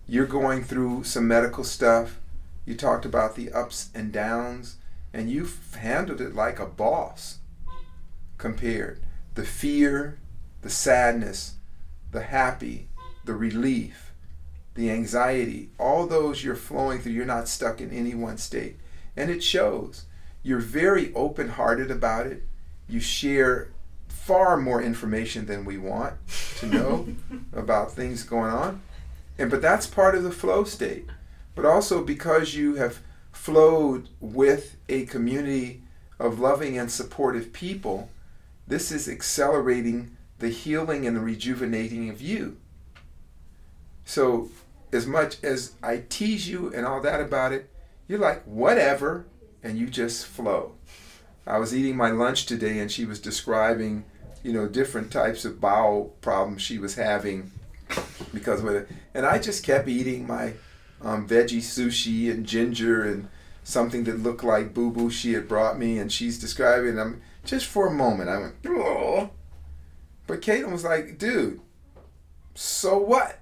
You're 0.08 0.26
going 0.26 0.62
through 0.62 1.04
some 1.04 1.26
medical 1.26 1.64
stuff. 1.64 2.20
You 2.64 2.76
talked 2.76 3.04
about 3.04 3.34
the 3.34 3.50
ups 3.52 3.90
and 3.94 4.12
downs, 4.12 4.76
and 5.12 5.30
you've 5.30 5.74
handled 5.74 6.20
it 6.20 6.34
like 6.34 6.60
a 6.60 6.66
boss 6.66 7.38
compared. 8.38 9.00
The 9.34 9.44
fear, 9.44 10.18
the 10.62 10.70
sadness, 10.70 11.56
the 12.12 12.22
happy, 12.22 12.88
the 13.24 13.34
relief, 13.34 14.12
the 14.74 14.90
anxiety, 14.90 15.70
all 15.78 16.06
those 16.06 16.44
you're 16.44 16.54
flowing 16.54 17.00
through, 17.00 17.12
you're 17.12 17.24
not 17.24 17.48
stuck 17.48 17.80
in 17.80 17.90
any 17.90 18.14
one 18.14 18.38
state. 18.38 18.76
And 19.16 19.30
it 19.30 19.42
shows. 19.42 20.04
You're 20.42 20.60
very 20.60 21.12
open 21.14 21.48
hearted 21.48 21.90
about 21.90 22.26
it. 22.26 22.44
You 22.88 23.00
share 23.00 23.72
far 24.08 24.56
more 24.56 24.80
information 24.80 25.46
than 25.46 25.64
we 25.64 25.78
want 25.78 26.14
to 26.58 26.66
know 26.66 27.08
about 27.52 27.92
things 27.92 28.22
going 28.22 28.52
on. 28.52 28.82
And 29.38 29.50
but 29.50 29.62
that's 29.62 29.86
part 29.86 30.14
of 30.14 30.22
the 30.22 30.30
flow 30.30 30.64
state. 30.64 31.08
But 31.54 31.64
also 31.64 32.02
because 32.02 32.54
you 32.54 32.76
have 32.76 33.00
flowed 33.32 34.08
with 34.20 34.76
a 34.88 35.06
community 35.06 35.82
of 36.18 36.40
loving 36.40 36.78
and 36.78 36.90
supportive 36.90 37.52
people, 37.52 38.10
this 38.66 38.90
is 38.90 39.08
accelerating 39.08 40.16
the 40.38 40.48
healing 40.48 41.06
and 41.06 41.16
the 41.16 41.20
rejuvenating 41.20 42.10
of 42.10 42.20
you. 42.20 42.56
So 44.04 44.50
as 44.92 45.06
much 45.06 45.42
as 45.42 45.74
I 45.82 46.04
tease 46.08 46.48
you 46.48 46.72
and 46.72 46.86
all 46.86 47.00
that 47.02 47.20
about 47.20 47.52
it, 47.52 47.70
you're 48.08 48.18
like, 48.18 48.42
whatever, 48.44 49.26
and 49.62 49.78
you 49.78 49.86
just 49.88 50.26
flow. 50.26 50.72
I 51.46 51.58
was 51.58 51.74
eating 51.74 51.96
my 51.96 52.10
lunch 52.10 52.46
today 52.46 52.78
and 52.78 52.90
she 52.90 53.04
was 53.04 53.20
describing, 53.20 54.04
you 54.42 54.52
know, 54.52 54.68
different 54.68 55.10
types 55.10 55.44
of 55.44 55.60
bowel 55.60 56.16
problems 56.20 56.62
she 56.62 56.78
was 56.78 56.94
having 56.94 57.50
because 58.32 58.62
of 58.62 58.68
it. 58.68 58.88
And 59.14 59.26
I 59.26 59.38
just 59.38 59.64
kept 59.64 59.88
eating 59.88 60.26
my 60.26 60.54
um, 61.02 61.28
veggie 61.28 61.58
sushi 61.58 62.30
and 62.30 62.46
ginger 62.46 63.02
and 63.02 63.28
something 63.64 64.04
that 64.04 64.20
looked 64.20 64.44
like 64.44 64.74
boo 64.74 64.90
boo 64.90 65.10
she 65.10 65.32
had 65.32 65.48
brought 65.48 65.78
me. 65.78 65.98
And 65.98 66.12
she's 66.12 66.38
describing, 66.38 66.98
I'm 66.98 67.22
just 67.44 67.66
for 67.66 67.86
a 67.86 67.92
moment, 67.92 68.28
I 68.28 68.38
went, 68.38 68.54
oh. 68.66 69.30
But 70.26 70.40
Caitlin 70.40 70.72
was 70.72 70.84
like, 70.84 71.18
dude, 71.18 71.60
so 72.54 72.98
what? 72.98 73.40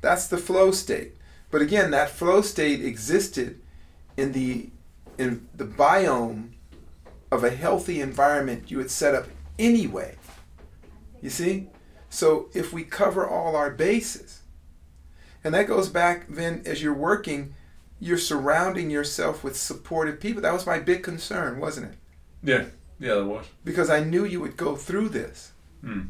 That's 0.00 0.26
the 0.28 0.38
flow 0.38 0.70
state. 0.70 1.16
But 1.50 1.62
again, 1.62 1.90
that 1.90 2.10
flow 2.10 2.42
state 2.42 2.84
existed 2.84 3.60
in 4.16 4.32
the 4.32 4.70
in 5.18 5.48
the 5.54 5.64
biome 5.64 6.50
of 7.32 7.42
a 7.42 7.50
healthy 7.50 8.00
environment 8.00 8.70
you 8.70 8.78
had 8.78 8.90
set 8.90 9.14
up 9.14 9.26
anyway. 9.58 10.16
You 11.22 11.30
see? 11.30 11.68
So 12.10 12.48
if 12.54 12.72
we 12.72 12.84
cover 12.84 13.26
all 13.26 13.56
our 13.56 13.70
bases, 13.70 14.40
and 15.44 15.54
that 15.54 15.68
goes 15.68 15.88
back 15.88 16.26
then 16.28 16.62
as 16.64 16.82
you're 16.82 16.94
working, 16.94 17.54
you're 18.00 18.18
surrounding 18.18 18.90
yourself 18.90 19.42
with 19.42 19.56
supportive 19.56 20.20
people. 20.20 20.42
That 20.42 20.52
was 20.52 20.66
my 20.66 20.78
big 20.78 21.02
concern, 21.02 21.60
wasn't 21.60 21.92
it? 21.92 21.98
Yeah, 22.42 22.64
yeah, 22.98 23.14
that 23.14 23.24
was. 23.24 23.46
Because 23.64 23.90
I 23.90 24.00
knew 24.00 24.24
you 24.24 24.40
would 24.40 24.56
go 24.56 24.76
through 24.76 25.10
this. 25.10 25.52
Hmm. 25.80 26.00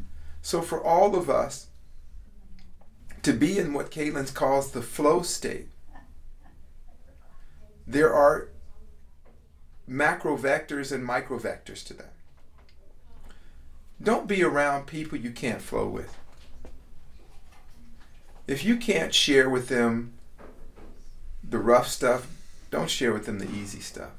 So 0.41 0.61
for 0.61 0.83
all 0.83 1.15
of 1.15 1.29
us 1.29 1.67
to 3.23 3.33
be 3.33 3.57
in 3.57 3.73
what 3.73 3.91
Caitlin 3.91 4.33
calls 4.33 4.71
the 4.71 4.81
flow 4.81 5.21
state, 5.21 5.67
there 7.85 8.13
are 8.13 8.49
macro 9.85 10.37
vectors 10.37 10.91
and 10.91 11.03
micro 11.03 11.39
vectors 11.39 11.85
to 11.85 11.93
that. 11.93 12.13
Don't 14.01 14.27
be 14.27 14.43
around 14.43 14.85
people 14.85 15.17
you 15.17 15.31
can't 15.31 15.61
flow 15.61 15.87
with. 15.87 16.15
If 18.47 18.63
you 18.63 18.77
can't 18.77 19.13
share 19.13 19.49
with 19.49 19.67
them 19.67 20.13
the 21.43 21.57
rough 21.57 21.87
stuff, 21.87 22.27
don't 22.69 22.89
share 22.89 23.11
with 23.11 23.25
them 23.25 23.39
the 23.39 23.49
easy 23.49 23.79
stuff. 23.79 24.11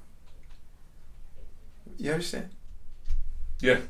You 1.97 2.13
understand? 2.13 2.51
Yeah. 3.61 3.81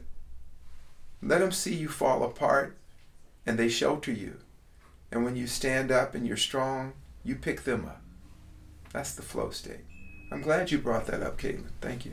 Let 1.23 1.41
them 1.41 1.53
see 1.53 1.75
you 1.75 1.89
fall 1.89 2.23
apart 2.23 2.77
and 3.47 3.59
they 3.59 3.69
shelter 3.69 4.13
you. 4.13 4.39
And 5.11 5.25
when 5.25 5.37
you 5.37 5.47
stand 5.47 5.91
up 5.91 6.15
and 6.15 6.27
you're 6.27 6.37
strong, 6.37 6.93
you 7.25 7.35
pick 7.35 7.65
them 7.65 7.87
up. 7.87 8.03
That's 8.93 9.15
the 9.15 9.23
flow 9.23 9.51
state. 9.51 9.85
I'm 10.31 10.43
glad 10.43 10.71
you 10.71 10.79
brought 10.79 11.07
that 11.07 11.23
up, 11.23 11.39
Caitlin. 11.39 11.71
Thank 11.81 12.05
you. 12.05 12.13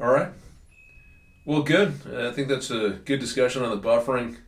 All 0.00 0.08
right. 0.08 0.28
Well, 1.44 1.62
good. 1.62 1.92
I 2.10 2.32
think 2.32 2.48
that's 2.48 2.70
a 2.70 3.00
good 3.04 3.20
discussion 3.20 3.62
on 3.62 3.70
the 3.70 3.88
buffering. 3.88 4.38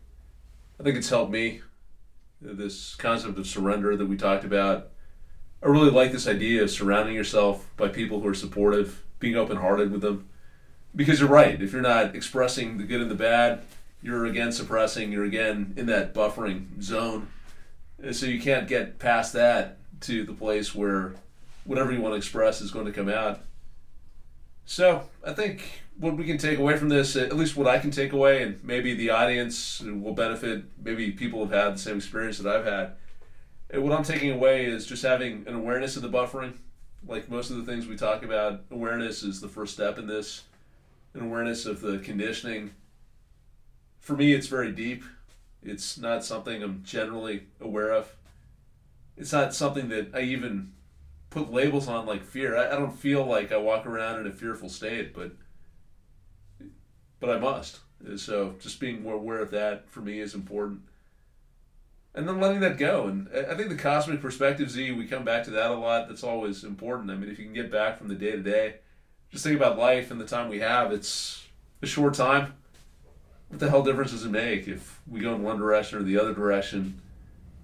I 0.80 0.82
think 0.82 0.96
it's 0.96 1.10
helped 1.10 1.30
me. 1.30 1.60
This 2.40 2.94
concept 2.94 3.38
of 3.38 3.46
surrender 3.46 3.94
that 3.94 4.06
we 4.06 4.16
talked 4.16 4.44
about. 4.44 4.88
I 5.62 5.66
really 5.68 5.90
like 5.90 6.10
this 6.10 6.26
idea 6.26 6.62
of 6.62 6.70
surrounding 6.70 7.14
yourself 7.14 7.68
by 7.76 7.88
people 7.88 8.20
who 8.20 8.28
are 8.28 8.34
supportive, 8.34 9.02
being 9.18 9.36
open 9.36 9.58
hearted 9.58 9.92
with 9.92 10.00
them. 10.00 10.26
Because 10.96 11.20
you're 11.20 11.28
right. 11.28 11.60
If 11.60 11.72
you're 11.72 11.82
not 11.82 12.16
expressing 12.16 12.78
the 12.78 12.84
good 12.84 13.02
and 13.02 13.10
the 13.10 13.14
bad, 13.14 13.62
you're 14.02 14.24
again 14.24 14.52
suppressing, 14.52 15.12
you're 15.12 15.24
again 15.24 15.74
in 15.76 15.84
that 15.86 16.14
buffering 16.14 16.82
zone. 16.82 17.28
And 18.02 18.16
so 18.16 18.24
you 18.24 18.40
can't 18.40 18.66
get 18.66 18.98
past 18.98 19.34
that 19.34 19.76
to 20.00 20.24
the 20.24 20.32
place 20.32 20.74
where 20.74 21.12
whatever 21.64 21.92
you 21.92 22.00
want 22.00 22.14
to 22.14 22.16
express 22.16 22.62
is 22.62 22.70
going 22.70 22.86
to 22.86 22.92
come 22.92 23.10
out. 23.10 23.42
So 24.64 25.08
I 25.24 25.32
think 25.32 25.82
what 25.98 26.16
we 26.16 26.24
can 26.24 26.38
take 26.38 26.58
away 26.58 26.76
from 26.76 26.88
this, 26.88 27.16
at 27.16 27.36
least 27.36 27.56
what 27.56 27.66
I 27.66 27.78
can 27.78 27.90
take 27.90 28.12
away, 28.12 28.42
and 28.42 28.62
maybe 28.64 28.94
the 28.94 29.10
audience 29.10 29.80
will 29.80 30.14
benefit. 30.14 30.64
Maybe 30.82 31.10
people 31.10 31.40
have 31.46 31.52
had 31.52 31.74
the 31.74 31.78
same 31.78 31.96
experience 31.96 32.38
that 32.38 32.54
I've 32.54 32.64
had. 32.64 32.92
And 33.70 33.82
what 33.82 33.92
I'm 33.92 34.04
taking 34.04 34.30
away 34.30 34.66
is 34.66 34.86
just 34.86 35.02
having 35.02 35.44
an 35.46 35.54
awareness 35.54 35.96
of 35.96 36.02
the 36.02 36.08
buffering. 36.08 36.54
Like 37.06 37.30
most 37.30 37.50
of 37.50 37.56
the 37.56 37.64
things 37.64 37.86
we 37.86 37.96
talk 37.96 38.22
about, 38.22 38.62
awareness 38.70 39.22
is 39.22 39.40
the 39.40 39.48
first 39.48 39.74
step 39.74 39.98
in 39.98 40.06
this. 40.06 40.44
An 41.14 41.22
awareness 41.22 41.66
of 41.66 41.80
the 41.80 41.98
conditioning. 41.98 42.70
For 44.00 44.16
me, 44.16 44.32
it's 44.32 44.46
very 44.46 44.72
deep. 44.72 45.04
It's 45.62 45.98
not 45.98 46.24
something 46.24 46.62
I'm 46.62 46.82
generally 46.84 47.44
aware 47.60 47.92
of. 47.92 48.14
It's 49.16 49.32
not 49.32 49.54
something 49.54 49.88
that 49.90 50.14
I 50.14 50.20
even 50.20 50.72
put 51.32 51.50
labels 51.50 51.88
on 51.88 52.06
like 52.06 52.24
fear. 52.24 52.56
I, 52.56 52.74
I 52.74 52.78
don't 52.78 52.96
feel 52.96 53.24
like 53.24 53.52
I 53.52 53.56
walk 53.56 53.86
around 53.86 54.20
in 54.20 54.26
a 54.26 54.32
fearful 54.32 54.68
state, 54.68 55.14
but 55.14 55.32
but 57.20 57.30
I 57.30 57.38
must. 57.38 57.80
And 58.04 58.20
So 58.20 58.54
just 58.60 58.80
being 58.80 59.02
more 59.02 59.14
aware 59.14 59.38
of 59.38 59.50
that 59.52 59.88
for 59.88 60.00
me 60.00 60.20
is 60.20 60.34
important. 60.34 60.82
And 62.14 62.28
then 62.28 62.40
letting 62.40 62.60
that 62.60 62.76
go. 62.76 63.06
And 63.06 63.28
I 63.34 63.54
think 63.54 63.70
the 63.70 63.76
cosmic 63.76 64.20
perspective, 64.20 64.70
Zi, 64.70 64.92
we 64.92 65.06
come 65.06 65.24
back 65.24 65.44
to 65.44 65.50
that 65.52 65.70
a 65.70 65.74
lot. 65.74 66.08
That's 66.08 66.24
always 66.24 66.62
important. 66.62 67.10
I 67.10 67.14
mean, 67.14 67.30
if 67.30 67.38
you 67.38 67.46
can 67.46 67.54
get 67.54 67.70
back 67.70 67.96
from 67.96 68.08
the 68.08 68.14
day 68.14 68.32
to 68.32 68.42
day, 68.42 68.74
just 69.30 69.44
think 69.44 69.56
about 69.56 69.78
life 69.78 70.10
and 70.10 70.20
the 70.20 70.26
time 70.26 70.50
we 70.50 70.60
have. 70.60 70.92
It's 70.92 71.46
a 71.80 71.86
short 71.86 72.12
time. 72.12 72.52
What 73.48 73.60
the 73.60 73.70
hell 73.70 73.82
difference 73.82 74.10
does 74.10 74.24
it 74.24 74.30
make 74.30 74.68
if 74.68 75.00
we 75.06 75.20
go 75.20 75.34
in 75.34 75.42
one 75.42 75.58
direction 75.58 75.98
or 75.98 76.02
the 76.02 76.18
other 76.18 76.34
direction? 76.34 77.00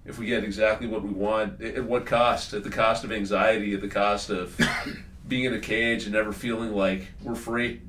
If 0.09 0.19
we 0.19 0.25
get 0.25 0.43
exactly 0.43 0.87
what 0.87 1.03
we 1.03 1.11
want, 1.11 1.61
at 1.61 1.85
what 1.85 2.05
cost? 2.05 2.53
At 2.53 2.63
the 2.63 2.69
cost 2.69 3.03
of 3.03 3.11
anxiety, 3.11 3.73
at 3.73 3.81
the 3.81 3.87
cost 3.87 4.29
of 4.29 4.59
being 5.27 5.45
in 5.45 5.53
a 5.53 5.59
cage 5.59 6.03
and 6.03 6.13
never 6.13 6.33
feeling 6.33 6.73
like 6.73 7.07
we're 7.23 7.35
free 7.35 7.81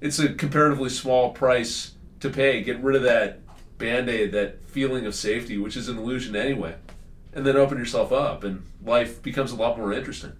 it's 0.00 0.18
a 0.18 0.32
comparatively 0.32 0.88
small 0.88 1.30
price 1.30 1.92
to 2.20 2.30
pay. 2.30 2.62
Get 2.62 2.80
rid 2.80 2.96
of 2.96 3.02
that 3.02 3.40
band 3.78 4.08
aid, 4.08 4.32
that 4.32 4.64
feeling 4.64 5.06
of 5.06 5.14
safety, 5.14 5.58
which 5.58 5.76
is 5.76 5.88
an 5.88 5.98
illusion 5.98 6.34
anyway, 6.34 6.76
and 7.32 7.46
then 7.46 7.56
open 7.56 7.78
yourself 7.78 8.12
up, 8.12 8.44
and 8.44 8.64
life 8.84 9.22
becomes 9.22 9.52
a 9.52 9.56
lot 9.56 9.78
more 9.78 9.92
interesting. 9.92 10.32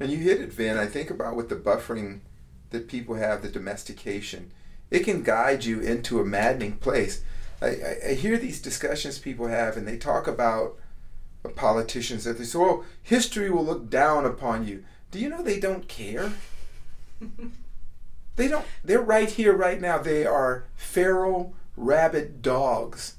And 0.00 0.10
you 0.10 0.18
hit 0.18 0.40
it, 0.40 0.52
Vin. 0.52 0.76
I 0.76 0.86
think 0.86 1.10
about 1.10 1.36
with 1.36 1.48
the 1.48 1.56
buffering 1.56 2.20
that 2.70 2.88
people 2.88 3.16
have, 3.16 3.42
the 3.42 3.48
domestication, 3.48 4.52
it 4.90 5.00
can 5.00 5.22
guide 5.22 5.64
you 5.64 5.80
into 5.80 6.20
a 6.20 6.24
maddening 6.24 6.72
place. 6.72 7.22
I, 7.60 7.96
I, 8.10 8.14
hear 8.14 8.38
these 8.38 8.60
discussions 8.60 9.18
people 9.18 9.48
have, 9.48 9.76
and 9.76 9.86
they 9.86 9.96
talk 9.96 10.26
about 10.26 10.78
politicians 11.56 12.24
that 12.24 12.38
they 12.38 12.44
say, 12.44 12.58
"Oh, 12.58 12.84
history 13.02 13.50
will 13.50 13.64
look 13.64 13.90
down 13.90 14.24
upon 14.24 14.66
you." 14.66 14.84
Do 15.10 15.18
you 15.18 15.28
know 15.28 15.42
they 15.42 15.58
don't 15.58 15.88
care? 15.88 16.32
they 18.36 18.48
don't. 18.48 18.64
They're 18.84 19.00
right 19.00 19.30
here, 19.30 19.56
right 19.56 19.80
now. 19.80 19.98
They 19.98 20.24
are 20.24 20.64
feral, 20.76 21.54
rabid 21.76 22.42
dogs 22.42 23.14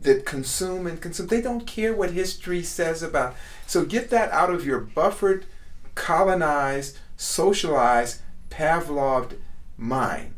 that 0.00 0.26
consume 0.26 0.86
and 0.86 1.00
consume. 1.00 1.28
They 1.28 1.40
don't 1.40 1.66
care 1.66 1.94
what 1.94 2.10
history 2.12 2.62
says 2.62 3.02
about. 3.02 3.36
So 3.66 3.84
get 3.84 4.10
that 4.10 4.30
out 4.32 4.50
of 4.50 4.66
your 4.66 4.80
buffered, 4.80 5.46
colonized, 5.94 6.98
socialized, 7.16 8.22
Pavloved 8.50 9.38
mind 9.76 10.35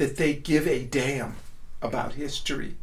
that 0.00 0.16
they 0.16 0.32
give 0.32 0.66
a 0.66 0.82
damn 0.82 1.36
about 1.82 2.14
history. 2.14 2.74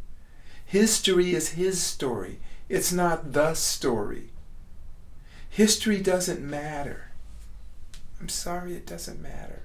History 0.67 1.33
is 1.33 1.53
his 1.53 1.81
story. 1.81 2.37
It's 2.69 2.91
not 2.93 3.33
the 3.33 3.55
story. 3.55 4.29
History 5.49 5.99
doesn't 5.99 6.47
matter. 6.47 7.09
I'm 8.21 8.29
sorry, 8.29 8.75
it 8.75 8.85
doesn't 8.85 9.19
matter. 9.19 9.63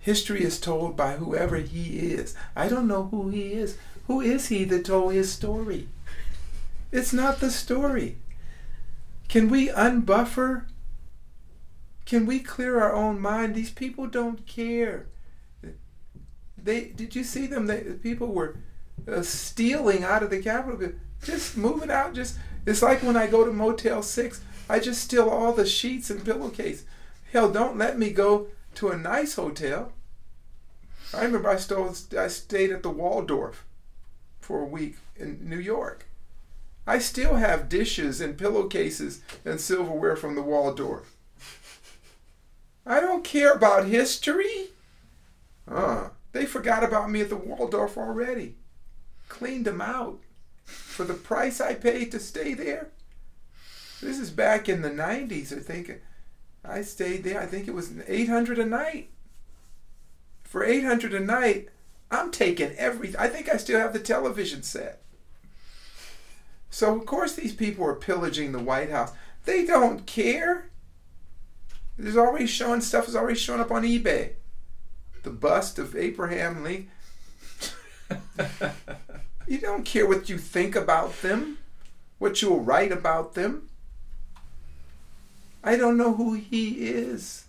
History 0.00 0.42
is 0.42 0.58
told 0.58 0.96
by 0.96 1.12
whoever 1.12 1.58
he 1.58 2.00
is. 2.00 2.34
I 2.56 2.66
don't 2.66 2.88
know 2.88 3.04
who 3.04 3.28
he 3.28 3.52
is. 3.52 3.78
Who 4.08 4.20
is 4.20 4.48
he 4.48 4.64
that 4.64 4.86
told 4.86 5.12
his 5.12 5.30
story? 5.30 5.86
It's 6.90 7.12
not 7.12 7.38
the 7.38 7.52
story. 7.52 8.16
Can 9.28 9.48
we 9.48 9.68
unbuffer? 9.68 10.64
Can 12.04 12.26
we 12.26 12.40
clear 12.40 12.80
our 12.80 12.92
own 12.92 13.20
mind? 13.20 13.54
These 13.54 13.70
people 13.70 14.08
don't 14.08 14.44
care. 14.48 15.06
They 16.64 16.86
did 16.86 17.14
you 17.14 17.22
see 17.22 17.46
them? 17.46 17.66
They, 17.66 17.82
people 18.02 18.28
were 18.28 18.56
uh, 19.06 19.22
stealing 19.22 20.02
out 20.02 20.22
of 20.22 20.30
the 20.30 20.42
Capitol, 20.42 20.92
just 21.22 21.56
moving 21.56 21.90
out. 21.90 22.14
Just 22.14 22.38
it's 22.66 22.82
like 22.82 23.02
when 23.02 23.16
I 23.16 23.26
go 23.26 23.44
to 23.44 23.52
Motel 23.52 24.02
Six, 24.02 24.40
I 24.68 24.78
just 24.78 25.02
steal 25.02 25.28
all 25.28 25.52
the 25.52 25.66
sheets 25.66 26.08
and 26.08 26.24
pillowcase. 26.24 26.84
Hell, 27.32 27.52
don't 27.52 27.76
let 27.76 27.98
me 27.98 28.10
go 28.10 28.48
to 28.76 28.88
a 28.88 28.96
nice 28.96 29.34
hotel. 29.34 29.92
I 31.12 31.24
remember 31.24 31.50
I 31.50 31.56
stole. 31.56 31.94
I 32.18 32.28
stayed 32.28 32.70
at 32.70 32.82
the 32.82 32.90
Waldorf 32.90 33.66
for 34.40 34.60
a 34.60 34.66
week 34.66 34.96
in 35.16 35.46
New 35.48 35.58
York. 35.58 36.06
I 36.86 36.98
still 36.98 37.36
have 37.36 37.68
dishes 37.68 38.20
and 38.20 38.38
pillowcases 38.38 39.20
and 39.44 39.60
silverware 39.60 40.16
from 40.16 40.34
the 40.34 40.42
Waldorf. 40.42 41.14
I 42.86 43.00
don't 43.00 43.24
care 43.24 43.52
about 43.52 43.86
history. 43.86 44.68
Uh, 45.66 46.08
they 46.34 46.44
forgot 46.44 46.82
about 46.82 47.10
me 47.10 47.20
at 47.20 47.28
the 47.28 47.36
Waldorf 47.36 47.96
already. 47.96 48.56
Cleaned 49.28 49.64
them 49.64 49.80
out 49.80 50.18
for 50.64 51.04
the 51.04 51.14
price 51.14 51.60
I 51.60 51.74
paid 51.74 52.10
to 52.10 52.18
stay 52.18 52.54
there. 52.54 52.90
This 54.02 54.18
is 54.18 54.30
back 54.30 54.68
in 54.68 54.82
the 54.82 54.90
90s, 54.90 55.56
I 55.56 55.60
think. 55.60 56.02
I 56.64 56.82
stayed 56.82 57.22
there, 57.22 57.40
I 57.40 57.46
think 57.46 57.68
it 57.68 57.74
was 57.74 57.92
800 58.06 58.58
a 58.58 58.66
night. 58.66 59.10
For 60.42 60.64
800 60.64 61.14
a 61.14 61.20
night, 61.20 61.68
I'm 62.10 62.32
taking 62.32 62.72
every. 62.72 63.14
I 63.16 63.28
think 63.28 63.48
I 63.48 63.56
still 63.56 63.78
have 63.78 63.92
the 63.92 64.00
television 64.00 64.64
set. 64.64 65.02
So 66.68 66.96
of 66.96 67.06
course 67.06 67.36
these 67.36 67.54
people 67.54 67.86
are 67.86 67.94
pillaging 67.94 68.50
the 68.50 68.58
White 68.58 68.90
House. 68.90 69.12
They 69.44 69.64
don't 69.64 70.04
care. 70.04 70.70
There's 71.96 72.16
already 72.16 72.48
showing 72.48 72.80
stuff 72.80 73.06
is 73.06 73.14
already 73.14 73.38
showing 73.38 73.60
up 73.60 73.70
on 73.70 73.84
eBay. 73.84 74.32
The 75.24 75.30
bust 75.30 75.78
of 75.78 75.96
Abraham 75.96 76.62
Lincoln. 76.62 76.90
you 79.48 79.58
don't 79.58 79.84
care 79.84 80.06
what 80.06 80.28
you 80.28 80.38
think 80.38 80.76
about 80.76 81.20
them, 81.22 81.58
what 82.18 82.40
you'll 82.40 82.60
write 82.60 82.92
about 82.92 83.34
them. 83.34 83.68
I 85.62 85.76
don't 85.76 85.96
know 85.96 86.14
who 86.14 86.34
he 86.34 86.86
is, 86.86 87.46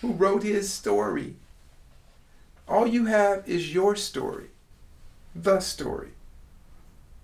who 0.00 0.12
wrote 0.12 0.42
his 0.42 0.72
story. 0.72 1.36
All 2.66 2.86
you 2.86 3.06
have 3.06 3.48
is 3.48 3.72
your 3.72 3.94
story, 3.94 4.48
the 5.34 5.60
story. 5.60 6.10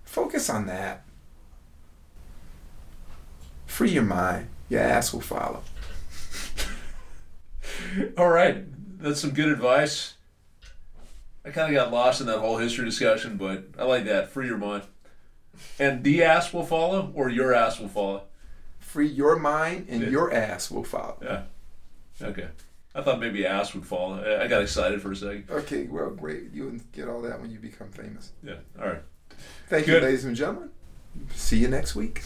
Focus 0.05 0.49
on 0.49 0.67
that. 0.67 1.03
Free 3.65 3.91
your 3.91 4.03
mind. 4.03 4.47
Your 4.69 4.81
ass 4.81 5.11
will 5.13 5.21
follow. 5.21 5.61
All 8.17 8.29
right, 8.29 8.63
that's 9.05 9.21
some 9.21 9.31
good 9.31 9.49
advice. 9.49 10.15
I 11.45 11.51
kind 11.51 11.69
of 11.75 11.75
got 11.81 11.93
lost 11.93 12.21
in 12.21 12.27
that 12.27 12.39
whole 12.39 12.57
history 12.57 12.85
discussion, 12.85 13.37
but 13.37 13.65
I 13.77 13.83
like 13.83 14.05
that. 14.05 14.31
Free 14.31 14.47
your 14.47 14.57
mind. 14.57 14.83
And 15.79 16.03
the 16.03 16.23
ass 16.23 16.51
will 16.51 16.65
follow, 16.65 17.11
or 17.15 17.29
your 17.29 17.53
ass 17.53 17.79
will 17.79 17.87
follow? 17.87 18.23
Free 18.79 19.07
your 19.07 19.37
mind, 19.37 19.85
and 19.89 20.01
Yeah. 20.01 20.09
your 20.09 20.33
ass 20.33 20.71
will 20.71 20.83
follow. 20.83 21.17
Yeah. 21.21 21.43
Okay. 22.27 22.47
I 22.95 23.01
thought 23.01 23.19
maybe 23.19 23.45
ass 23.45 23.73
would 23.75 23.85
follow. 23.85 24.23
I 24.23 24.45
I 24.45 24.47
got 24.47 24.61
excited 24.63 25.01
for 25.01 25.11
a 25.11 25.15
second. 25.15 25.45
Okay, 25.51 25.83
well, 25.83 26.09
great. 26.11 26.51
You'll 26.53 26.79
get 26.93 27.07
all 27.07 27.21
that 27.21 27.39
when 27.41 27.51
you 27.51 27.59
become 27.59 27.89
famous. 27.89 28.31
Yeah. 28.41 28.55
All 28.79 28.87
right. 28.87 29.01
Thank 29.67 29.85
Good. 29.85 30.01
you, 30.01 30.07
ladies 30.07 30.25
and 30.25 30.35
gentlemen. 30.35 30.69
See 31.35 31.57
you 31.57 31.67
next 31.67 31.93
week. 31.95 32.23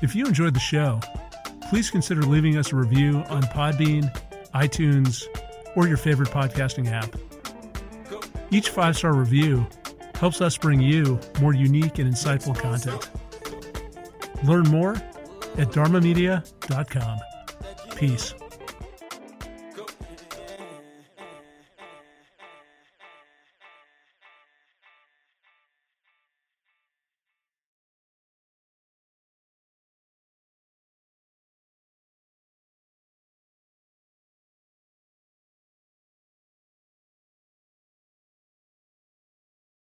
If 0.00 0.14
you 0.14 0.26
enjoyed 0.26 0.54
the 0.54 0.60
show, 0.60 1.00
please 1.68 1.90
consider 1.90 2.22
leaving 2.22 2.56
us 2.56 2.72
a 2.72 2.76
review 2.76 3.18
on 3.28 3.42
Podbean, 3.42 4.14
iTunes, 4.54 5.24
or 5.76 5.86
your 5.86 5.96
favorite 5.96 6.30
podcasting 6.30 6.90
app. 6.90 7.14
Each 8.50 8.70
five 8.70 8.96
star 8.96 9.12
review 9.12 9.66
helps 10.14 10.40
us 10.40 10.56
bring 10.56 10.80
you 10.80 11.20
more 11.40 11.54
unique 11.54 11.98
and 11.98 12.12
insightful 12.12 12.58
content. 12.58 13.08
Learn 14.44 14.64
more 14.68 14.94
at 15.56 15.68
dharmamedia.com. 15.68 17.18
Peace. 17.96 18.34